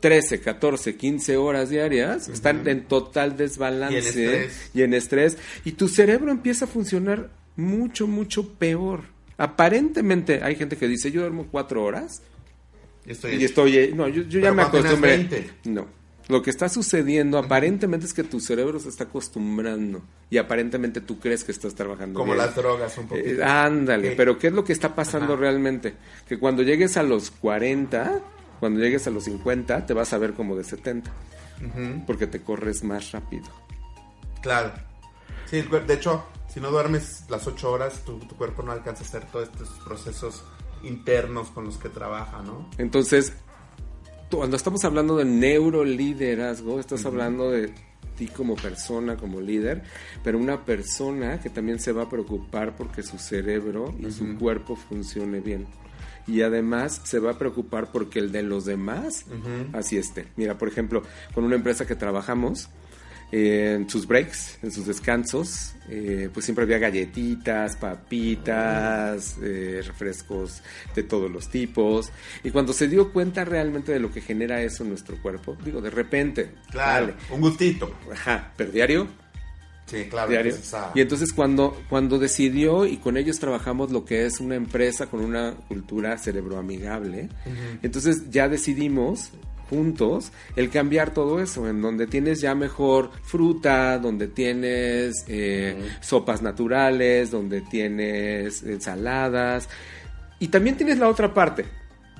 13, 0.00 0.40
14, 0.40 0.96
15 0.96 1.36
horas 1.36 1.70
diarias, 1.70 2.28
están 2.28 2.66
en 2.66 2.84
total 2.84 3.36
desbalance 3.36 3.94
Y 3.94 3.98
en 3.98 4.04
estrés. 4.06 4.70
y 4.74 4.82
en 4.82 4.94
estrés, 4.94 5.38
y 5.64 5.72
tu 5.72 5.88
cerebro 5.88 6.30
empieza 6.30 6.64
a 6.64 6.68
funcionar 6.68 7.30
mucho, 7.56 8.06
mucho 8.06 8.48
peor. 8.54 9.02
Aparentemente 9.40 10.42
hay 10.44 10.54
gente 10.54 10.76
que 10.76 10.86
dice, 10.86 11.10
yo 11.10 11.22
duermo 11.22 11.46
cuatro 11.50 11.82
horas 11.82 12.20
Y 13.06 13.12
estoy, 13.12 13.34
y 13.36 13.44
estoy, 13.44 13.76
eh, 13.78 13.92
no, 13.94 14.06
yo, 14.06 14.22
yo 14.24 14.38
ya 14.38 14.52
me 14.52 14.60
acostumbré. 14.62 15.16
20. 15.16 15.50
No. 15.64 15.86
Lo 16.28 16.42
que 16.42 16.50
está 16.50 16.68
sucediendo 16.68 17.38
aparentemente 17.38 18.04
es 18.06 18.12
que 18.12 18.22
tu 18.22 18.38
cerebro 18.38 18.78
se 18.78 18.90
está 18.90 19.04
acostumbrando 19.04 20.02
y 20.28 20.36
aparentemente 20.36 21.00
tú 21.00 21.18
crees 21.18 21.42
que 21.42 21.52
estás 21.52 21.74
trabajando 21.74 22.20
como 22.20 22.34
bien. 22.34 22.38
las 22.46 22.54
drogas 22.54 22.96
un 22.98 23.08
poquito. 23.08 23.28
Eh, 23.28 23.42
ándale, 23.42 24.10
Sí. 24.10 24.14
pero 24.16 24.38
¿qué 24.38 24.48
es 24.48 24.52
lo 24.52 24.62
que 24.62 24.74
está 24.74 24.94
pasando 24.94 25.32
Ajá. 25.32 25.40
realmente? 25.40 25.94
Que 26.28 26.38
cuando 26.38 26.62
llegues 26.62 26.96
a 26.98 27.02
los 27.02 27.30
40, 27.30 28.20
cuando 28.60 28.78
llegues 28.80 29.06
a 29.06 29.10
los 29.10 29.24
50, 29.24 29.86
te 29.86 29.94
vas 29.94 30.12
a 30.12 30.18
ver 30.18 30.34
como 30.34 30.54
de 30.54 30.62
70, 30.64 31.10
Ujú, 31.64 32.04
porque 32.06 32.26
te 32.26 32.40
corres 32.42 32.84
más 32.84 33.10
rápido. 33.10 33.46
Claro. 34.42 34.72
Sí, 35.46 35.62
de 35.86 35.94
hecho, 35.94 36.24
si 36.52 36.60
no 36.60 36.70
duermes 36.70 37.24
las 37.28 37.46
ocho 37.46 37.70
horas, 37.70 38.04
tu, 38.04 38.18
tu 38.18 38.36
cuerpo 38.36 38.62
no 38.62 38.72
alcanza 38.72 39.04
a 39.04 39.06
hacer 39.06 39.26
todos 39.30 39.48
estos 39.48 39.68
procesos 39.84 40.44
internos 40.82 41.48
con 41.50 41.64
los 41.64 41.76
que 41.78 41.88
trabaja, 41.88 42.42
¿no? 42.42 42.68
Entonces, 42.78 43.32
cuando 44.30 44.56
estamos 44.56 44.84
hablando 44.84 45.16
de 45.16 45.24
neuroliderazgo, 45.24 46.80
estás 46.80 47.04
hablando 47.04 47.50
de 47.50 47.72
ti 48.16 48.26
como 48.28 48.56
persona, 48.56 49.16
como 49.16 49.40
líder, 49.40 49.82
pero 50.22 50.38
una 50.38 50.64
persona 50.64 51.40
que 51.40 51.50
también 51.50 51.78
se 51.78 51.92
va 51.92 52.04
a 52.04 52.08
preocupar 52.08 52.76
porque 52.76 53.02
su 53.02 53.18
cerebro 53.18 53.94
y 53.98 54.10
su 54.10 54.36
cuerpo 54.38 54.76
funcione 54.76 55.40
bien. 55.40 55.66
Y 56.26 56.42
además 56.42 57.00
se 57.04 57.18
va 57.18 57.32
a 57.32 57.38
preocupar 57.38 57.90
porque 57.90 58.18
el 58.18 58.30
de 58.30 58.42
los 58.42 58.64
demás 58.64 59.24
así 59.72 59.96
esté. 59.96 60.28
Mira, 60.36 60.58
por 60.58 60.68
ejemplo, 60.68 61.02
con 61.34 61.44
una 61.44 61.56
empresa 61.56 61.86
que 61.86 61.96
trabajamos, 61.96 62.68
eh, 63.32 63.74
en 63.76 63.88
sus 63.88 64.06
breaks, 64.06 64.58
en 64.62 64.72
sus 64.72 64.86
descansos, 64.86 65.74
eh, 65.88 66.28
pues 66.32 66.44
siempre 66.44 66.64
había 66.64 66.78
galletitas, 66.78 67.76
papitas, 67.76 69.36
eh, 69.42 69.82
refrescos 69.86 70.62
de 70.94 71.02
todos 71.02 71.30
los 71.30 71.48
tipos. 71.48 72.10
Y 72.44 72.50
cuando 72.50 72.72
se 72.72 72.88
dio 72.88 73.12
cuenta 73.12 73.44
realmente 73.44 73.92
de 73.92 74.00
lo 74.00 74.10
que 74.12 74.20
genera 74.20 74.62
eso 74.62 74.82
en 74.82 74.90
nuestro 74.90 75.16
cuerpo, 75.20 75.56
digo, 75.64 75.80
de 75.80 75.90
repente, 75.90 76.52
Claro. 76.70 77.06
vale, 77.06 77.16
Un 77.30 77.40
gustito. 77.40 77.94
ajá, 78.12 78.52
pero 78.56 78.70
diario, 78.72 79.06
Sí, 79.86 80.04
claro. 80.08 80.30
diario. 80.30 80.54
Y 80.94 81.00
entonces 81.00 81.32
cuando, 81.32 81.76
cuando 81.88 82.20
decidió 82.20 82.86
y 82.86 82.98
con 82.98 83.16
ellos 83.16 83.40
trabajamos 83.40 83.90
lo 83.90 84.04
que 84.04 84.24
es 84.24 84.38
una 84.38 84.54
empresa 84.54 85.06
con 85.06 85.20
una 85.24 85.54
cultura 85.66 86.16
cerebroamigable, 86.16 87.28
entonces 87.82 88.30
ya 88.30 88.48
decidimos 88.48 89.30
juntos 89.70 90.32
el 90.56 90.68
cambiar 90.68 91.14
todo 91.14 91.40
eso, 91.40 91.68
en 91.68 91.80
donde 91.80 92.06
tienes 92.08 92.40
ya 92.40 92.54
mejor 92.54 93.10
fruta, 93.22 93.98
donde 93.98 94.26
tienes 94.26 95.24
eh, 95.28 95.76
sopas 96.00 96.42
naturales, 96.42 97.30
donde 97.30 97.62
tienes 97.62 98.62
ensaladas 98.64 99.68
y 100.40 100.48
también 100.48 100.76
tienes 100.76 100.98
la 100.98 101.08
otra 101.08 101.32
parte, 101.32 101.64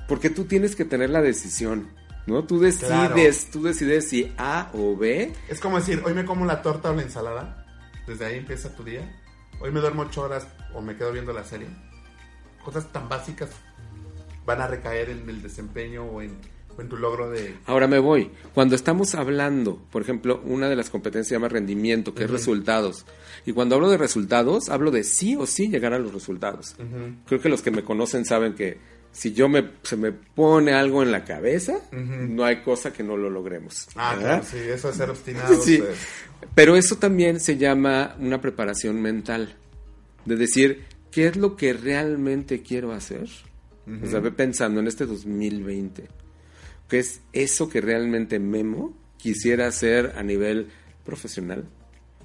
porque 0.07 0.29
tú 0.29 0.45
tienes 0.45 0.75
que 0.75 0.85
tener 0.85 1.09
la 1.09 1.21
decisión. 1.21 1.89
¿No? 2.27 2.43
Tú 2.43 2.59
decides, 2.59 2.87
Claro. 2.87 3.15
tú 3.51 3.63
decides 3.63 4.07
si 4.07 4.31
A 4.37 4.69
o 4.73 4.95
B 4.95 5.33
Es 5.49 5.59
como 5.59 5.77
decir, 5.77 6.03
hoy 6.05 6.13
me 6.13 6.23
como 6.23 6.45
la 6.45 6.61
torta 6.61 6.91
o 6.91 6.95
la 6.95 7.01
ensalada. 7.01 7.65
Desde 8.05 8.25
ahí 8.25 8.37
empieza 8.37 8.75
tu 8.75 8.83
día. 8.83 9.01
Hoy 9.59 9.71
me 9.71 9.79
duermo 9.79 10.03
ocho 10.03 10.21
horas 10.21 10.45
o 10.75 10.81
me 10.81 10.95
quedo 10.95 11.11
viendo 11.11 11.33
la 11.33 11.43
serie. 11.43 11.67
Cosas 12.63 12.91
tan 12.91 13.09
básicas 13.09 13.49
van 14.45 14.61
a 14.61 14.67
recaer 14.67 15.09
en 15.09 15.27
el 15.27 15.41
desempeño 15.41 16.03
o 16.03 16.21
en, 16.21 16.37
en 16.79 16.89
tu 16.89 16.97
logro 16.97 17.29
de... 17.29 17.55
Ahora 17.65 17.87
me 17.87 17.99
voy. 17.99 18.31
Cuando 18.53 18.75
estamos 18.75 19.15
hablando, 19.15 19.81
por 19.91 20.01
ejemplo, 20.01 20.41
una 20.45 20.69
de 20.69 20.75
las 20.75 20.89
competencias 20.89 21.27
se 21.27 21.35
llama 21.35 21.49
rendimiento, 21.49 22.13
que 22.13 22.25
es 22.25 22.29
resultados. 22.29 23.05
Y 23.45 23.53
cuando 23.53 23.75
hablo 23.75 23.89
de 23.89 23.97
resultados, 23.97 24.69
hablo 24.69 24.91
de 24.91 25.03
sí 25.03 25.35
o 25.35 25.45
sí 25.45 25.69
llegar 25.69 25.93
a 25.93 25.99
los 25.99 26.13
resultados. 26.13 26.75
Creo 27.25 27.41
que 27.41 27.49
los 27.49 27.61
que 27.61 27.71
me 27.71 27.83
conocen 27.83 28.25
saben 28.25 28.53
que 28.53 28.77
si 29.11 29.33
yo 29.33 29.49
me, 29.49 29.71
se 29.83 29.97
me 29.97 30.11
pone 30.11 30.73
algo 30.73 31.03
en 31.03 31.11
la 31.11 31.25
cabeza, 31.25 31.79
no 31.91 32.45
hay 32.45 32.61
cosa 32.61 32.93
que 32.93 33.03
no 33.03 33.17
lo 33.17 33.29
logremos. 33.29 33.87
Ah, 33.95 34.15
¿verdad? 34.15 34.41
claro, 34.41 34.43
sí, 34.49 34.57
eso 34.69 34.87
de 34.87 34.93
ser 34.93 35.09
obstinado. 35.09 35.61
Sí. 35.61 35.77
pues, 35.79 35.97
Pero 36.55 36.75
eso 36.75 36.95
también 36.95 37.39
se 37.39 37.57
llama 37.57 38.15
una 38.19 38.39
preparación 38.39 39.01
mental. 39.01 39.55
De 40.25 40.35
decir, 40.35 40.85
¿qué 41.11 41.27
es 41.27 41.35
lo 41.35 41.55
que 41.55 41.73
realmente 41.73 42.61
quiero 42.61 42.91
hacer? 42.91 43.27
O 44.03 44.07
sea, 44.07 44.19
ve 44.19 44.31
pensando 44.31 44.79
en 44.79 44.87
este 44.87 45.05
2020. 45.05 46.07
¿Qué 46.91 46.99
es 46.99 47.21
eso 47.31 47.69
que 47.69 47.79
realmente 47.79 48.37
Memo 48.37 48.93
quisiera 49.15 49.65
hacer 49.65 50.11
a 50.17 50.23
nivel 50.23 50.67
profesional? 51.05 51.63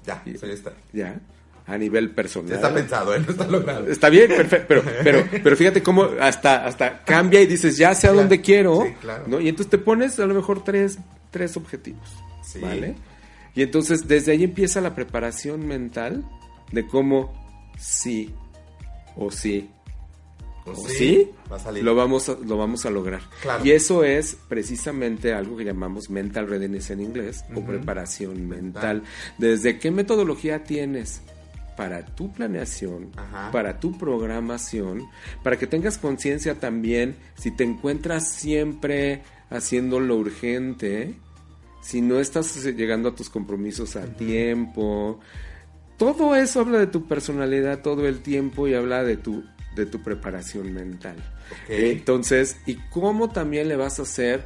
ya, 0.05 0.21
eso 0.25 0.45
ya 0.45 0.53
está. 0.53 0.73
¿Ya? 0.91 1.21
a 1.65 1.77
nivel 1.77 2.11
personal. 2.11 2.51
Está 2.53 2.73
pensado, 2.73 3.15
¿eh? 3.15 3.19
No 3.25 3.31
está 3.31 3.47
logrado. 3.47 3.87
Está 3.87 4.09
bien, 4.09 4.27
perfecto, 4.27 4.65
pero, 4.67 4.83
pero, 5.03 5.25
pero 5.43 5.55
fíjate 5.55 5.81
cómo 5.81 6.03
hasta, 6.19 6.65
hasta 6.65 7.03
cambia 7.05 7.41
y 7.41 7.45
dices, 7.45 7.77
ya 7.77 7.95
sé 7.95 8.07
a 8.07 8.11
dónde 8.13 8.41
quiero, 8.41 8.83
sí, 8.85 8.93
claro. 9.01 9.23
¿no? 9.27 9.39
Y 9.39 9.47
entonces 9.47 9.69
te 9.71 9.77
pones 9.77 10.19
a 10.19 10.25
lo 10.25 10.33
mejor 10.33 10.63
tres, 10.65 10.97
tres 11.31 11.55
objetivos, 11.55 12.09
Sí. 12.43 12.59
¿vale? 12.59 12.95
Y 13.55 13.61
entonces 13.63 14.05
desde 14.07 14.33
ahí 14.33 14.43
empieza 14.43 14.81
la 14.81 14.95
preparación 14.95 15.65
mental 15.65 16.23
de 16.73 16.85
cómo 16.87 17.33
sí 17.77 18.33
o 19.15 19.31
sí 19.31 19.69
O 20.67 20.75
sí, 20.75 20.95
sí, 20.97 21.31
va 21.51 21.55
a 21.55 21.59
salir. 21.59 21.83
lo 21.83 21.95
vamos 21.95 22.29
a, 22.29 22.37
lo 22.45 22.57
vamos 22.57 22.85
a 22.85 22.89
lograr. 22.89 23.21
Claro. 23.41 23.65
Y 23.65 23.71
eso 23.71 24.03
es 24.03 24.37
precisamente 24.47 25.33
algo 25.33 25.57
que 25.57 25.63
llamamos 25.63 26.09
mental 26.09 26.47
readiness 26.47 26.89
en 26.89 27.01
inglés 27.01 27.45
o 27.55 27.61
preparación 27.61 28.47
mental. 28.47 29.03
Desde 29.37 29.79
qué 29.79 29.91
metodología 29.91 30.63
tienes 30.63 31.21
para 31.77 32.03
tu 32.05 32.33
planeación, 32.33 33.11
Ajá. 33.15 33.51
para 33.51 33.79
tu 33.79 33.97
programación, 33.97 35.07
para 35.43 35.57
que 35.57 35.67
tengas 35.67 35.97
conciencia 35.97 36.55
también 36.55 37.15
si 37.35 37.51
te 37.51 37.63
encuentras 37.63 38.27
siempre 38.27 39.21
haciendo 39.49 39.99
lo 39.99 40.15
urgente, 40.15 41.13
si 41.81 42.01
no 42.01 42.19
estás 42.19 42.63
llegando 42.65 43.09
a 43.09 43.15
tus 43.15 43.29
compromisos 43.29 43.95
a 43.95 44.05
tiempo. 44.05 45.19
Todo 45.97 46.35
eso 46.35 46.59
habla 46.61 46.79
de 46.79 46.87
tu 46.87 47.07
personalidad 47.07 47.81
todo 47.81 48.07
el 48.07 48.19
tiempo 48.21 48.67
y 48.67 48.73
habla 48.73 49.03
de 49.03 49.17
tu, 49.17 49.43
de 49.77 49.85
tu 49.85 50.01
preparación 50.01 50.73
mental. 50.73 51.15
Entonces, 51.69 52.57
¿y 52.65 52.75
cómo 52.89 53.29
también 53.29 53.67
le 53.67 53.75
vas 53.75 53.99
a 53.99 54.03
hacer 54.03 54.43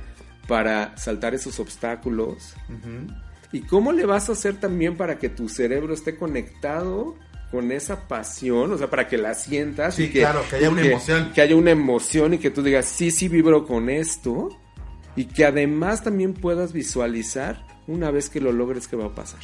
para 0.47 0.97
saltar 0.97 1.33
esos 1.33 1.59
obstáculos? 1.59 2.53
¿Y 3.51 3.61
cómo 3.61 3.91
le 3.91 4.05
vas 4.05 4.29
a 4.29 4.33
hacer 4.33 4.59
también 4.59 4.95
para 4.95 5.17
que 5.17 5.29
tu 5.29 5.49
cerebro 5.49 5.93
esté 5.93 6.15
conectado 6.15 7.15
con 7.51 7.71
esa 7.71 8.07
pasión? 8.07 8.71
O 8.71 8.77
sea, 8.77 8.89
para 8.89 9.07
que 9.07 9.17
la 9.17 9.33
sientas. 9.33 9.95
Sí, 9.95 10.03
y 10.03 10.09
que, 10.09 10.19
claro, 10.19 10.43
que 10.49 10.55
haya 10.57 10.69
una 10.69 10.81
emoción. 10.81 11.31
Que 11.33 11.41
haya 11.41 11.55
una 11.55 11.71
emoción 11.71 12.33
y 12.33 12.37
que 12.37 12.49
tú 12.49 12.63
digas, 12.63 12.85
sí, 12.85 13.11
sí 13.11 13.27
vibro 13.27 13.65
con 13.65 13.89
esto. 13.89 14.57
Y 15.15 15.25
que 15.25 15.45
además 15.45 16.03
también 16.03 16.33
puedas 16.33 16.71
visualizar 16.71 17.65
una 17.87 18.11
vez 18.11 18.29
que 18.29 18.39
lo 18.39 18.53
logres 18.53 18.87
qué 18.87 18.95
va 18.95 19.07
a 19.07 19.15
pasar. 19.15 19.41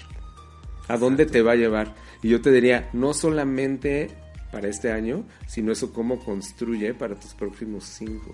A 0.88 0.98
dónde 0.98 1.26
te 1.26 1.42
va 1.42 1.52
a 1.52 1.56
llevar. 1.56 1.94
Y 2.24 2.30
yo 2.30 2.42
te 2.42 2.52
diría, 2.52 2.90
no 2.94 3.14
solamente 3.14 4.16
para 4.52 4.68
este 4.68 4.92
año, 4.92 5.26
sino 5.48 5.72
eso 5.72 5.92
cómo 5.94 6.20
construye 6.24 6.94
para 6.94 7.16
tus 7.16 7.34
próximos 7.34 7.84
cinco. 7.86 8.34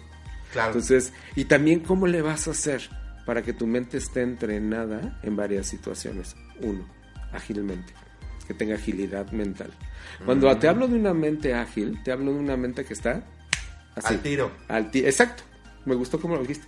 Claro. 0.52 0.68
Entonces, 0.70 1.12
y 1.36 1.46
también 1.46 1.80
cómo 1.80 2.06
le 2.08 2.22
vas 2.22 2.48
a 2.48 2.52
hacer 2.52 2.90
para 3.26 3.42
que 3.42 3.54
tu 3.54 3.66
mente 3.66 3.98
esté 3.98 4.22
entrenada 4.22 5.20
en 5.24 5.36
varias 5.36 5.68
situaciones. 5.68 6.36
Uno, 6.62 6.86
ágilmente, 7.32 7.94
que 8.48 8.54
tenga 8.54 8.76
agilidad 8.76 9.32
mental. 9.32 9.72
Cuando 10.26 10.54
Mm. 10.54 10.60
te 10.60 10.68
hablo 10.68 10.88
de 10.88 10.96
una 10.96 11.14
mente 11.14 11.54
ágil, 11.56 12.02
te 12.04 12.12
hablo 12.12 12.34
de 12.34 12.40
una 12.40 12.58
mente 12.58 12.86
que 12.86 12.94
está 12.94 13.24
así. 13.96 14.14
Al 14.14 14.20
tiro. 14.22 14.52
Al 14.68 14.92
ti- 14.92 15.06
Exacto. 15.06 15.44
Me 15.86 15.96
gustó 15.96 16.20
cómo 16.20 16.36
lo 16.36 16.42
dijiste. 16.42 16.68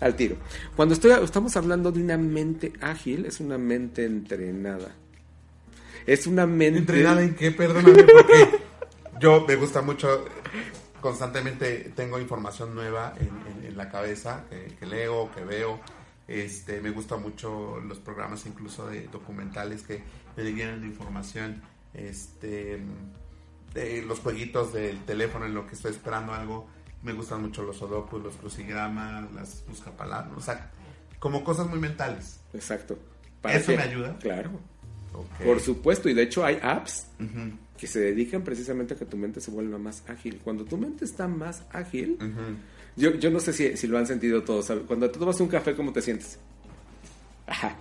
Al 0.00 0.16
tiro. 0.16 0.36
Cuando 0.74 0.94
estoy, 0.94 1.12
estamos 1.22 1.56
hablando 1.56 1.92
de 1.92 2.02
una 2.02 2.16
mente 2.16 2.72
ágil, 2.80 3.26
es 3.26 3.38
una 3.40 3.58
mente 3.58 4.04
entrenada. 4.04 4.94
Es 6.06 6.26
una 6.26 6.46
mente... 6.46 6.78
¿Entrenada 6.80 7.22
en 7.22 7.34
qué? 7.34 7.50
Perdóname, 7.52 8.04
porque 8.04 8.60
yo 9.20 9.44
me 9.46 9.56
gusta 9.56 9.82
mucho, 9.82 10.24
constantemente 11.00 11.92
tengo 11.94 12.18
información 12.18 12.74
nueva 12.74 13.14
en, 13.20 13.28
en- 13.58 13.66
en 13.66 13.76
la 13.76 13.88
cabeza, 13.90 14.44
que, 14.50 14.74
que 14.78 14.86
leo, 14.86 15.30
que 15.32 15.44
veo. 15.44 15.80
Este, 16.28 16.80
me 16.80 16.90
gusta 16.90 17.16
mucho 17.16 17.80
los 17.80 17.98
programas 17.98 18.46
incluso 18.46 18.86
de 18.86 19.06
documentales 19.08 19.82
que 19.82 20.02
me 20.36 20.44
llenan 20.44 20.80
de 20.80 20.86
información. 20.86 21.62
Este, 21.94 22.80
de 23.74 24.02
los 24.02 24.20
jueguitos 24.20 24.72
del 24.72 24.98
teléfono 25.04 25.46
en 25.46 25.54
lo 25.54 25.66
que 25.66 25.74
estoy 25.74 25.92
esperando 25.92 26.32
algo. 26.32 26.68
Me 27.02 27.12
gustan 27.12 27.42
mucho 27.42 27.62
los 27.62 27.76
sudokus, 27.78 28.22
los 28.22 28.36
crucigramas, 28.36 29.30
las 29.32 29.64
buscapalabras. 29.68 30.32
O 30.36 30.40
sea, 30.40 30.70
como 31.18 31.42
cosas 31.42 31.66
muy 31.68 31.78
mentales. 31.80 32.40
Exacto. 32.54 32.98
¿Eso 33.44 33.72
me 33.72 33.82
ayuda? 33.82 34.16
Claro. 34.20 34.50
Por 35.44 35.60
supuesto, 35.60 36.08
y 36.08 36.14
de 36.14 36.22
hecho 36.22 36.44
hay 36.44 36.58
apps 36.62 37.06
que 37.78 37.86
se 37.86 38.00
dedican 38.00 38.42
precisamente 38.42 38.94
a 38.94 38.96
que 38.96 39.04
tu 39.04 39.16
mente 39.16 39.40
se 39.40 39.50
vuelva 39.50 39.78
más 39.78 40.02
ágil. 40.08 40.40
Cuando 40.44 40.64
tu 40.64 40.76
mente 40.78 41.04
está 41.04 41.26
más 41.28 41.62
ágil, 41.72 42.16
yo, 42.96 43.14
yo 43.14 43.30
no 43.30 43.40
sé 43.40 43.52
si, 43.52 43.76
si 43.76 43.86
lo 43.86 43.98
han 43.98 44.06
sentido 44.06 44.42
todos. 44.42 44.70
Cuando 44.86 45.10
tú 45.10 45.18
tomas 45.18 45.38
un 45.40 45.48
café, 45.48 45.74
¿cómo 45.74 45.92
te 45.92 46.00
sientes? 46.02 46.38
Ajá. 47.46 47.76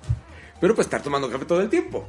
Pero 0.59 0.75
pues 0.75 0.87
estar 0.87 1.01
tomando 1.03 1.29
café 1.29 1.45
todo 1.45 1.61
el 1.61 1.69
tiempo. 1.69 2.07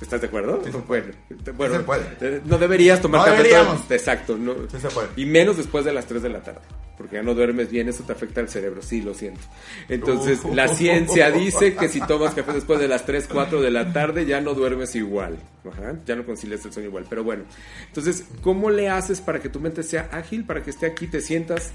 ¿Estás 0.00 0.20
de 0.22 0.28
acuerdo? 0.28 0.62
Sí 0.64 0.72
se 0.72 0.78
bueno, 0.88 1.12
te- 1.44 1.50
bueno, 1.52 1.76
se 1.76 1.80
puede. 1.80 2.02
eh, 2.20 2.40
No 2.46 2.56
deberías 2.58 3.00
tomar 3.02 3.20
No 3.20 3.24
café 3.26 3.36
todo 3.36 3.48
deberíamos. 3.52 3.90
Exacto. 3.90 4.36
No, 4.38 4.54
Sí 4.70 4.78
se 4.80 4.88
puede. 4.88 5.08
Y 5.16 5.26
menos 5.26 5.56
después 5.58 5.84
de 5.84 5.92
las 5.92 6.06
3 6.06 6.22
de 6.22 6.28
la 6.30 6.42
tarde. 6.42 6.60
Porque 7.00 7.16
ya 7.16 7.22
no 7.22 7.34
duermes 7.34 7.70
bien, 7.70 7.88
eso 7.88 8.04
te 8.04 8.12
afecta 8.12 8.42
al 8.42 8.50
cerebro. 8.50 8.82
Sí, 8.82 9.00
lo 9.00 9.14
siento. 9.14 9.40
Entonces, 9.88 10.44
la 10.44 10.68
ciencia 10.68 11.30
dice 11.30 11.74
que 11.74 11.88
si 11.88 11.98
tomas 12.06 12.34
café 12.34 12.52
después 12.52 12.78
de 12.78 12.88
las 12.88 13.06
3, 13.06 13.26
4 13.26 13.62
de 13.62 13.70
la 13.70 13.90
tarde, 13.90 14.26
ya 14.26 14.42
no 14.42 14.52
duermes 14.52 14.94
igual. 14.96 15.38
Ajá, 15.66 15.98
ya 16.04 16.14
no 16.14 16.26
concilias 16.26 16.62
el 16.66 16.74
sueño 16.74 16.90
igual. 16.90 17.06
Pero 17.08 17.24
bueno. 17.24 17.44
Entonces, 17.86 18.26
¿cómo 18.42 18.68
le 18.68 18.90
haces 18.90 19.22
para 19.22 19.40
que 19.40 19.48
tu 19.48 19.60
mente 19.60 19.82
sea 19.82 20.10
ágil? 20.12 20.44
Para 20.44 20.62
que 20.62 20.68
esté 20.68 20.84
aquí, 20.84 21.06
te 21.06 21.22
sientas. 21.22 21.72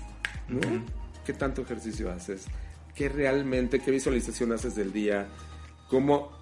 ¿no? 0.47 0.59
¿Qué 1.25 1.33
tanto 1.33 1.63
ejercicio 1.63 2.11
haces? 2.11 2.45
¿Qué 2.93 3.09
realmente, 3.09 3.79
qué 3.79 3.89
visualización 3.89 4.51
haces 4.51 4.75
del 4.75 4.93
día? 4.93 5.25
¿Cómo, 5.89 6.33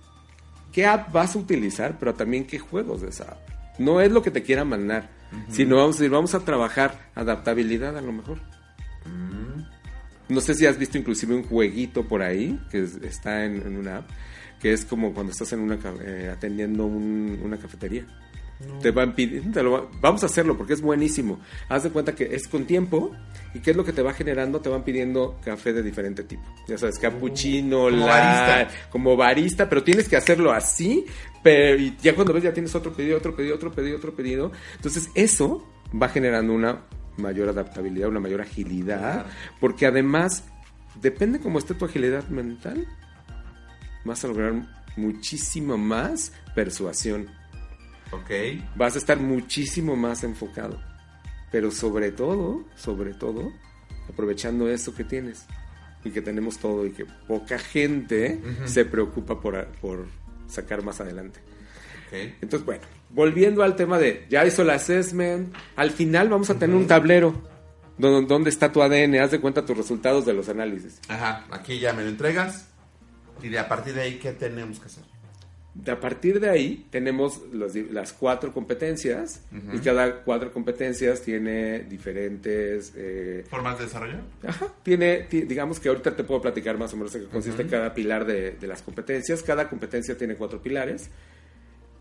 ¿Qué 0.73 0.85
app 0.85 1.09
vas 1.13 1.37
a 1.37 1.39
utilizar? 1.39 1.97
Pero 1.97 2.15
también 2.15 2.45
qué 2.45 2.59
juegos 2.59 3.01
de 3.01 3.11
esa 3.11 3.23
app. 3.23 3.49
No 3.79 4.01
es 4.01 4.11
lo 4.11 4.21
que 4.21 4.29
te 4.29 4.43
quiera 4.43 4.65
mandar, 4.65 5.09
sino 5.47 5.77
vamos 5.77 5.95
a 5.95 5.99
decir, 5.99 6.11
vamos 6.11 6.35
a 6.35 6.41
trabajar 6.41 7.09
adaptabilidad 7.15 7.97
a 7.97 8.01
lo 8.01 8.11
mejor. 8.11 8.39
No 10.29 10.41
sé 10.41 10.55
si 10.55 10.65
has 10.65 10.77
visto 10.77 10.97
inclusive 10.97 11.35
un 11.35 11.43
jueguito 11.43 12.07
por 12.07 12.21
ahí 12.21 12.59
que 12.71 12.83
es- 12.83 12.95
está 13.03 13.45
en, 13.45 13.57
en 13.57 13.77
una 13.77 13.97
app, 13.97 14.09
que 14.61 14.71
es 14.73 14.85
como 14.85 15.13
cuando 15.13 15.31
estás 15.31 15.51
en 15.53 15.59
una 15.59 15.77
eh, 16.01 16.29
atendiendo 16.33 16.85
un- 16.85 17.39
una 17.43 17.57
cafetería. 17.57 18.05
Te 18.81 18.91
van 18.91 19.13
pidiendo, 19.13 19.51
te 19.51 19.61
lo 19.61 19.89
vamos 19.99 20.23
a 20.23 20.27
hacerlo 20.27 20.55
porque 20.57 20.71
es 20.71 20.79
buenísimo. 20.81 21.41
Haz 21.67 21.83
de 21.83 21.89
cuenta 21.89 22.15
que 22.15 22.33
es 22.33 22.47
con 22.47 22.63
tiempo 22.65 23.11
y 23.53 23.59
qué 23.59 23.71
es 23.71 23.75
lo 23.77 23.83
que 23.83 23.91
te 23.91 24.01
va 24.01 24.13
generando, 24.13 24.61
te 24.61 24.69
van 24.69 24.83
pidiendo 24.85 25.37
café 25.43 25.73
de 25.73 25.83
diferente 25.83 26.23
tipo. 26.23 26.43
Ya 26.67 26.77
sabes, 26.77 26.97
cappuccino, 26.97 27.87
Uh, 27.87 27.89
como 27.89 28.05
barista. 28.05 28.69
como 28.89 29.17
barista, 29.17 29.67
pero 29.67 29.83
tienes 29.83 30.07
que 30.07 30.15
hacerlo 30.15 30.53
así, 30.53 31.03
pero 31.43 31.75
y 31.77 31.97
ya 32.01 32.15
cuando 32.15 32.31
ves 32.31 32.43
ya 32.43 32.53
tienes 32.53 32.73
otro 32.73 32.93
pedido, 32.93 33.17
otro 33.17 33.35
pedido, 33.35 33.55
otro 33.55 33.71
pedido, 33.71 33.97
otro 33.97 34.15
pedido. 34.15 34.51
Entonces 34.77 35.09
eso 35.13 35.67
va 36.01 36.07
generando 36.07 36.53
una 36.53 36.83
mayor 37.17 37.49
adaptabilidad, 37.49 38.09
una 38.09 38.19
mayor 38.19 38.41
agilidad, 38.41 39.25
porque 39.59 39.85
además 39.85 40.43
depende 41.01 41.39
cómo 41.39 41.59
esté 41.59 41.73
tu 41.73 41.85
agilidad 41.85 42.27
mental, 42.27 42.87
vas 44.05 44.23
a 44.23 44.27
lograr 44.27 44.53
muchísimo 44.95 45.77
más 45.77 46.31
persuasión. 46.55 47.27
Ok. 48.11 48.31
Vas 48.75 48.95
a 48.95 48.99
estar 48.99 49.19
muchísimo 49.19 49.95
más 49.95 50.23
enfocado. 50.23 50.79
Pero 51.51 51.71
sobre 51.71 52.11
todo, 52.11 52.65
sobre 52.75 53.13
todo, 53.13 53.51
aprovechando 54.09 54.69
eso 54.69 54.93
que 54.95 55.03
tienes 55.03 55.45
y 56.03 56.11
que 56.11 56.21
tenemos 56.21 56.57
todo 56.57 56.85
y 56.85 56.91
que 56.91 57.05
poca 57.05 57.57
gente 57.59 58.41
se 58.65 58.85
preocupa 58.85 59.39
por, 59.39 59.67
por 59.79 60.07
sacar 60.47 60.83
más 60.83 60.99
adelante. 60.99 61.39
Ok. 62.07 62.33
Entonces, 62.41 62.65
bueno, 62.65 62.83
volviendo 63.13 63.63
al 63.63 63.75
tema 63.75 63.97
de 63.99 64.25
ya 64.29 64.45
hizo 64.45 64.61
el 64.63 64.69
assessment, 64.71 65.53
al 65.75 65.91
final 65.91 66.29
vamos 66.29 66.49
a 66.49 66.59
tener 66.59 66.75
un 66.75 66.87
tablero 66.87 67.41
donde, 67.97 68.27
donde 68.27 68.49
está 68.49 68.71
tu 68.71 68.81
ADN, 68.81 69.15
haz 69.21 69.31
de 69.31 69.39
cuenta 69.39 69.65
tus 69.65 69.77
resultados 69.77 70.25
de 70.25 70.33
los 70.33 70.49
análisis. 70.49 70.99
Ajá, 71.07 71.45
aquí 71.51 71.79
ya 71.79 71.93
me 71.93 72.03
lo 72.03 72.09
entregas. 72.09 72.67
Y 73.41 73.49
de 73.49 73.59
a 73.59 73.67
partir 73.67 73.93
de 73.93 74.01
ahí, 74.01 74.15
¿qué 74.19 74.31
tenemos 74.33 74.79
que 74.79 74.85
hacer? 74.87 75.03
De 75.75 75.91
a 75.91 75.99
partir 75.99 76.39
de 76.39 76.49
ahí 76.49 76.85
tenemos 76.91 77.41
los 77.51 77.73
las 77.75 78.13
cuatro 78.13 78.53
competencias 78.53 79.41
y 79.73 79.79
cada 79.79 80.21
cuatro 80.21 80.51
competencias 80.53 81.21
tiene 81.23 81.79
diferentes... 81.79 82.93
eh, 82.95 83.43
¿Formas 83.49 83.79
de 83.79 83.85
desarrollo? 83.85 84.17
Ajá, 84.45 84.67
tiene, 84.83 85.21
ti- 85.23 85.41
digamos 85.41 85.79
que 85.79 85.89
ahorita 85.89 86.15
te 86.15 86.23
puedo 86.23 86.41
platicar 86.43 86.77
más 86.77 86.93
o 86.93 86.97
menos 86.97 87.13
en 87.15 87.21
qué 87.23 87.27
consiste 87.27 87.65
cada 87.65 87.91
pilar 87.95 88.23
de, 88.25 88.51
de 88.51 88.67
las 88.67 88.83
competencias. 88.83 89.41
Cada 89.41 89.67
competencia 89.67 90.15
tiene 90.15 90.35
cuatro 90.35 90.61
pilares 90.61 91.09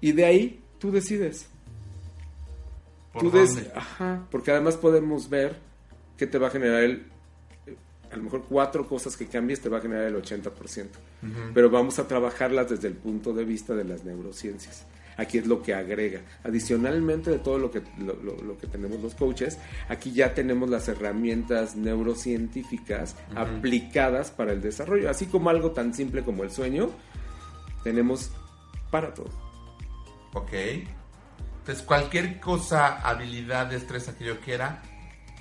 y 0.02 0.12
de 0.12 0.24
ahí 0.26 0.60
tú 0.82 0.90
decides. 0.92 1.46
¿Por 3.12 3.22
Tú 3.22 3.30
des-? 3.30 3.70
Ajá, 3.74 4.26
porque 4.30 4.50
además 4.50 4.76
podemos 4.76 5.28
ver 5.30 5.56
qué 6.18 6.26
te 6.26 6.36
va 6.38 6.48
a 6.48 6.50
generar 6.50 6.82
el... 6.82 7.06
A 8.10 8.16
lo 8.16 8.24
mejor 8.24 8.42
cuatro 8.46 8.86
cosas 8.86 9.16
que 9.16 9.26
cambies 9.26 9.60
te 9.62 9.70
va 9.70 9.78
a 9.78 9.80
generar 9.80 10.04
el 10.04 10.16
80%. 10.16 10.50
Pero 11.54 11.70
vamos 11.70 11.98
a 11.98 12.06
trabajarlas 12.08 12.68
desde 12.68 12.88
el 12.88 12.94
punto 12.94 13.32
de 13.32 13.44
vista 13.44 13.74
de 13.74 13.84
las 13.84 14.04
neurociencias. 14.04 14.84
Aquí 15.16 15.38
es 15.38 15.46
lo 15.46 15.62
que 15.62 15.72
agrega. 15.74 16.20
Adicionalmente 16.44 17.30
de 17.30 17.38
todo 17.38 17.58
lo 17.58 17.70
que, 17.70 17.80
lo, 17.98 18.14
lo- 18.16 18.36
lo 18.42 18.58
que 18.58 18.66
tenemos 18.66 19.00
los 19.00 19.14
coaches, 19.14 19.58
aquí 19.88 20.12
ya 20.12 20.34
tenemos 20.34 20.68
las 20.68 20.88
herramientas 20.88 21.76
neurocientíficas 21.76 23.14
aplicadas 23.34 24.30
para 24.30 24.52
el 24.52 24.60
desarrollo. 24.60 25.08
Así 25.08 25.26
como 25.26 25.48
algo 25.50 25.70
tan 25.70 25.94
simple 25.94 26.22
como 26.22 26.42
el 26.44 26.50
sueño, 26.50 26.90
tenemos 27.84 28.30
para 28.90 29.14
todo. 29.14 29.30
Ok. 30.34 30.52
Entonces, 30.52 31.84
cualquier 31.84 32.40
cosa, 32.40 32.98
habilidad, 33.08 33.66
destreza 33.66 34.16
que 34.16 34.24
yo 34.24 34.40
quiera, 34.40 34.82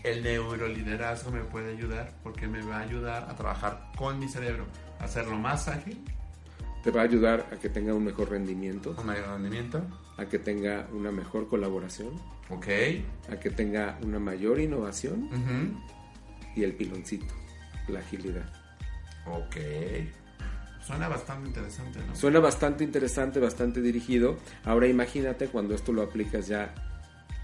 el 0.04 0.24
neuroliderazgo 0.24 1.32
me 1.32 1.42
puede 1.42 1.72
ayudar 1.74 2.14
porque 2.24 2.48
me 2.48 2.62
va 2.62 2.78
a 2.78 2.82
ayudar 2.82 3.30
a 3.30 3.36
trabajar 3.36 3.92
con 3.98 4.20
mi 4.20 4.28
cerebro, 4.28 4.66
a 5.00 5.06
hacerlo 5.06 5.38
más 5.38 5.68
ágil. 5.68 6.04
Te 6.84 6.90
va 6.90 7.02
a 7.02 7.04
ayudar 7.04 7.48
a 7.52 7.58
que 7.58 7.70
tenga 7.70 7.94
un 7.94 8.06
mejor 8.06 8.32
rendimiento. 8.32 8.96
Un 8.98 9.06
mayor 9.06 9.30
rendimiento. 9.30 9.84
A 10.18 10.26
que 10.26 10.40
tenga 10.40 10.88
una 10.92 11.12
mejor 11.12 11.48
colaboración. 11.48 12.20
Ok. 12.50 12.68
A 13.32 13.40
que 13.40 13.52
tenga 13.52 13.98
una 14.02 14.20
mayor 14.20 14.60
innovación. 14.60 15.30
Y 16.56 16.64
el 16.64 16.74
piloncito, 16.74 17.34
la 17.88 18.00
agilidad. 18.00 18.52
Ok. 19.28 19.58
Suena 20.86 21.08
bastante 21.08 21.48
interesante, 21.48 22.00
¿no? 22.08 22.16
Suena 22.16 22.40
bastante 22.40 22.84
interesante, 22.84 23.40
bastante 23.40 23.82
dirigido. 23.82 24.38
Ahora 24.64 24.88
imagínate 24.88 25.48
cuando 25.48 25.76
esto 25.76 25.94
lo 25.94 26.02
aplicas 26.02 26.48
ya 26.48 26.74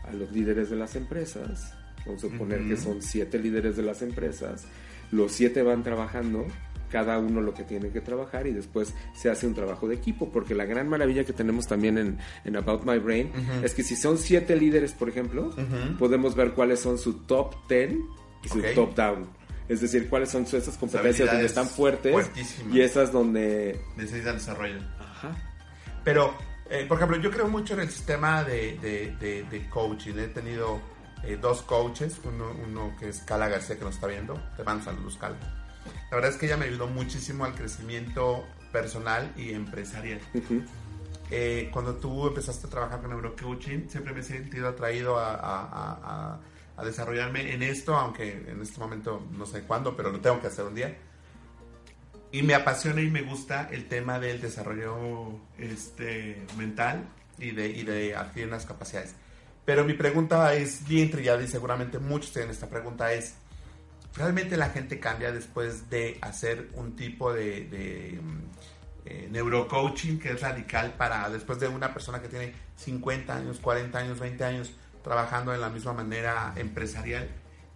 a 0.04 0.12
los 0.14 0.32
líderes 0.32 0.70
de 0.70 0.76
las 0.76 0.96
empresas. 0.96 1.74
Vamos 2.06 2.24
a 2.24 2.30
suponer 2.30 2.68
que 2.68 2.78
son 2.78 3.02
siete 3.02 3.38
líderes 3.38 3.76
de 3.76 3.84
las 3.84 4.02
empresas. 4.02 4.66
Los 5.12 5.34
siete 5.34 5.62
van 5.62 5.84
trabajando, 5.84 6.46
cada 6.90 7.20
uno 7.20 7.42
lo 7.42 7.54
que 7.54 7.64
tiene 7.64 7.90
que 7.90 8.02
trabajar 8.02 8.48
y 8.48 8.54
después 8.54 8.94
se 9.14 9.30
hace 9.30 9.46
un 9.46 9.54
trabajo 9.54 9.88
de 9.88 9.96
equipo. 9.96 10.32
Porque 10.32 10.56
la 10.56 10.66
gran 10.66 10.88
maravilla 10.88 11.24
que 11.24 11.34
tenemos 11.34 11.68
también 11.68 11.98
en, 11.98 12.18
en 12.46 12.56
About 12.56 12.86
My 12.86 12.98
Brain 12.98 13.32
es 13.62 13.74
que 13.74 13.84
si 13.84 13.96
son 13.96 14.18
siete 14.18 14.56
líderes, 14.56 14.94
por 14.94 15.10
ejemplo, 15.10 15.54
podemos 16.00 16.34
ver 16.36 16.54
cuáles 16.54 16.80
son 16.80 16.98
su 16.98 17.14
top 17.26 17.68
ten 17.68 18.02
y 18.44 18.50
su 18.50 18.62
top 18.74 18.96
down. 18.96 19.37
Es 19.70 19.82
decir, 19.82 20.10
cuáles 20.10 20.30
son 20.30 20.44
esas 20.44 20.78
competencias 20.78 21.30
donde 21.30 21.46
están 21.46 21.68
fuertes 21.68 22.12
fuertísimas. 22.14 22.76
y 22.76 22.82
esas 22.82 23.12
donde 23.12 23.80
Necesitan 23.98 24.36
desarrollo. 24.38 24.80
Ajá. 25.00 25.36
Pero, 26.04 26.34
eh, 26.70 26.86
por 26.88 26.98
ejemplo, 26.98 27.18
yo 27.18 27.30
creo 27.32 27.48
mucho 27.48 27.74
en 27.74 27.82
el 27.82 27.90
sistema 27.90 28.44
de, 28.44 28.78
de, 28.80 29.16
de- 29.20 29.44
de 29.44 29.70
coaching. 29.70 30.14
He 30.18 30.28
tenido 30.30 30.80
eh, 31.24 31.38
dos 31.42 31.64
coaches, 31.64 32.20
uno, 32.24 32.52
uno 32.66 32.96
que 32.98 33.10
es 33.10 33.20
Cala 33.20 33.50
García, 33.50 33.78
que 33.78 33.84
nos 33.84 33.96
está 33.96 34.08
viendo. 34.08 34.36
Te 34.56 34.64
mando 34.64 34.86
saludos, 34.86 35.18
Cala. 35.18 35.36
La 36.12 36.16
verdad 36.18 36.32
es 36.32 36.38
que 36.38 36.46
ella 36.46 36.58
me 36.58 36.66
ayudó 36.66 36.88
muchísimo 36.88 37.44
al 37.46 37.54
crecimiento 37.54 38.46
personal 38.72 39.34
y 39.36 39.52
empresarial. 39.54 40.22
Ujú. 40.34 40.62
Eh, 41.30 41.70
cuando 41.74 41.96
tú 41.96 42.28
empezaste 42.28 42.68
a 42.68 42.70
trabajar 42.70 43.02
con 43.02 43.10
neurocoaching, 43.10 43.90
siempre 43.90 44.14
me 44.14 44.22
he 44.22 44.24
sentido 44.24 44.70
atraído 44.70 45.18
a, 45.18 45.32
a- 45.34 45.66
a- 45.66 46.00
a- 46.34 46.40
a 46.78 46.86
desarrollarme 46.86 47.54
en 47.54 47.64
esto, 47.64 47.96
aunque 47.96 48.32
en 48.48 48.62
este 48.62 48.80
momento 48.80 49.26
no 49.32 49.46
sé 49.46 49.64
cuándo, 49.64 49.98
pero 49.98 50.12
lo 50.12 50.20
tengo 50.22 50.40
que 50.40 50.48
hacer 50.48 50.64
un 50.64 50.76
día. 50.76 50.96
Y 52.32 52.44
me 52.44 52.54
apasiona 52.54 53.02
y 53.02 53.10
me 53.10 53.24
gusta 53.24 53.68
el 53.72 53.88
tema 53.88 54.20
del 54.20 54.40
desarrollo 54.40 55.40
este, 55.58 56.46
mental 56.56 57.08
y 57.40 57.52
de, 57.52 57.68
y 57.68 57.84
de 57.84 58.16
adquirir 58.16 58.48
unas 58.48 58.66
capacidades. 58.66 59.16
Pero 59.66 59.84
mi 59.84 59.94
pregunta 59.94 60.54
es 60.54 60.88
bien 60.88 61.10
trillada 61.10 61.42
y 61.42 61.48
seguramente 61.48 62.00
muchos 62.00 62.32
tienen 62.32 62.52
esta 62.52 62.70
pregunta 62.70 63.12
es, 63.12 63.34
¿realmente 64.16 64.56
la 64.56 64.70
gente 64.70 65.00
cambia 65.00 65.32
después 65.32 65.90
de 65.90 66.20
hacer 66.22 66.70
un 66.76 66.96
tipo 66.96 67.34
de, 67.34 67.66
de, 67.66 68.20
eh, 69.06 69.28
neurocoaching 69.32 70.20
que 70.20 70.32
es 70.32 70.42
radical 70.42 70.94
para 70.94 71.30
después 71.30 71.60
de 71.60 71.68
una 71.68 71.92
persona 71.92 72.22
que 72.22 72.28
tiene 72.28 72.54
50 72.76 73.36
años, 73.36 73.60
40 73.60 73.98
años, 73.98 74.20
20 74.20 74.44
años 74.44 74.72
trabajando 75.08 75.54
de 75.54 75.58
la 75.58 75.70
misma 75.70 75.94
manera 75.94 76.54
empresarial? 76.58 77.30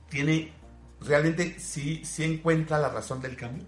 ¿Tiene 0.09 0.51
realmente 0.99 1.55
sí, 1.59 2.03
sí 2.03 2.23
encuentra 2.23 2.77
la 2.77 2.89
razón 2.89 3.21
del 3.21 3.37
cambio? 3.37 3.65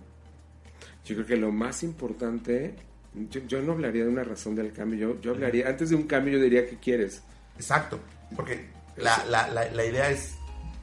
Yo 1.05 1.15
creo 1.15 1.25
que 1.25 1.37
lo 1.37 1.51
más 1.51 1.83
importante, 1.83 2.75
yo, 3.13 3.41
yo 3.47 3.61
no 3.61 3.71
hablaría 3.73 4.03
de 4.03 4.09
una 4.09 4.23
razón 4.23 4.55
del 4.55 4.73
cambio, 4.73 4.99
yo, 4.99 5.21
yo 5.21 5.31
hablaría, 5.31 5.67
antes 5.67 5.89
de 5.89 5.95
un 5.95 6.03
cambio 6.03 6.33
yo 6.33 6.43
diría 6.43 6.67
que 6.69 6.77
quieres. 6.77 7.23
Exacto, 7.55 7.99
porque 8.35 8.67
la, 8.97 9.23
la, 9.25 9.47
la, 9.47 9.69
la 9.71 9.85
idea 9.85 10.09
es, 10.09 10.35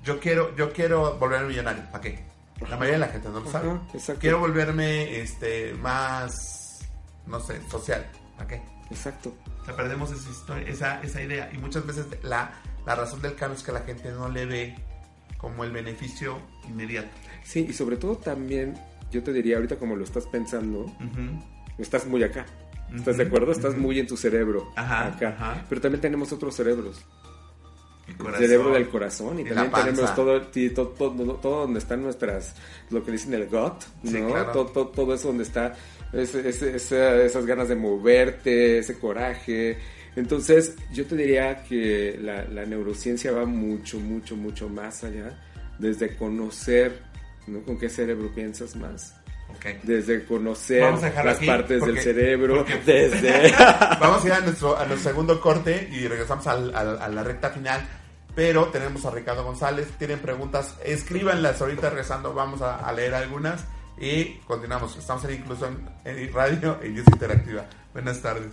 yo 0.03 0.19
quiero, 0.19 0.57
yo 0.57 0.73
quiero 0.73 1.19
volverme 1.19 1.49
millonario, 1.49 1.85
¿para 1.91 2.01
qué? 2.01 2.25
La 2.61 2.77
mayoría 2.77 2.93
de 2.93 2.99
la 2.99 3.09
gente 3.09 3.29
no 3.31 3.41
lo 3.41 3.51
sabe. 3.51 3.71
Ajá. 3.71 4.15
Quiero 4.19 4.39
volverme 4.39 5.21
este, 5.21 5.73
más, 5.75 6.81
no 7.27 7.41
sé, 7.41 7.61
social, 7.71 8.07
¿para 8.37 8.49
qué? 8.49 8.63
Exacto. 8.91 9.35
O 9.63 9.65
sea, 9.65 9.77
perdemos 9.77 10.11
esa, 10.11 10.31
historia, 10.31 10.69
esa, 10.69 11.01
esa 11.03 11.23
idea 11.23 11.51
y 11.53 11.59
muchas 11.59 11.87
veces 11.87 12.07
la, 12.23 12.53
la 12.87 12.95
razón 12.95 13.21
del 13.23 13.35
cambio 13.35 13.57
es 13.59 13.63
que 13.65 13.73
la 13.73 13.81
gente 13.81 14.11
no 14.11 14.29
le 14.29 14.47
ve 14.47 14.75
como 15.39 15.65
el 15.65 15.71
beneficio 15.73 16.39
inmediato. 16.69 17.09
Sí, 17.45 17.67
y 17.69 17.73
sobre 17.73 17.97
todo 17.97 18.17
también, 18.17 18.75
yo 19.11 19.23
te 19.23 19.33
diría 19.33 19.57
ahorita 19.57 19.77
como 19.77 19.97
lo 19.97 20.05
estás 20.05 20.27
pensando, 20.27 20.81
Ujú. 20.81 21.43
estás 21.79 22.07
muy 22.07 22.23
acá. 22.23 22.45
¿Estás 22.95 23.15
Ujú, 23.15 23.17
de 23.19 23.23
acuerdo? 23.29 23.53
Estás 23.53 23.73
ujú. 23.73 23.81
muy 23.83 23.99
en 24.01 24.07
tu 24.07 24.17
cerebro. 24.17 24.73
Ajá, 24.77 25.07
acá. 25.07 25.29
ajá. 25.29 25.65
Pero 25.69 25.81
también 25.81 26.01
tenemos 26.01 26.33
otros 26.33 26.55
cerebros. 26.57 27.05
El 28.07 28.13
El 28.15 28.19
corazón, 28.19 28.41
cerebro 28.47 28.73
del 28.73 28.89
corazón 28.89 29.39
y, 29.41 29.45
también 29.45 29.71
tenemos 29.71 30.15
todo, 30.17 30.43
todo, 30.75 30.89
todo, 30.89 31.35
todo 31.37 31.61
donde 31.63 31.79
están 31.79 32.03
nuestras, 32.03 32.55
lo 32.91 33.05
que 33.05 33.13
dicen 33.13 33.33
el 33.35 33.47
gut, 33.47 33.85
¿no? 34.03 34.11
Sí, 34.11 34.17
claro. 34.21 34.51
todo, 34.67 34.89
todo, 34.89 35.15
eso 35.15 35.29
donde 35.29 35.45
está 35.45 35.75
ese- 36.13 36.49
ese- 36.49 36.75
esa- 36.75 37.23
esas 37.23 37.47
ganas 37.47 37.69
de 37.69 37.77
moverte, 37.77 38.79
ese 38.79 38.99
coraje. 38.99 39.79
Entonces, 40.17 40.75
yo 40.93 41.07
te 41.07 41.17
diría 41.17 41.63
que 41.65 42.19
la, 42.21 42.45
la 42.45 42.65
neurociencia 42.67 43.33
va 43.33 43.45
mucho, 43.47 43.99
mucho, 43.99 44.37
mucho 44.37 44.69
más 44.69 45.05
allá, 45.05 45.39
desde 45.79 46.17
conocer, 46.17 47.03
¿no? 47.47 47.61
¿Con 47.63 47.79
qué 47.79 47.89
cerebro 47.89 48.31
piensas 48.35 48.75
más? 48.77 49.15
Desde 49.83 50.25
conocer 50.25 50.83
Vamos 50.83 51.03
a 51.03 51.07
dejarlo 51.07 51.31
las 51.31 51.39
aquí, 51.39 51.47
partes 51.47 51.79
porque- 51.81 51.93
del 51.95 52.03
cerebro, 52.03 52.57
porque- 52.59 52.77
desde... 52.87 53.53
Vamos 54.01 54.25
a 54.25 54.27
ir 54.27 54.33
a 54.33 54.41
nuestro, 54.41 54.77
a 54.79 54.85
nuestro 54.87 55.11
segundo 55.11 55.41
corte 55.41 55.89
y 55.93 56.07
regresamos 56.07 56.47
al- 56.47 56.75
al- 56.75 57.01
a 57.03 57.09
la 57.09 57.23
recta 57.25 57.51
final. 57.51 57.81
Pero 58.35 58.67
tenemos 58.69 59.05
a 59.07 59.11
Ricardo 59.11 59.43
González. 59.43 59.89
Tienen 59.99 60.21
preguntas, 60.21 60.77
escríbanlas 60.85 61.61
ahorita 61.61 61.91
regresando. 61.91 62.33
Vamos 62.33 62.63
a, 62.63 62.77
a 62.79 62.93
leer 62.93 63.13
algunas 63.15 63.65
y 63.99 64.37
continuamos. 64.47 64.97
Estamos 64.97 65.25
en 65.25 65.35
Inclusión 65.35 65.91
en 66.05 66.33
Radio 66.33 66.79
en 66.81 66.95
News 66.95 67.09
Interactiva. 67.09 67.67
Buenas 67.93 68.23
tardes. 68.23 68.53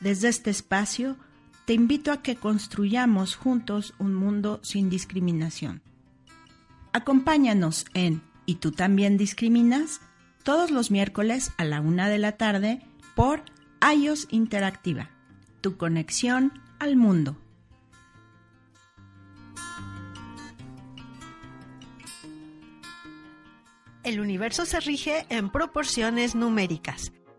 Desde 0.00 0.28
este 0.28 0.50
espacio, 0.50 1.16
te 1.66 1.74
invito 1.74 2.10
a 2.10 2.22
que 2.22 2.36
construyamos 2.36 3.36
juntos 3.36 3.94
un 3.98 4.14
mundo 4.14 4.60
sin 4.62 4.90
discriminación. 4.90 5.82
Acompáñanos 6.92 7.84
en 7.94 8.22
¿Y 8.46 8.56
tú 8.56 8.72
también 8.72 9.16
discriminas? 9.16 10.00
todos 10.42 10.70
los 10.70 10.90
miércoles 10.90 11.52
a 11.58 11.64
la 11.64 11.80
una 11.80 12.08
de 12.08 12.18
la 12.18 12.32
tarde 12.32 12.80
por 13.14 13.42
iOS 13.94 14.28
Interactiva, 14.30 15.10
tu 15.60 15.76
conexión 15.76 16.52
al 16.78 16.96
mundo. 16.96 17.36
El 24.02 24.18
universo 24.18 24.64
se 24.64 24.80
rige 24.80 25.26
en 25.28 25.50
proporciones 25.50 26.34
numéricas. 26.34 27.12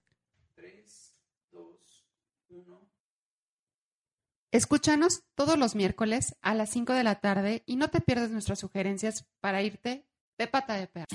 Escúchanos 4.52 5.24
todos 5.36 5.60
los 5.60 5.76
miércoles 5.76 6.36
a 6.42 6.56
las 6.56 6.70
5 6.70 6.94
de 6.94 7.04
la 7.04 7.20
tarde 7.20 7.64
y 7.66 7.76
no 7.76 7.90
te 7.90 8.00
pierdas 8.02 8.32
nuestras 8.32 8.60
sugerencias 8.60 9.26
para 9.42 9.62
irte 9.62 10.08
de 10.38 10.48
pata 10.48 10.76
de 10.76 10.88
perro. 10.88 11.08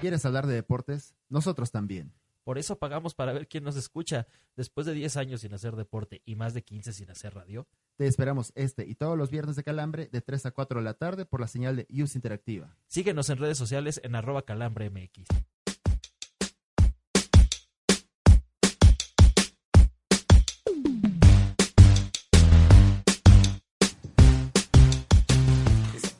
¿Quieres 0.00 0.26
hablar 0.26 0.46
de 0.46 0.54
deportes? 0.54 1.14
Nosotros 1.28 1.70
también. 1.70 2.12
Por 2.46 2.58
eso 2.58 2.78
pagamos 2.78 3.16
para 3.16 3.32
ver 3.32 3.48
quién 3.48 3.64
nos 3.64 3.74
escucha. 3.74 4.28
Después 4.54 4.86
de 4.86 4.92
10 4.92 5.16
años 5.16 5.40
sin 5.40 5.52
hacer 5.52 5.74
deporte 5.74 6.22
y 6.24 6.36
más 6.36 6.54
de 6.54 6.62
15 6.62 6.92
sin 6.92 7.10
hacer 7.10 7.34
radio. 7.34 7.66
Te 7.96 8.06
esperamos 8.06 8.52
este 8.54 8.86
y 8.86 8.94
todos 8.94 9.18
los 9.18 9.32
viernes 9.32 9.56
de 9.56 9.64
Calambre 9.64 10.08
de 10.12 10.20
3 10.20 10.46
a 10.46 10.50
4 10.52 10.78
de 10.78 10.84
la 10.84 10.94
tarde 10.94 11.24
por 11.26 11.40
la 11.40 11.48
señal 11.48 11.74
de 11.74 11.88
Use 11.90 12.16
Interactiva. 12.16 12.76
Síguenos 12.86 13.30
en 13.30 13.38
redes 13.38 13.58
sociales 13.58 14.00
en 14.04 14.14
arroba 14.14 14.42
calambremx. 14.42 15.24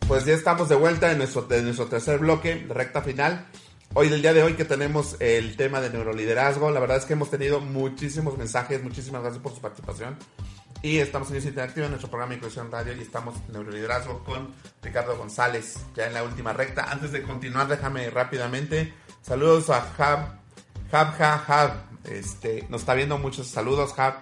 Pues 0.08 0.24
ya 0.24 0.34
estamos 0.34 0.68
de 0.68 0.74
vuelta 0.74 1.12
en 1.12 1.18
nuestro, 1.18 1.46
en 1.52 1.66
nuestro 1.66 1.86
tercer 1.86 2.18
bloque, 2.18 2.66
recta 2.68 3.02
final. 3.02 3.46
Hoy, 3.98 4.08
el 4.08 4.20
día 4.20 4.34
de 4.34 4.42
hoy, 4.42 4.52
que 4.52 4.66
tenemos 4.66 5.16
el 5.20 5.56
tema 5.56 5.80
de 5.80 5.88
neuroliderazgo, 5.88 6.70
la 6.70 6.80
verdad 6.80 6.98
es 6.98 7.06
que 7.06 7.14
hemos 7.14 7.30
tenido 7.30 7.60
muchísimos 7.60 8.36
mensajes, 8.36 8.82
muchísimas 8.82 9.22
gracias 9.22 9.42
por 9.42 9.54
su 9.54 9.62
participación. 9.62 10.18
Y 10.82 10.98
estamos 10.98 11.28
en 11.28 11.36
News 11.36 11.46
Interactiva, 11.46 11.86
en 11.86 11.92
nuestro 11.92 12.10
programa 12.10 12.32
de 12.32 12.36
Inclusión 12.36 12.70
Radio, 12.70 12.92
y 12.92 13.00
estamos 13.00 13.36
en 13.36 13.54
Neuroliderazgo 13.54 14.22
con 14.22 14.52
Ricardo 14.82 15.16
González, 15.16 15.78
ya 15.94 16.08
en 16.08 16.12
la 16.12 16.24
última 16.24 16.52
recta. 16.52 16.92
Antes 16.92 17.10
de 17.10 17.22
continuar, 17.22 17.68
déjame 17.68 18.10
rápidamente. 18.10 18.92
Saludos 19.22 19.70
a 19.70 19.78
Hab, 19.96 20.40
Hab, 20.92 21.22
Hab, 21.22 21.50
Hab. 21.50 21.70
Este, 22.04 22.66
nos 22.68 22.82
está 22.82 22.92
viendo 22.92 23.16
muchos 23.16 23.46
saludos, 23.46 23.98
Hab. 23.98 24.16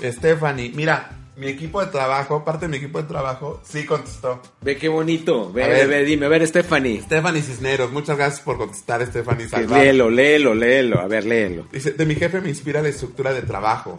Stephanie, 0.00 0.70
mira, 0.72 1.23
mi 1.36 1.48
equipo 1.48 1.80
de 1.80 1.88
trabajo, 1.90 2.44
parte 2.44 2.66
de 2.66 2.70
mi 2.70 2.76
equipo 2.76 3.00
de 3.02 3.08
trabajo, 3.08 3.60
sí 3.64 3.84
contestó. 3.84 4.40
Ve 4.60 4.76
qué 4.76 4.88
bonito. 4.88 5.52
Ve, 5.52 5.66
ver. 5.66 5.88
ve, 5.88 6.04
dime, 6.04 6.26
a 6.26 6.28
ver, 6.28 6.46
Stephanie. 6.46 7.00
Stephanie 7.02 7.42
Cisneros, 7.42 7.90
muchas 7.90 8.16
gracias 8.16 8.40
por 8.40 8.56
contestar, 8.56 9.04
Stephanie. 9.06 9.44
Que 9.44 9.50
Salvat. 9.50 9.78
léelo, 9.82 10.10
léelo, 10.10 10.54
léelo. 10.54 11.00
A 11.00 11.06
ver, 11.08 11.24
léelo. 11.24 11.66
Dice, 11.72 11.92
de 11.92 12.06
mi 12.06 12.14
jefe 12.14 12.40
me 12.40 12.48
inspira 12.48 12.80
la 12.82 12.88
estructura 12.88 13.32
de 13.32 13.42
trabajo. 13.42 13.98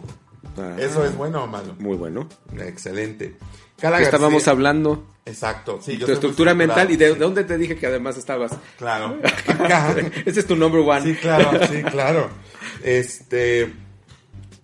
Ah, 0.58 0.76
¿Eso 0.78 1.04
es 1.04 1.14
bueno 1.14 1.44
o 1.44 1.46
malo? 1.46 1.74
Muy 1.78 1.96
bueno. 1.96 2.28
Excelente. 2.58 3.36
Carla 3.78 3.98
¿Qué 3.98 4.04
estábamos 4.04 4.42
García- 4.44 4.52
hablando? 4.52 5.06
Exacto, 5.26 5.80
sí. 5.82 5.98
yo 5.98 6.06
tu 6.06 6.12
estructura 6.12 6.54
mental 6.54 6.90
y 6.90 6.96
de, 6.96 7.08
sí. 7.08 7.12
de 7.14 7.18
dónde 7.18 7.44
te 7.44 7.58
dije 7.58 7.76
que 7.76 7.86
además 7.86 8.16
estabas. 8.16 8.52
Claro. 8.78 9.18
Ese 10.24 10.40
es 10.40 10.46
tu 10.46 10.56
number 10.56 10.80
one. 10.80 11.02
Sí, 11.02 11.14
claro, 11.20 11.50
sí, 11.66 11.82
claro. 11.82 12.30
Este. 12.82 13.72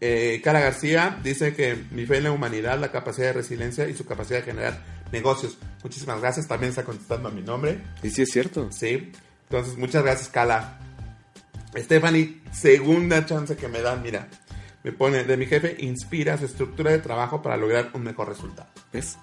Eh, 0.05 0.41
Cara 0.43 0.59
García 0.59 1.21
dice 1.23 1.55
que 1.55 1.77
mi 1.93 2.07
fe 2.07 2.17
en 2.17 2.25
la 2.25 2.33
humanidad, 2.33 2.77
la 2.81 2.91
capacidad 2.91 3.29
de 3.29 3.35
resiliencia 3.35 3.87
y 3.89 3.95
su 3.95 4.05
capacidad 4.05 4.41
de 4.41 4.45
generar 4.47 4.83
negocios. 5.13 5.57
Muchísimas 5.85 6.21
gracias. 6.21 6.49
También 6.49 6.71
está 6.71 6.83
contestando 6.83 7.29
a 7.29 7.33
mi 7.33 7.41
nombre. 7.43 7.79
Y 8.03 8.11
sí 8.11 8.23
es 8.23 8.31
cierto. 8.33 8.69
Sí. 8.73 9.13
Entonces, 9.49 9.77
muchas 9.79 10.03
gracias, 10.03 10.29
Cala. 10.29 10.81
Stephanie, 11.77 12.41
segunda 12.53 13.25
chance 13.27 13.57
que 13.57 13.69
me 13.69 13.81
dan, 13.81 14.03
mira. 14.03 14.29
Me 14.83 14.91
pone, 14.93 15.23
de 15.23 15.37
mi 15.37 15.47
jefe, 15.47 15.77
inspira 15.79 16.37
su 16.37 16.47
estructura 16.47 16.91
de 16.91 16.99
trabajo 16.99 17.41
para 17.41 17.57
lograr 17.57 17.91
un 17.95 18.03
mejor 18.03 18.29
resultado. 18.29 18.69
¿Ves? 18.93 19.17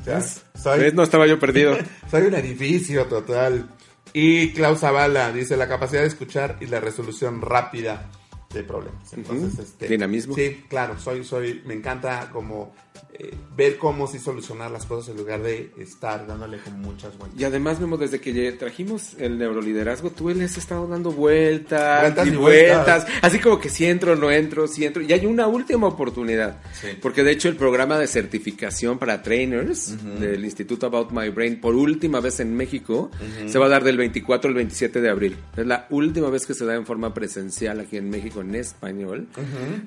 O 0.00 0.04
sea, 0.04 0.18
¿Ves? 0.18 0.42
soy- 0.54 0.78
¿Ves? 0.78 0.94
No 0.94 1.02
estaba 1.02 1.26
yo 1.26 1.40
perdido. 1.40 1.76
soy 2.10 2.22
un 2.22 2.34
edificio 2.34 3.06
total. 3.06 3.68
Y 4.12 4.52
Klaus 4.52 4.78
Zavala 4.80 5.32
dice 5.32 5.56
la 5.56 5.66
capacidad 5.66 6.02
de 6.02 6.06
escuchar 6.06 6.56
y 6.60 6.66
la 6.66 6.78
resolución 6.78 7.42
rápida 7.42 8.08
de 8.54 8.62
problemas. 8.64 9.12
Entonces, 9.12 9.58
este, 9.58 9.88
Dinamismo. 9.88 10.34
Sí, 10.34 10.64
claro, 10.68 10.98
soy, 10.98 11.24
soy, 11.24 11.62
me 11.66 11.74
encanta 11.74 12.30
como 12.32 12.72
eh, 13.12 13.34
ver 13.56 13.76
cómo 13.78 14.06
sí 14.06 14.18
solucionar 14.18 14.70
las 14.70 14.86
cosas 14.86 15.10
en 15.10 15.16
lugar 15.16 15.42
de 15.42 15.70
estar 15.78 16.26
dándole 16.26 16.58
como 16.58 16.78
muchas 16.78 17.16
vueltas. 17.18 17.40
Y 17.40 17.44
además 17.44 17.78
vemos 17.80 17.98
desde 18.00 18.20
que 18.20 18.52
trajimos 18.52 19.14
el 19.18 19.38
neuroliderazgo, 19.38 20.10
tú 20.10 20.28
le 20.30 20.44
has 20.44 20.56
estado 20.56 20.86
dando 20.86 21.12
vueltas, 21.12 22.00
Vueltas 22.02 22.26
y 22.26 22.30
y 22.30 22.36
vueltas. 22.36 23.04
vueltas, 23.04 23.06
así 23.22 23.38
como 23.38 23.60
que 23.60 23.68
si 23.68 23.84
entro, 23.86 24.16
no 24.16 24.30
entro, 24.30 24.66
si 24.68 24.84
entro, 24.84 25.02
y 25.02 25.12
hay 25.12 25.26
una 25.26 25.46
última 25.46 25.86
oportunidad, 25.88 26.60
Sí. 26.80 26.88
porque 27.02 27.22
de 27.24 27.32
hecho 27.32 27.48
el 27.48 27.56
programa 27.56 27.98
de 27.98 28.06
certificación 28.06 28.98
para 28.98 29.22
trainers 29.22 29.94
del 30.20 30.44
Instituto 30.44 30.86
About 30.86 31.10
My 31.12 31.28
Brain, 31.30 31.60
por 31.60 31.74
última 31.74 32.20
vez 32.20 32.40
en 32.40 32.54
México, 32.56 33.10
se 33.46 33.58
va 33.58 33.66
a 33.66 33.68
dar 33.68 33.82
del 33.84 33.96
24 33.96 34.48
al 34.48 34.54
27 34.54 35.00
de 35.00 35.08
abril. 35.10 35.36
Es 35.56 35.66
la 35.66 35.86
última 35.90 36.30
vez 36.30 36.46
que 36.46 36.54
se 36.54 36.64
da 36.64 36.74
en 36.74 36.86
forma 36.86 37.12
presencial 37.14 37.80
aquí 37.80 37.96
en 37.96 38.08
México 38.10 38.42
en 38.44 38.54
español. 38.54 39.28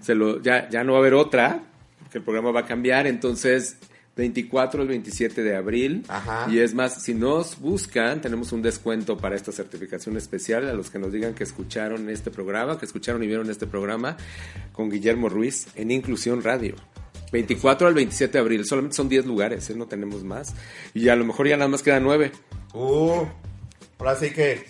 Se 0.01 0.15
lo, 0.15 0.41
ya, 0.41 0.69
ya 0.69 0.83
no 0.83 0.93
va 0.93 0.99
a 0.99 1.01
haber 1.01 1.13
otra, 1.13 1.61
que 2.11 2.19
el 2.19 2.23
programa 2.23 2.51
va 2.51 2.61
a 2.61 2.65
cambiar, 2.65 3.07
entonces 3.07 3.77
24 4.17 4.81
al 4.81 4.87
27 4.87 5.43
de 5.43 5.55
abril. 5.55 6.03
Ajá. 6.07 6.47
Y 6.51 6.59
es 6.59 6.73
más, 6.73 7.01
si 7.01 7.13
nos 7.13 7.59
buscan, 7.59 8.19
tenemos 8.19 8.51
un 8.51 8.61
descuento 8.61 9.17
para 9.17 9.35
esta 9.35 9.51
certificación 9.51 10.17
especial 10.17 10.67
a 10.67 10.73
los 10.73 10.89
que 10.89 10.99
nos 10.99 11.11
digan 11.11 11.33
que 11.33 11.43
escucharon 11.43 12.09
este 12.09 12.31
programa, 12.31 12.77
que 12.77 12.85
escucharon 12.85 13.23
y 13.23 13.27
vieron 13.27 13.49
este 13.49 13.67
programa 13.67 14.17
con 14.73 14.89
Guillermo 14.89 15.29
Ruiz 15.29 15.67
en 15.75 15.91
Inclusión 15.91 16.43
Radio. 16.43 16.75
24 17.31 17.87
al 17.87 17.93
27 17.93 18.33
de 18.33 18.39
abril, 18.39 18.65
solamente 18.65 18.95
son 18.95 19.09
10 19.09 19.25
lugares, 19.25 19.69
¿eh? 19.69 19.75
no 19.75 19.85
tenemos 19.85 20.23
más. 20.23 20.53
Y 20.93 21.09
a 21.09 21.15
lo 21.15 21.25
mejor 21.25 21.47
ya 21.47 21.57
nada 21.57 21.69
más 21.69 21.83
quedan 21.83 22.03
9. 22.03 22.31
Uh, 22.73 23.25
ahora 23.99 24.15
sí 24.15 24.31
que 24.31 24.65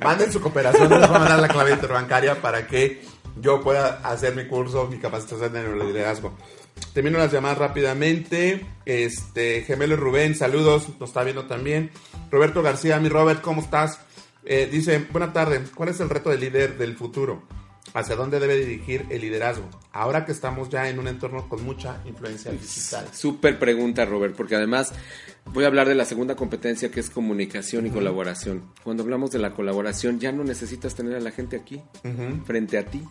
manden 0.00 0.32
su 0.32 0.40
cooperación, 0.40 0.88
les 0.88 0.98
voy 0.98 1.08
a 1.08 1.18
mandar 1.18 1.40
la 1.40 1.48
clave 1.48 1.72
interbancaria 1.72 2.40
para 2.40 2.66
que 2.66 3.02
yo 3.40 3.60
pueda 3.60 4.00
hacer 4.04 4.34
mi 4.34 4.46
curso, 4.46 4.86
mi 4.88 4.98
capacitación 4.98 5.52
de 5.52 5.62
neuroliderazgo. 5.62 6.34
Termino 6.92 7.18
las 7.18 7.32
llamadas 7.32 7.58
rápidamente. 7.58 8.64
Este, 8.84 9.62
Gemelo 9.62 9.96
Rubén, 9.96 10.34
saludos, 10.34 10.88
nos 11.00 11.10
está 11.10 11.24
viendo 11.24 11.46
también. 11.46 11.90
Roberto 12.30 12.62
García, 12.62 12.98
mi 13.00 13.08
Robert, 13.08 13.40
¿cómo 13.40 13.62
estás? 13.62 14.00
Eh, 14.44 14.68
dice, 14.70 15.06
buena 15.10 15.32
tarde, 15.32 15.62
¿cuál 15.74 15.88
es 15.90 16.00
el 16.00 16.08
reto 16.08 16.30
del 16.30 16.40
líder 16.40 16.78
del 16.78 16.96
futuro? 16.96 17.42
¿Hacia 17.94 18.16
dónde 18.16 18.38
debe 18.38 18.56
dirigir 18.56 19.06
el 19.10 19.22
liderazgo? 19.22 19.68
Ahora 19.92 20.24
que 20.24 20.32
estamos 20.32 20.68
ya 20.68 20.88
en 20.88 20.98
un 20.98 21.08
entorno 21.08 21.48
con 21.48 21.64
mucha 21.64 22.00
influencia 22.04 22.52
digital. 22.52 23.06
Súper 23.12 23.58
pregunta, 23.58 24.04
Robert, 24.04 24.36
porque 24.36 24.56
además 24.56 24.92
voy 25.46 25.64
a 25.64 25.68
hablar 25.68 25.88
de 25.88 25.94
la 25.94 26.04
segunda 26.04 26.36
competencia 26.36 26.90
que 26.90 27.00
es 27.00 27.08
comunicación 27.10 27.86
y 27.86 27.90
colaboración. 27.90 28.62
Cuando 28.84 29.02
hablamos 29.02 29.30
de 29.30 29.38
la 29.38 29.52
colaboración, 29.52 30.20
ya 30.20 30.32
no 30.32 30.44
necesitas 30.44 30.94
tener 30.94 31.14
a 31.16 31.20
la 31.20 31.30
gente 31.30 31.56
aquí, 31.56 31.82
Ujú. 32.04 32.44
frente 32.44 32.76
a 32.78 32.84
ti. 32.84 33.02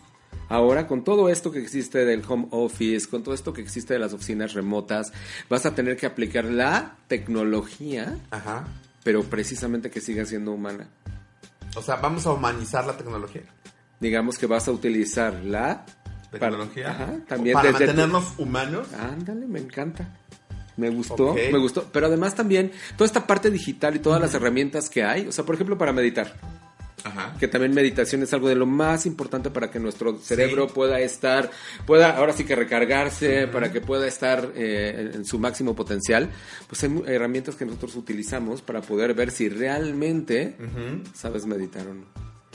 Ahora, 0.48 0.86
con 0.86 1.04
todo 1.04 1.28
esto 1.28 1.50
que 1.52 1.58
existe 1.60 2.04
del 2.04 2.22
home 2.26 2.48
office, 2.50 3.08
con 3.08 3.22
todo 3.22 3.34
esto 3.34 3.52
que 3.52 3.60
existe 3.60 3.92
de 3.94 4.00
las 4.00 4.12
oficinas 4.14 4.54
remotas, 4.54 5.12
vas 5.50 5.66
a 5.66 5.74
tener 5.74 5.96
que 5.96 6.06
aplicar 6.06 6.44
la 6.46 6.96
tecnología, 7.06 8.16
Ajá. 8.30 8.64
pero 9.04 9.22
precisamente 9.24 9.90
que 9.90 10.00
siga 10.00 10.24
siendo 10.24 10.52
humana. 10.52 10.88
O 11.76 11.82
sea, 11.82 11.96
vamos 11.96 12.26
a 12.26 12.32
humanizar 12.32 12.86
la 12.86 12.96
tecnología. 12.96 13.42
Digamos 14.00 14.38
que 14.38 14.46
vas 14.46 14.66
a 14.68 14.72
utilizar 14.72 15.34
la 15.44 15.84
Tecnología. 16.30 16.90
Ajá, 16.90 17.12
también 17.26 17.54
para 17.54 17.68
desde 17.72 17.78
tu- 17.78 17.86
mantenernos 17.86 18.34
humanos. 18.38 18.88
Ándale, 18.92 19.46
me 19.46 19.60
encanta. 19.60 20.14
Me 20.76 20.90
gustó, 20.90 21.34
me 21.34 21.58
gustó. 21.58 21.84
Pero 21.90 22.06
además 22.06 22.34
también, 22.34 22.70
toda 22.96 23.06
esta 23.06 23.26
parte 23.26 23.50
digital 23.50 23.96
y 23.96 23.98
todas 23.98 24.20
las 24.20 24.34
herramientas 24.34 24.90
que 24.90 25.02
hay, 25.04 25.26
o 25.26 25.32
sea, 25.32 25.44
por 25.44 25.54
ejemplo, 25.54 25.78
para 25.78 25.92
meditar. 25.92 26.34
Ajá. 27.04 27.34
Que 27.38 27.48
también 27.48 27.74
meditación 27.74 28.22
es 28.22 28.32
algo 28.32 28.48
de 28.48 28.54
lo 28.54 28.66
más 28.66 29.06
importante 29.06 29.50
para 29.50 29.70
que 29.70 29.78
nuestro 29.78 30.18
cerebro 30.18 30.66
pueda 30.68 30.98
estar, 31.00 31.50
pueda 31.86 32.16
ahora 32.16 32.32
sí 32.32 32.44
que 32.44 32.56
recargarse, 32.56 33.46
para 33.48 33.70
que 33.72 33.80
pueda 33.80 34.06
estar 34.06 34.50
eh, 34.54 34.94
en, 34.98 35.14
en 35.20 35.24
su 35.24 35.38
máximo 35.38 35.74
potencial. 35.74 36.30
Pues 36.66 36.82
hay 36.84 37.02
herramientas 37.06 37.54
que 37.56 37.64
nosotros 37.64 37.94
utilizamos 37.96 38.62
para 38.62 38.80
poder 38.80 39.14
ver 39.14 39.30
si 39.30 39.48
realmente 39.48 40.56
Ujú. 40.58 41.02
sabes 41.14 41.46
meditar 41.46 41.86
o 41.86 41.94
no. 41.94 42.04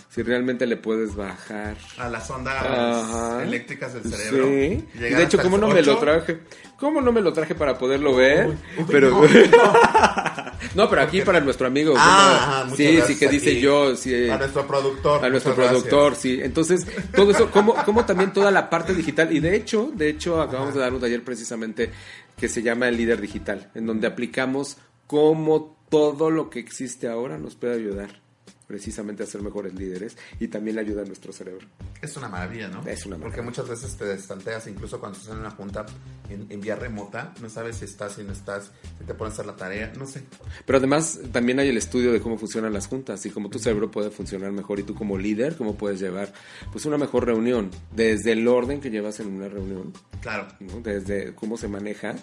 Si 0.10 0.22
realmente 0.22 0.68
le 0.68 0.78
puedes 0.78 1.16
bajar. 1.16 1.76
A 1.98 2.08
las 2.08 2.30
ondas 2.30 2.54
Ajá. 2.64 3.42
eléctricas 3.42 3.96
del 3.96 4.04
cerebro. 4.14 4.46
Sí. 4.48 4.86
Y 4.94 5.00
de 5.00 5.24
hecho, 5.24 5.40
¿cómo 5.42 5.58
no 5.58 5.68
me 5.70 5.82
lo 5.82 5.98
traje? 5.98 6.40
¿Cómo 6.78 7.02
no 7.02 7.12
me 7.12 7.20
lo 7.22 7.34
traje 7.34 7.56
para 7.56 7.80
poderlo 7.80 8.16
ver? 8.16 8.46
uy, 8.78 8.86
pero 8.92 9.10
no, 9.10 9.22
no, 9.24 9.28
pero 10.90 11.02
aquí 11.02 11.22
para 11.22 11.40
nuestro 11.40 11.68
amigo. 11.68 11.94
Ah, 11.98 12.68
sí, 12.76 13.00
sí 13.06 13.18
que 13.18 13.28
dice 13.28 13.52
aquí. 13.52 13.60
yo, 13.60 13.96
sí. 13.96 14.30
A 14.30 14.38
nuestro 14.38 14.66
productor. 14.66 15.24
A 15.24 15.30
nuestro 15.30 15.56
gracias. 15.56 15.84
productor, 15.84 16.16
sí. 16.16 16.40
Entonces, 16.42 16.88
todo 17.16 17.32
eso, 17.32 17.52
como, 17.52 17.76
como 17.86 18.06
también 18.06 18.34
toda 18.34 18.52
la 18.52 18.70
parte 18.70 18.94
digital. 18.94 19.32
Y 19.32 19.40
de 19.40 19.56
hecho, 19.56 19.92
de 19.94 20.10
hecho, 20.10 20.42
acabamos 20.42 20.74
de 20.74 20.80
dar 20.80 20.94
un 20.94 21.00
taller 21.00 21.24
precisamente 21.24 21.92
que 22.38 22.48
se 22.48 22.62
llama 22.64 22.88
El 22.88 22.98
Líder 22.98 23.22
Digital, 23.22 23.70
en 23.76 23.86
donde 23.86 24.08
aplicamos 24.08 24.78
cómo 25.08 25.78
todo 25.90 26.32
lo 26.32 26.50
que 26.50 26.60
existe 26.60 27.08
ahora 27.08 27.38
nos 27.38 27.56
puede 27.56 27.76
ayudar 27.76 28.23
precisamente 28.68 29.24
a 29.24 29.26
ser 29.26 29.42
mejores 29.42 29.74
líderes 29.74 30.18
y 30.40 30.48
también 30.48 30.76
le 30.76 30.82
ayuda 30.82 31.02
a 31.04 31.06
nuestro 31.06 31.32
cerebro. 31.34 31.68
Es 32.02 32.16
una 32.18 32.28
maravilla, 32.30 32.68
¿no? 32.68 32.86
Es 32.88 33.06
una 33.06 33.18
Porque 33.18 33.42
muchas 33.42 33.68
veces 33.68 33.96
te 33.96 34.06
destanteas, 34.06 34.68
incluso 34.68 35.00
cuando 35.00 35.18
estás 35.18 35.34
en 35.34 35.40
una 35.40 35.52
junta 35.52 35.86
en, 36.30 36.48
en 36.50 36.62
vía 36.62 36.76
remota, 36.76 37.34
no 37.42 37.50
sabes 37.50 37.78
si 37.78 37.86
estás, 37.86 38.14
si 38.14 38.24
no 38.24 38.32
estás, 38.34 38.72
si 39.00 39.06
te 39.06 39.14
pones 39.14 39.34
a 39.34 39.36
hacer 39.36 39.46
la 39.46 39.56
tarea, 39.56 39.94
no 39.98 40.06
sé. 40.06 40.24
Pero 40.66 40.78
además 40.78 41.20
también 41.32 41.60
hay 41.60 41.70
el 41.70 41.78
estudio 41.78 42.12
de 42.12 42.22
cómo 42.22 42.38
funcionan 42.38 42.74
las 42.74 42.88
juntas 42.88 43.26
y 43.26 43.30
cómo 43.30 43.50
tu 43.50 43.60
cerebro 43.60 43.92
puede 43.92 44.10
funcionar 44.10 44.52
mejor 44.52 44.80
y 44.80 44.84
tú 44.84 44.96
como 44.96 45.18
líder, 45.18 45.56
cómo 45.56 45.76
puedes 45.76 46.00
llevar 46.00 46.34
pues 46.72 46.86
una 46.86 46.98
mejor 46.98 47.26
reunión, 47.26 47.70
desde 47.96 48.32
el 48.32 48.48
orden 48.48 48.82
que 48.82 48.90
llevas 48.90 49.20
en 49.20 49.28
una 49.28 49.48
reunión, 49.48 49.94
Claro. 50.22 50.48
¿no? 50.60 50.80
desde 50.82 51.36
cómo 51.36 51.58
se 51.58 51.68
maneja. 51.68 52.16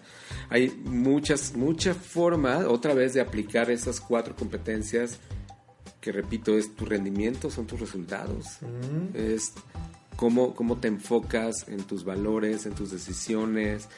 Hay 0.48 0.70
muchas, 0.84 1.54
mucha 1.54 1.94
forma, 1.94 2.66
otra 2.68 2.94
vez, 2.94 3.14
de 3.14 3.20
aplicar 3.20 3.70
esas 3.70 4.00
cuatro 4.00 4.34
competencias 4.36 5.18
que 6.00 6.12
repito, 6.12 6.56
es 6.56 6.74
tu 6.74 6.84
rendimiento, 6.86 7.50
son 7.50 7.66
tus 7.66 7.78
resultados, 7.80 8.46
es 9.14 9.52
cómo, 10.16 10.54
cómo 10.54 10.78
te 10.78 10.88
enfocas 10.88 11.66
en 11.68 11.82
tus 11.84 12.04
valores, 12.04 12.66
en 12.66 12.72
tus 12.74 12.90
decisiones, 12.90 13.88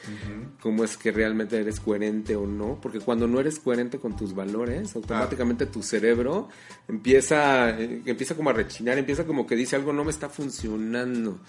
cómo 0.61 0.83
es 0.83 0.95
que 0.97 1.11
realmente 1.11 1.57
eres 1.59 1.79
coherente 1.79 2.35
o 2.35 2.45
no, 2.47 2.79
porque 2.81 2.99
cuando 2.99 3.27
no 3.27 3.39
eres 3.39 3.59
coherente 3.59 3.99
con 3.99 4.15
tus 4.15 4.33
valores, 4.35 4.95
automáticamente 4.95 5.65
tu 5.65 5.81
cerebro 5.83 6.49
empieza, 6.87 7.69
eh, 7.79 8.01
empieza 8.05 8.35
como 8.35 8.49
a 8.49 8.53
rechinar, 8.53 8.97
empieza 8.97 9.25
como 9.25 9.45
que 9.47 9.55
dice 9.55 9.75
algo 9.75 9.91
no 9.93 10.03
me 10.05 10.11
está 10.11 10.29
funcionando. 10.29 11.39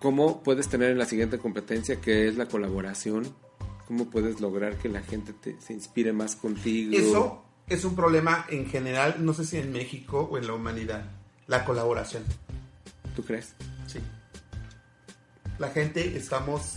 ¿Cómo 0.00 0.42
puedes 0.42 0.68
tener 0.68 0.90
en 0.92 0.98
la 0.98 1.06
siguiente 1.06 1.38
competencia 1.38 2.00
que 2.00 2.28
es 2.28 2.36
la 2.36 2.46
colaboración? 2.46 3.26
¿Cómo 3.86 4.10
puedes 4.10 4.40
lograr 4.40 4.76
que 4.76 4.88
la 4.88 5.00
gente 5.02 5.32
te- 5.32 5.60
se 5.60 5.72
inspire 5.72 6.12
más 6.12 6.36
contigo? 6.36 6.96
Eso 6.96 7.42
es 7.68 7.84
un 7.84 7.94
problema 7.96 8.46
en 8.48 8.66
general, 8.68 9.16
no 9.24 9.32
sé 9.34 9.44
si 9.44 9.58
en 9.58 9.72
México 9.72 10.28
o 10.30 10.38
en 10.38 10.46
la 10.46 10.54
humanidad, 10.54 11.04
la 11.46 11.64
colaboración. 11.64 12.24
¿Tú 13.16 13.24
crees? 13.24 13.54
Sí. 13.86 14.00
La 15.58 15.68
gente 15.70 16.16
estamos 16.16 16.76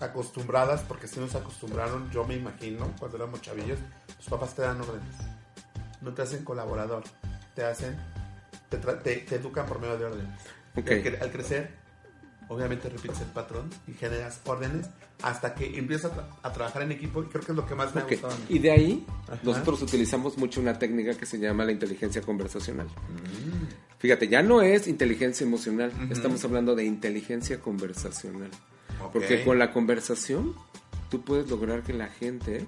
acostumbradas, 0.00 0.80
porque 0.82 1.06
si 1.06 1.20
nos 1.20 1.34
acostumbraron, 1.34 2.10
yo 2.10 2.24
me 2.24 2.34
imagino, 2.34 2.92
cuando 2.98 3.16
éramos 3.18 3.40
chavillos, 3.42 3.78
tus 4.16 4.26
papás 4.28 4.54
te 4.54 4.62
dan 4.62 4.80
órdenes. 4.80 5.14
No 6.00 6.12
te 6.12 6.22
hacen 6.22 6.44
colaborador, 6.44 7.04
te 7.54 7.64
hacen, 7.64 7.96
te, 8.68 8.80
tra- 8.80 9.00
te- 9.02 9.18
te 9.18 9.36
educan 9.36 9.66
por 9.66 9.78
medio 9.80 9.98
de 9.98 10.04
órdenes. 10.06 10.40
Ok. 10.76 10.90
Y 10.90 10.92
al, 10.94 11.02
cre- 11.04 11.22
al 11.22 11.30
crecer, 11.30 11.70
obviamente 12.48 12.88
repites 12.88 13.20
el 13.20 13.28
patrón 13.28 13.70
y 13.86 13.92
generas 13.92 14.40
órdenes 14.44 14.86
hasta 15.22 15.54
que 15.54 15.78
empiezas 15.78 16.12
a, 16.12 16.16
tra- 16.16 16.26
a 16.42 16.52
trabajar 16.52 16.82
en 16.82 16.92
equipo 16.92 17.22
y 17.22 17.26
creo 17.26 17.42
que 17.44 17.52
es 17.52 17.56
lo 17.56 17.64
que 17.66 17.74
más 17.74 17.94
me 17.94 18.00
ha 18.00 18.04
gustado. 18.04 18.34
Y 18.48 18.58
de 18.58 18.70
ahí 18.72 19.06
Ajá. 19.28 19.38
nosotros 19.42 19.82
utilizamos 19.82 20.36
mucho 20.38 20.60
una 20.60 20.78
técnica 20.78 21.14
que 21.14 21.26
se 21.26 21.38
llama 21.38 21.64
la 21.64 21.72
inteligencia 21.72 22.22
conversacional. 22.22 22.86
Mm. 22.86 23.98
Fíjate, 23.98 24.26
ya 24.28 24.42
no 24.42 24.62
es 24.62 24.88
inteligencia 24.88 25.46
emocional, 25.46 25.92
estamos 26.10 26.44
hablando 26.44 26.74
de 26.74 26.84
inteligencia 26.84 27.60
conversacional. 27.60 28.50
Porque 29.12 29.44
con 29.44 29.58
la 29.58 29.72
conversación 29.72 30.54
tú 31.10 31.22
puedes 31.22 31.48
lograr 31.50 31.82
que 31.82 31.92
la 31.92 32.08
gente 32.08 32.66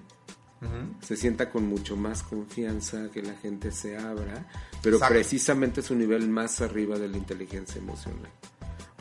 se 1.02 1.16
sienta 1.16 1.50
con 1.50 1.66
mucho 1.66 1.94
más 1.96 2.22
confianza, 2.22 3.10
que 3.12 3.20
la 3.22 3.34
gente 3.34 3.70
se 3.70 3.98
abra, 3.98 4.46
pero 4.82 4.96
Exacto. 4.96 5.12
precisamente 5.14 5.80
es 5.80 5.90
un 5.90 5.98
nivel 5.98 6.26
más 6.28 6.60
arriba 6.62 6.98
de 6.98 7.08
la 7.08 7.18
inteligencia 7.18 7.78
emocional. 7.80 8.30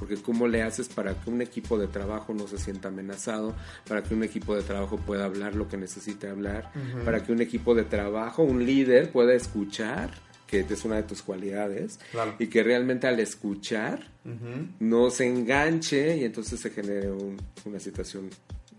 Porque 0.04 0.22
cómo 0.22 0.50
le 0.50 0.64
haces 0.64 0.90
para 0.90 1.14
que 1.14 1.30
un 1.30 1.42
equipo 1.42 1.78
de 1.80 1.88
trabajo 1.88 2.34
no 2.34 2.46
se 2.46 2.58
sienta 2.58 2.90
amenazado, 2.90 3.56
para 3.88 4.04
que 4.04 4.14
un 4.14 4.22
equipo 4.22 4.54
de 4.54 4.62
trabajo 4.62 4.98
pueda 4.98 5.24
hablar 5.24 5.56
lo 5.56 5.70
que 5.70 5.78
necesite 5.78 6.28
hablar, 6.28 6.74
para 7.06 7.24
que 7.24 7.32
un 7.32 7.42
equipo 7.42 7.74
de 7.74 7.84
trabajo, 7.86 8.44
un 8.44 8.66
líder 8.66 9.14
pueda 9.14 9.34
escuchar, 9.34 10.12
que 10.46 10.60
es 10.60 10.84
una 10.84 10.98
de 10.98 11.04
tus 11.04 11.22
cualidades, 11.22 12.02
Claro. 12.12 12.36
y 12.38 12.48
que 12.48 12.64
realmente 12.64 13.08
al 13.08 13.18
escuchar 13.22 14.12
Ujú. 14.26 14.68
no 14.82 15.10
se 15.10 15.26
enganche 15.26 16.18
y 16.18 16.26
entonces 16.26 16.60
se 16.60 16.70
genere 16.70 17.10
un- 17.10 17.38
una 17.64 17.80
situación 17.80 18.30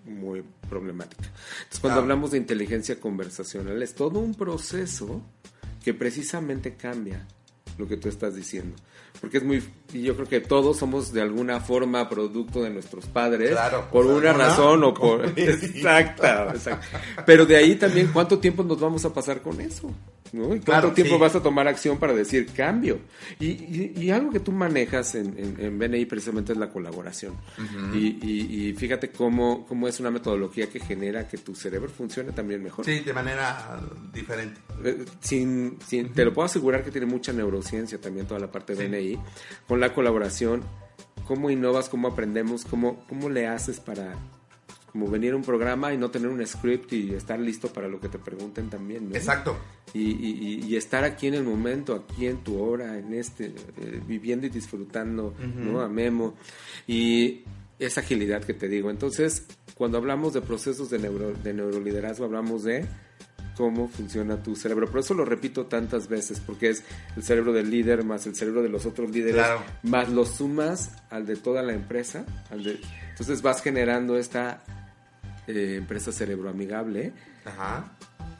muy 0.04 0.44
problemática. 0.68 1.24
Entonces, 1.24 1.80
cuando 1.80 2.00
Claro. 2.00 2.02
hablamos 2.02 2.32
de 2.32 2.36
inteligencia 2.36 3.00
conversacional, 3.00 3.82
es 3.82 3.94
todo 3.94 4.18
un 4.18 4.34
proceso 4.34 5.22
que 5.82 5.94
precisamente 5.94 6.74
cambia 6.74 7.26
lo 7.78 7.88
que 7.88 7.96
tú 7.96 8.10
estás 8.10 8.34
diciendo. 8.36 8.76
Porque 9.20 9.38
es 9.38 9.44
muy, 9.44 9.62
y 9.92 10.02
yo 10.02 10.14
creo 10.16 10.28
que 10.28 10.40
todos 10.40 10.76
somos 10.76 11.12
de 11.12 11.22
alguna 11.22 11.60
forma 11.60 12.08
producto 12.08 12.62
de 12.62 12.70
nuestros 12.70 13.06
padres, 13.06 13.52
Claro, 13.52 13.88
por 13.90 14.04
pues, 14.04 14.16
una 14.16 14.30
alguna 14.30 14.46
razón 14.46 14.84
o 14.84 14.92
por... 14.92 15.24
Exacto, 15.36 16.26
exacto. 16.50 16.98
Pero 17.24 17.46
de 17.46 17.56
ahí 17.56 17.76
también, 17.76 18.10
¿cuánto 18.12 18.38
tiempo 18.38 18.62
nos 18.62 18.78
vamos 18.80 19.04
a 19.04 19.12
pasar 19.12 19.40
con 19.40 19.60
eso? 19.60 19.90
¿No? 20.34 20.46
¿Y 20.46 20.48
cuánto 20.60 20.64
Claro, 20.64 20.92
tiempo 20.92 21.14
sí. 21.14 21.20
vas 21.20 21.34
a 21.36 21.42
tomar 21.42 21.68
acción 21.68 21.98
para 21.98 22.12
decir 22.12 22.46
cambio? 22.52 22.98
Y, 23.38 23.46
y- 23.46 23.92
y 23.96 24.10
algo 24.10 24.30
que 24.30 24.40
tú 24.40 24.52
manejas 24.52 25.14
en, 25.14 25.38
en, 25.38 25.56
en 25.58 25.78
BNI 25.78 26.04
precisamente 26.06 26.52
es 26.52 26.58
la 26.58 26.68
colaboración. 26.70 27.34
Y, 27.94 28.18
y- 28.22 28.68
y 28.68 28.72
fíjate 28.74 29.10
cómo, 29.10 29.64
cómo 29.66 29.88
es 29.88 30.00
una 30.00 30.10
metodología 30.10 30.68
que 30.68 30.80
genera 30.80 31.26
que 31.28 31.38
tu 31.38 31.54
cerebro 31.54 31.88
funcione 31.88 32.32
también 32.32 32.62
mejor. 32.62 32.84
Sí, 32.84 33.00
de 33.00 33.12
manera 33.12 33.80
diferente. 34.12 34.60
Eh, 34.84 35.04
Sin, 35.20 35.78
sin- 35.86 36.12
Te 36.12 36.24
lo 36.24 36.32
puedo 36.34 36.46
asegurar 36.46 36.84
que 36.84 36.90
tiene 36.90 37.06
mucha 37.06 37.32
neurociencia 37.32 38.00
también 38.00 38.26
toda 38.26 38.40
la 38.40 38.50
parte 38.50 38.74
de 38.74 38.88
BNI. 38.88 39.18
Con 39.68 39.80
la 39.80 39.94
colaboración, 39.94 40.62
cómo 41.26 41.50
innovas, 41.50 41.88
cómo 41.88 42.08
aprendemos, 42.08 42.64
cómo, 42.64 43.04
cómo 43.08 43.30
le 43.30 43.46
haces 43.46 43.80
para 43.80 44.14
como 44.94 45.08
venir 45.08 45.32
a 45.32 45.36
un 45.36 45.42
programa 45.42 45.92
y 45.92 45.98
no 45.98 46.08
tener 46.12 46.28
un 46.28 46.46
script 46.46 46.92
y 46.92 47.14
estar 47.14 47.36
listo 47.40 47.66
para 47.72 47.88
lo 47.88 47.98
que 47.98 48.08
te 48.08 48.16
pregunten 48.20 48.70
también. 48.70 49.08
¿no? 49.10 49.16
Exacto. 49.16 49.58
Y, 49.92 50.02
y- 50.12 50.60
y- 50.68 50.76
estar 50.76 51.02
aquí 51.02 51.26
en 51.26 51.34
el 51.34 51.42
momento, 51.42 51.96
aquí 51.96 52.28
en 52.28 52.44
tu 52.44 52.62
hora, 52.62 52.96
en 52.96 53.12
este, 53.12 53.46
eh, 53.46 54.00
viviendo 54.06 54.46
y 54.46 54.50
disfrutando. 54.50 55.34
¿no? 55.56 55.80
A 55.80 55.88
Memo. 55.88 56.34
Y 56.86 57.42
esa 57.80 58.02
agilidad 58.02 58.44
que 58.44 58.54
te 58.54 58.68
digo. 58.68 58.88
Entonces, 58.88 59.44
cuando 59.74 59.98
hablamos 59.98 60.32
de 60.32 60.42
procesos 60.42 60.90
de, 60.90 61.00
neuro, 61.00 61.32
de 61.42 61.52
neuroliderazgo, 61.52 62.24
hablamos 62.26 62.62
de 62.62 62.86
cómo 63.56 63.88
funciona 63.88 64.40
tu 64.44 64.54
cerebro. 64.54 64.88
Por 64.88 65.00
eso 65.00 65.14
lo 65.14 65.24
repito 65.24 65.66
tantas 65.66 66.06
veces, 66.06 66.38
porque 66.38 66.70
es 66.70 66.84
el 67.16 67.24
cerebro 67.24 67.52
del 67.52 67.68
líder 67.68 68.04
más 68.04 68.26
el 68.28 68.36
cerebro 68.36 68.62
de 68.62 68.68
los 68.68 68.86
otros 68.86 69.10
líderes, 69.10 69.34
Claro. 69.34 69.60
más 69.82 70.08
lo 70.08 70.24
sumas 70.24 70.92
al 71.10 71.26
de 71.26 71.34
toda 71.34 71.62
la 71.62 71.72
empresa. 71.72 72.24
al 72.50 72.62
de- 72.62 72.78
entonces 73.10 73.42
vas 73.42 73.60
generando 73.62 74.16
esta 74.16 74.62
eh, 75.46 75.76
empresa 75.78 76.12
cerebroamigable. 76.12 77.12
Ajá. 77.44 77.96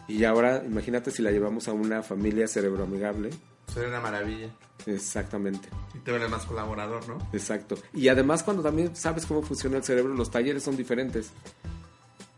Y 0.07 0.25
ahora 0.25 0.63
imagínate 0.65 1.11
si 1.11 1.23
la 1.23 1.31
llevamos 1.31 1.69
a 1.69 1.73
una 1.73 2.03
familia 2.03 2.47
cerebroamigable. 2.47 3.31
Sería 3.73 3.89
una 3.89 4.01
maravilla. 4.01 4.51
Exactamente. 4.87 5.69
Y 5.95 5.99
te 5.99 6.11
vuelves 6.11 6.31
más 6.31 6.45
colaborador, 6.45 7.09
¿no? 7.09 7.19
Exacto. 7.33 7.77
Y 7.93 8.09
además 8.09 8.43
cuando 8.43 8.63
también 8.63 8.95
sabes 8.95 9.25
cómo 9.27 9.43
funciona 9.43 9.79
el 9.79 9.85
cerebro, 9.85 10.15
los 10.15 10.31
talleres 10.31 10.63
son 10.63 10.77
diferentes. 10.77 11.31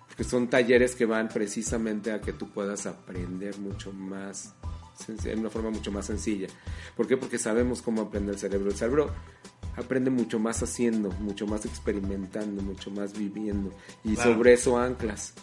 Porque 0.06 0.24
son 0.24 0.48
talleres 0.48 0.94
que 0.94 1.04
van 1.04 1.28
precisamente 1.28 2.12
a 2.12 2.20
que 2.20 2.32
tú 2.32 2.50
puedas 2.50 2.86
aprender 2.86 3.58
mucho 3.58 3.92
más, 3.92 4.54
de 5.06 5.34
una 5.34 5.50
forma 5.50 5.70
mucho 5.70 5.92
más 5.92 6.06
sencilla. 6.06 6.48
¿Por 6.96 7.06
qué? 7.06 7.16
Porque 7.16 7.38
sabemos 7.38 7.82
cómo 7.82 8.02
aprende 8.02 8.32
el 8.32 8.38
cerebro. 8.38 8.70
El 8.70 8.76
cerebro 8.76 9.10
aprende 9.76 10.10
mucho 10.10 10.38
más 10.38 10.62
haciendo, 10.62 11.10
mucho 11.20 11.46
más 11.46 11.64
experimentando, 11.66 12.62
mucho 12.62 12.90
más 12.90 13.12
viviendo. 13.12 13.70
Y 14.04 14.14
Claro. 14.14 14.32
sobre 14.34 14.52
eso 14.54 14.78
anclas. 14.78 15.34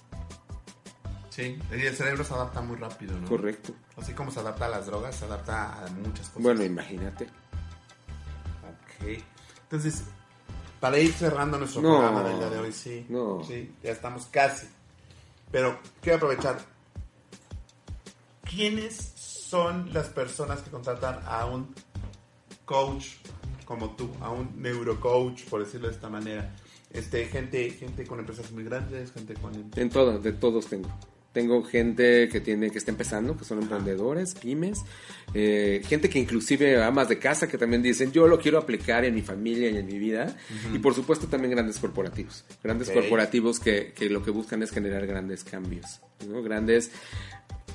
Sí. 1.30 1.58
El 1.72 1.95
cerebro 1.95 2.24
se 2.24 2.34
adapta 2.34 2.62
muy 2.62 2.76
rápido, 2.78 3.18
¿no? 3.20 3.28
Correcto. 3.28 3.74
Así 3.97 4.14
como 4.14 4.30
se 4.32 4.39
adapta 4.39 4.66
a 4.66 4.70
las 4.70 4.86
drogas, 4.86 5.16
se 5.16 5.26
adapta 5.26 5.84
a 5.86 5.89
muchas 5.89 6.28
cosas. 6.28 6.43
Bueno, 6.43 6.64
imagínate. 6.64 7.26
Ok. 8.64 9.24
Entonces, 9.64 10.04
para 10.80 10.99
ir 10.99 11.12
cerrando 11.14 11.58
nuestro 11.58 11.82
No. 11.82 11.89
programa 11.99 12.24
del 12.24 12.38
día 12.38 12.49
de 12.49 12.60
hoy, 12.60 12.72
sí. 12.72 13.06
No. 13.10 13.43
Sí, 13.43 13.74
ya 13.82 13.91
estamos 13.91 14.26
casi. 14.28 14.68
Pero 15.51 15.80
quiero 16.01 16.18
aprovechar. 16.18 16.60
¿Quiénes 18.43 19.12
son 19.54 19.93
las 19.93 20.08
personas 20.08 20.62
que 20.62 20.72
contratan 20.72 21.20
a 21.28 21.45
un 21.45 21.76
coach 22.66 23.06
como 23.66 23.91
tú, 23.95 24.10
a 24.20 24.32
un 24.32 24.49
neurocoach, 24.60 25.43
por 25.43 25.64
decirlo 25.64 25.89
de 25.89 25.93
esta 25.93 26.10
manera. 26.10 26.56
Este, 26.89 27.26
gente, 27.26 27.70
gente 27.70 28.04
con 28.04 28.18
empresas 28.18 28.51
muy 28.51 28.64
grandes, 28.64 29.12
gente 29.12 29.36
con... 29.36 29.54
En 29.76 29.89
todas, 29.91 30.24
de 30.24 30.34
todos 30.34 30.66
tengo. 30.66 30.89
Tengo 31.34 31.64
gente 31.64 32.30
que 32.30 32.41
tiene 32.41 32.72
que 32.72 32.80
está 32.80 32.89
empezando, 32.89 33.38
que 33.38 33.45
son 33.45 33.62
emprendedores, 33.62 34.34
pymes, 34.34 34.82
eh, 35.36 35.84
gente 35.86 36.10
que 36.10 36.18
inclusive 36.18 36.84
amas 36.84 37.08
de 37.08 37.20
casa 37.20 37.47
que 37.47 37.60
también 37.60 37.84
dicen 37.84 38.12
yo 38.12 38.28
lo 38.28 38.39
quiero 38.39 38.58
aplicar 38.58 39.06
en 39.06 39.14
mi 39.14 39.22
familia 39.22 39.70
y 39.70 39.78
en 39.78 39.86
mi 39.86 39.99
vida 39.99 40.36
y 40.74 40.80
por 40.80 40.95
supuesto 40.95 41.28
también 41.28 41.51
grandes 41.51 41.78
corporativos, 41.78 42.43
grandes 42.64 42.89
corporativos 42.89 43.60
que, 43.60 43.93
que 43.93 44.10
lo 44.10 44.24
que 44.24 44.32
buscan 44.32 44.64
es 44.64 44.72
generar 44.72 45.06
grandes 45.06 45.43
cambios, 45.43 46.01
¿no? 46.28 46.41
grandes 46.43 46.91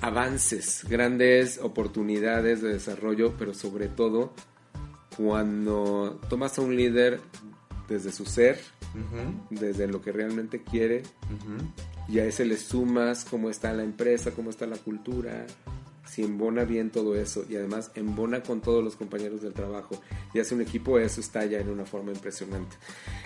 avances, 0.00 0.84
grandes 0.88 1.58
oportunidades 1.58 2.62
de 2.62 2.72
desarrollo, 2.72 3.34
pero 3.38 3.54
sobre 3.54 3.88
todo 3.88 4.32
cuando 5.16 6.20
tomas 6.28 6.58
a 6.58 6.62
un 6.62 6.76
líder 6.76 7.20
desde 7.88 8.12
su 8.12 8.24
ser, 8.26 8.60
desde 9.50 9.86
lo 9.88 10.00
que 10.00 10.12
realmente 10.12 10.62
quiere, 10.62 11.02
y 12.08 12.18
a 12.20 12.24
ese 12.24 12.44
le 12.44 12.56
sumas 12.56 13.24
cómo 13.24 13.50
está 13.50 13.72
la 13.72 13.82
empresa, 13.82 14.30
cómo 14.32 14.50
está 14.50 14.66
la 14.66 14.76
cultura, 14.76 15.46
si 16.06 16.22
embona 16.24 16.64
bien 16.64 16.90
todo 16.90 17.14
eso 17.16 17.44
y 17.50 17.56
además 17.56 17.90
embona 17.94 18.42
con 18.42 18.62
todos 18.62 18.82
los 18.82 18.96
compañeros 18.96 19.42
del 19.42 19.52
trabajo 19.52 20.00
y 20.32 20.38
hace 20.38 20.54
un 20.54 20.62
equipo, 20.62 20.98
eso 20.98 21.20
está 21.20 21.44
ya 21.44 21.58
en 21.60 21.68
una 21.68 21.84
forma 21.84 22.12
impresionante. 22.12 22.76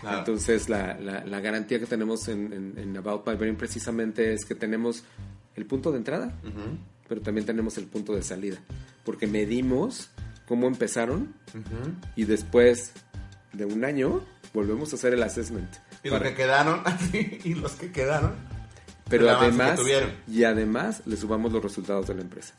Claro. 0.00 0.18
Entonces 0.18 0.68
la, 0.68 0.98
la- 0.98 1.24
la 1.24 1.40
garantía 1.40 1.78
que 1.78 1.86
tenemos 1.86 2.26
en, 2.26 2.52
en- 2.52 2.74
en 2.78 2.96
About 2.96 3.24
My 3.26 3.36
Brain 3.36 3.54
precisamente 3.56 4.32
es 4.32 4.44
que 4.44 4.56
tenemos 4.56 5.04
el 5.56 5.66
punto 5.66 5.90
de 5.92 5.98
entrada, 5.98 6.34
pero 7.08 7.20
también 7.20 7.46
tenemos 7.46 7.76
el 7.78 7.86
punto 7.86 8.14
de 8.14 8.22
salida, 8.22 8.58
porque 9.04 9.26
medimos 9.26 10.10
cómo 10.46 10.66
empezaron 10.66 11.34
y 12.16 12.24
después 12.24 12.92
de 13.52 13.64
un 13.64 13.84
año 13.84 14.24
volvemos 14.54 14.92
a 14.92 14.96
hacer 14.96 15.14
el 15.14 15.22
assessment. 15.22 15.70
Y 16.04 16.08
los 16.08 16.18
para- 16.18 16.30
que 16.30 16.36
quedaron, 16.36 16.82
y 17.44 17.54
los 17.54 17.72
que 17.72 17.92
quedaron, 17.92 18.32
pero 19.08 19.24
además 19.48 19.78
y 20.28 20.44
además 20.44 21.02
le 21.06 21.16
subamos 21.16 21.52
los 21.52 21.62
resultados 21.62 22.06
de 22.08 22.14
la 22.14 22.22
empresa. 22.22 22.54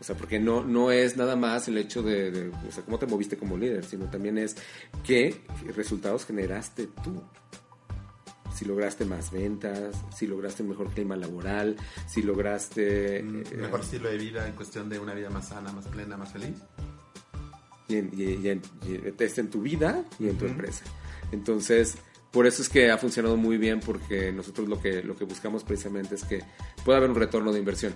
O 0.00 0.04
sea, 0.04 0.14
porque 0.16 0.38
no, 0.38 0.62
no 0.62 0.92
es 0.92 1.16
nada 1.16 1.34
más 1.34 1.66
el 1.66 1.76
hecho 1.76 2.02
de, 2.04 2.30
de, 2.30 2.48
o 2.50 2.70
sea, 2.70 2.84
cómo 2.84 3.00
te 3.00 3.06
moviste 3.06 3.36
como 3.36 3.56
líder, 3.56 3.84
sino 3.84 4.04
también 4.08 4.38
es 4.38 4.56
qué 5.02 5.40
resultados 5.74 6.24
generaste 6.24 6.86
tú. 7.02 7.20
Si 8.58 8.64
lograste 8.64 9.04
más 9.04 9.30
ventas, 9.30 9.94
si 10.16 10.26
lograste 10.26 10.64
un 10.64 10.70
mejor 10.70 10.88
clima 10.90 11.14
laboral, 11.14 11.76
si 12.08 12.22
lograste... 12.22 13.22
un 13.22 13.44
eh, 13.50 13.56
mejor 13.56 13.80
estilo 13.80 14.08
de 14.08 14.18
vida 14.18 14.48
en 14.48 14.54
cuestión 14.54 14.88
de 14.88 14.98
una 14.98 15.14
vida 15.14 15.30
más 15.30 15.48
sana, 15.48 15.72
más 15.72 15.86
plena, 15.86 16.16
más 16.16 16.32
feliz. 16.32 16.56
y 17.86 17.96
en, 17.96 18.10
y- 18.12 18.22
y 18.44 18.48
en- 18.48 18.62
y 18.86 19.22
es 19.22 19.38
en 19.38 19.48
tu 19.48 19.62
vida 19.62 20.02
y 20.18 20.28
en 20.28 20.36
tu 20.36 20.46
empresa. 20.46 20.84
Entonces, 21.30 21.96
por 22.32 22.46
eso 22.48 22.60
es 22.62 22.68
que 22.68 22.90
ha 22.90 22.98
funcionado 22.98 23.36
muy 23.36 23.58
bien 23.58 23.78
porque 23.80 24.32
nosotros 24.32 24.68
lo 24.68 24.80
que, 24.80 25.02
lo 25.04 25.16
que 25.16 25.24
buscamos 25.24 25.62
precisamente 25.62 26.16
es 26.16 26.24
que 26.24 26.42
pueda 26.84 26.98
haber 26.98 27.10
un 27.10 27.16
retorno 27.16 27.52
de 27.52 27.60
inversión. 27.60 27.94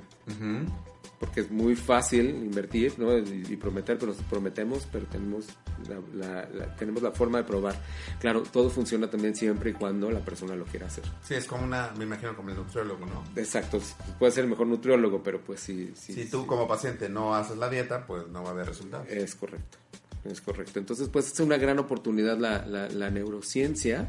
Porque 1.23 1.43
es 1.43 1.53
muy 1.53 1.77
fácil 1.77 2.31
invertir 2.31 2.99
¿no? 2.99 3.16
y, 3.16 3.47
y 3.49 3.57
prometer, 3.57 3.97
pero 3.97 4.11
nos 4.12 4.20
prometemos, 4.25 4.89
pero 4.91 5.07
tenemos 5.07 5.47
la, 5.89 6.01
la- 6.14 6.49
la- 6.53 6.75
tenemos 6.75 7.01
la 7.01 7.12
forma 7.12 7.39
de 7.39 7.45
probar. 7.45 7.81
Claro, 8.18 8.43
todo 8.43 8.68
funciona 8.70 9.09
también 9.09 9.37
siempre 9.37 9.70
y 9.70 9.73
cuando 9.73 10.11
la 10.11 10.18
persona 10.18 10.57
lo 10.57 10.64
quiera 10.64 10.89
hacer. 10.89 11.05
Sí, 11.23 11.35
es 11.35 11.47
como 11.47 11.62
una, 11.64 11.93
me 11.97 12.03
imagino 12.05 12.35
como 12.35 12.51
el 12.51 12.57
nutriólogo, 12.57 13.07
¿no? 13.07 13.23
Exacto, 13.41 13.79
puede 14.18 14.33
ser 14.33 14.43
el 14.45 14.51
mejor 14.51 14.66
nutriólogo, 14.66 15.23
pero 15.23 15.41
pues 15.41 15.61
sí. 15.61 15.93
sí 15.95 16.12
Si 16.12 16.25
tú 16.29 16.45
como 16.45 16.66
paciente 16.66 17.09
no 17.09 17.37
haces 17.37 17.57
la 17.57 17.68
dieta, 17.70 18.05
pues 18.05 18.27
no 18.27 18.43
va 18.43 18.49
a 18.49 18.53
haber 18.53 18.66
resultados. 18.66 19.07
Es 19.09 19.37
correcto, 19.37 19.79
es 20.25 20.41
correcto. 20.41 20.81
Entonces, 20.81 21.09
pues 21.09 21.33
es 21.33 21.39
una 21.39 21.57
gran 21.57 21.79
oportunidad 21.79 22.37
la, 22.37 22.66
la- 22.66 22.89
la 22.89 23.11
neurociencia. 23.11 24.09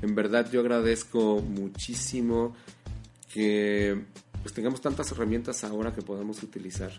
En 0.00 0.14
verdad 0.14 0.50
yo 0.50 0.60
agradezco 0.60 1.42
muchísimo 1.42 2.56
que 3.32 4.04
pues 4.42 4.54
tengamos 4.54 4.80
tantas 4.80 5.10
herramientas 5.12 5.64
ahora 5.64 5.92
que 5.92 6.02
podamos 6.02 6.42
utilizar, 6.42 6.92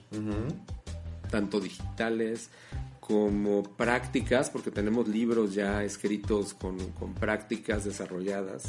tanto 1.29 1.59
digitales 1.59 2.49
como 2.99 3.63
prácticas, 3.63 4.49
porque 4.49 4.69
tenemos 4.69 5.07
libros 5.07 5.53
ya 5.53 5.83
escritos 5.83 6.53
con, 6.53 6.77
con 6.91 7.13
prácticas 7.13 7.85
desarrolladas. 7.85 8.65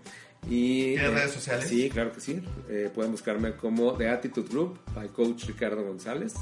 y... 0.49 0.93
¿Tienes 0.95 1.09
eh, 1.11 1.13
redes 1.15 1.31
sociales? 1.31 1.67
Sí, 1.67 1.89
claro 1.89 2.11
que 2.13 2.21
sí. 2.21 2.41
Eh, 2.69 2.89
pueden 2.93 3.11
buscarme 3.11 3.55
como 3.55 3.93
The 3.93 4.09
Attitude 4.09 4.47
Group 4.49 4.79
by 4.93 5.09
Coach 5.09 5.45
Ricardo 5.45 5.83
González. 5.83 6.33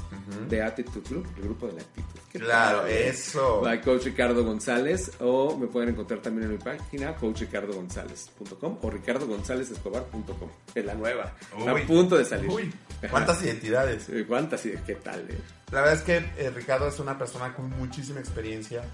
The 0.48 0.62
Attitude 0.62 1.08
Group, 1.08 1.26
el 1.36 1.42
grupo 1.44 1.66
de 1.68 1.72
la 1.74 1.82
actitud. 1.82 2.20
¿Qué 2.32 2.38
Claro, 2.38 2.80
tal? 2.82 2.90
eso. 2.90 3.60
By 3.62 3.80
Coach 3.80 4.04
Ricardo 4.04 4.44
González 4.44 5.10
o 5.20 5.56
me 5.56 5.66
pueden 5.68 5.88
encontrar 5.90 6.20
también 6.20 6.46
en 6.46 6.52
mi 6.52 6.58
página 6.62 7.14
coachricardogonzález.com 7.16 8.78
o 8.82 8.90
ricardogonzálezescobar.com. 8.90 10.48
Es 10.74 10.84
la 10.84 10.94
nueva. 10.94 11.34
Está 11.58 11.70
a 11.72 11.86
punto 11.86 12.16
de 12.18 12.24
salir. 12.24 12.50
Uy, 12.50 12.72
¿cuántas 13.10 13.42
identidades? 13.42 14.06
¿Cuántas? 14.28 14.64
y- 14.66 14.74
¿Qué 14.86 14.96
tal? 14.96 15.20
eh? 15.30 15.38
La 15.72 15.80
verdad 15.80 15.94
es 15.94 16.02
que 16.02 16.50
Ricardo 16.50 16.88
es 16.88 16.98
una 17.00 17.18
persona 17.18 17.54
con 17.54 17.70
muchísima 17.70 18.20
experiencia, 18.20 18.84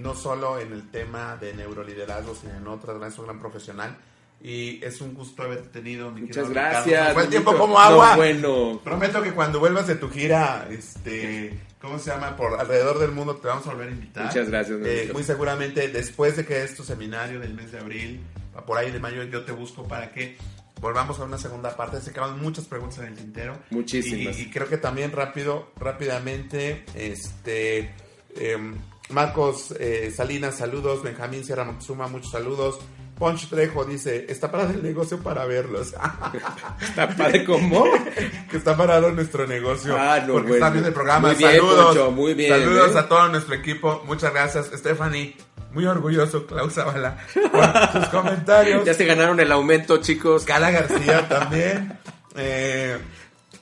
no 0.00 0.14
solo 0.14 0.58
en 0.58 0.72
el 0.72 0.90
tema 0.90 1.36
de 1.36 1.54
neuroliderazgo, 1.54 2.34
sino 2.34 2.54
en 2.56 2.66
otras, 2.66 3.00
es 3.12 3.18
un 3.18 3.24
gran 3.26 3.38
profesional. 3.38 3.96
Y 4.40 4.84
es 4.84 5.00
un 5.00 5.14
gusto 5.14 5.42
haberte 5.42 5.68
tenido, 5.68 6.10
mi 6.10 6.22
Muchas 6.22 6.50
gracias. 6.50 7.14
Fue 7.14 7.24
el 7.24 7.28
tiempo 7.30 7.56
como 7.56 7.78
agua. 7.78 8.10
No, 8.10 8.16
bueno. 8.16 8.80
Prometo 8.84 9.22
que 9.22 9.32
cuando 9.32 9.58
vuelvas 9.58 9.86
de 9.86 9.96
tu 9.96 10.10
gira, 10.10 10.68
este, 10.70 11.58
¿cómo 11.80 11.98
se 11.98 12.10
llama? 12.10 12.36
Por 12.36 12.60
alrededor 12.60 12.98
del 12.98 13.12
mundo 13.12 13.36
te 13.36 13.48
vamos 13.48 13.66
a 13.66 13.70
volver 13.70 13.88
a 13.88 13.92
invitar. 13.92 14.26
Muchas 14.26 14.48
gracias, 14.48 14.78
Eh, 14.84 15.10
muy 15.12 15.24
seguramente 15.24 15.88
después 15.88 16.36
de 16.36 16.44
que 16.44 16.62
es 16.62 16.76
tu 16.76 16.84
seminario 16.84 17.40
del 17.40 17.54
mes 17.54 17.72
de 17.72 17.78
abril, 17.78 18.20
por 18.66 18.78
ahí 18.78 18.90
de 18.90 19.00
mayo, 19.00 19.22
yo 19.24 19.44
te 19.44 19.52
busco 19.52 19.84
para 19.88 20.12
que 20.12 20.36
volvamos 20.80 21.18
a 21.18 21.24
una 21.24 21.38
segunda 21.38 21.76
parte. 21.76 22.00
Se 22.00 22.12
quedaron 22.12 22.40
muchas 22.40 22.66
preguntas 22.66 22.98
en 22.98 23.06
el 23.06 23.14
tintero. 23.14 23.58
Muchísimas. 23.70 24.38
Y, 24.38 24.42
y 24.42 24.50
creo 24.50 24.68
que 24.68 24.76
también 24.76 25.12
rápido, 25.12 25.70
rápidamente, 25.76 26.84
este, 26.94 27.94
em, 28.36 28.76
Marcos 29.10 29.74
eh, 29.78 30.12
Salinas, 30.14 30.56
saludos. 30.56 31.02
Benjamín 31.02 31.44
Sierra 31.44 31.64
Montezuma, 31.64 32.08
muchos 32.08 32.30
saludos. 32.30 32.78
Poncho 33.18 33.46
Trejo 33.48 33.84
dice, 33.84 34.26
está 34.28 34.50
parado 34.50 34.70
el 34.70 34.82
negocio 34.82 35.18
para 35.20 35.44
verlos. 35.46 35.94
¿Está 36.82 37.08
padre 37.08 37.44
cómo? 37.44 37.84
que 38.50 38.56
está 38.56 38.76
parado 38.76 39.10
nuestro 39.12 39.46
negocio. 39.46 39.96
Ah, 39.98 40.20
no, 40.20 40.34
porque 40.34 40.48
bueno. 40.50 40.54
está 40.54 40.70
viendo 40.70 40.88
el 40.88 40.94
programa. 40.94 41.28
Muy 41.28 41.36
bien, 41.36 41.50
saludos. 41.52 41.86
Poncho, 41.86 42.10
muy 42.10 42.34
bien, 42.34 42.50
Saludos 42.50 42.94
¿eh? 42.94 42.98
a 42.98 43.08
todo 43.08 43.28
nuestro 43.28 43.54
equipo. 43.54 44.02
Muchas 44.06 44.32
gracias, 44.32 44.70
Stephanie. 44.74 45.36
Muy 45.72 45.84
orgulloso, 45.86 46.46
Klaus 46.46 46.74
Zavala, 46.74 47.18
por 47.52 47.92
sus 48.00 48.08
comentarios. 48.08 48.84
Ya 48.84 48.94
se 48.94 49.04
ganaron 49.04 49.40
el 49.40 49.50
aumento, 49.52 49.98
chicos. 49.98 50.44
Cala 50.44 50.70
García 50.70 51.28
también. 51.28 51.98
Eh, 52.36 52.96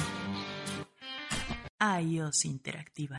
iOS 2.02 2.46
Interactiva. 2.46 3.14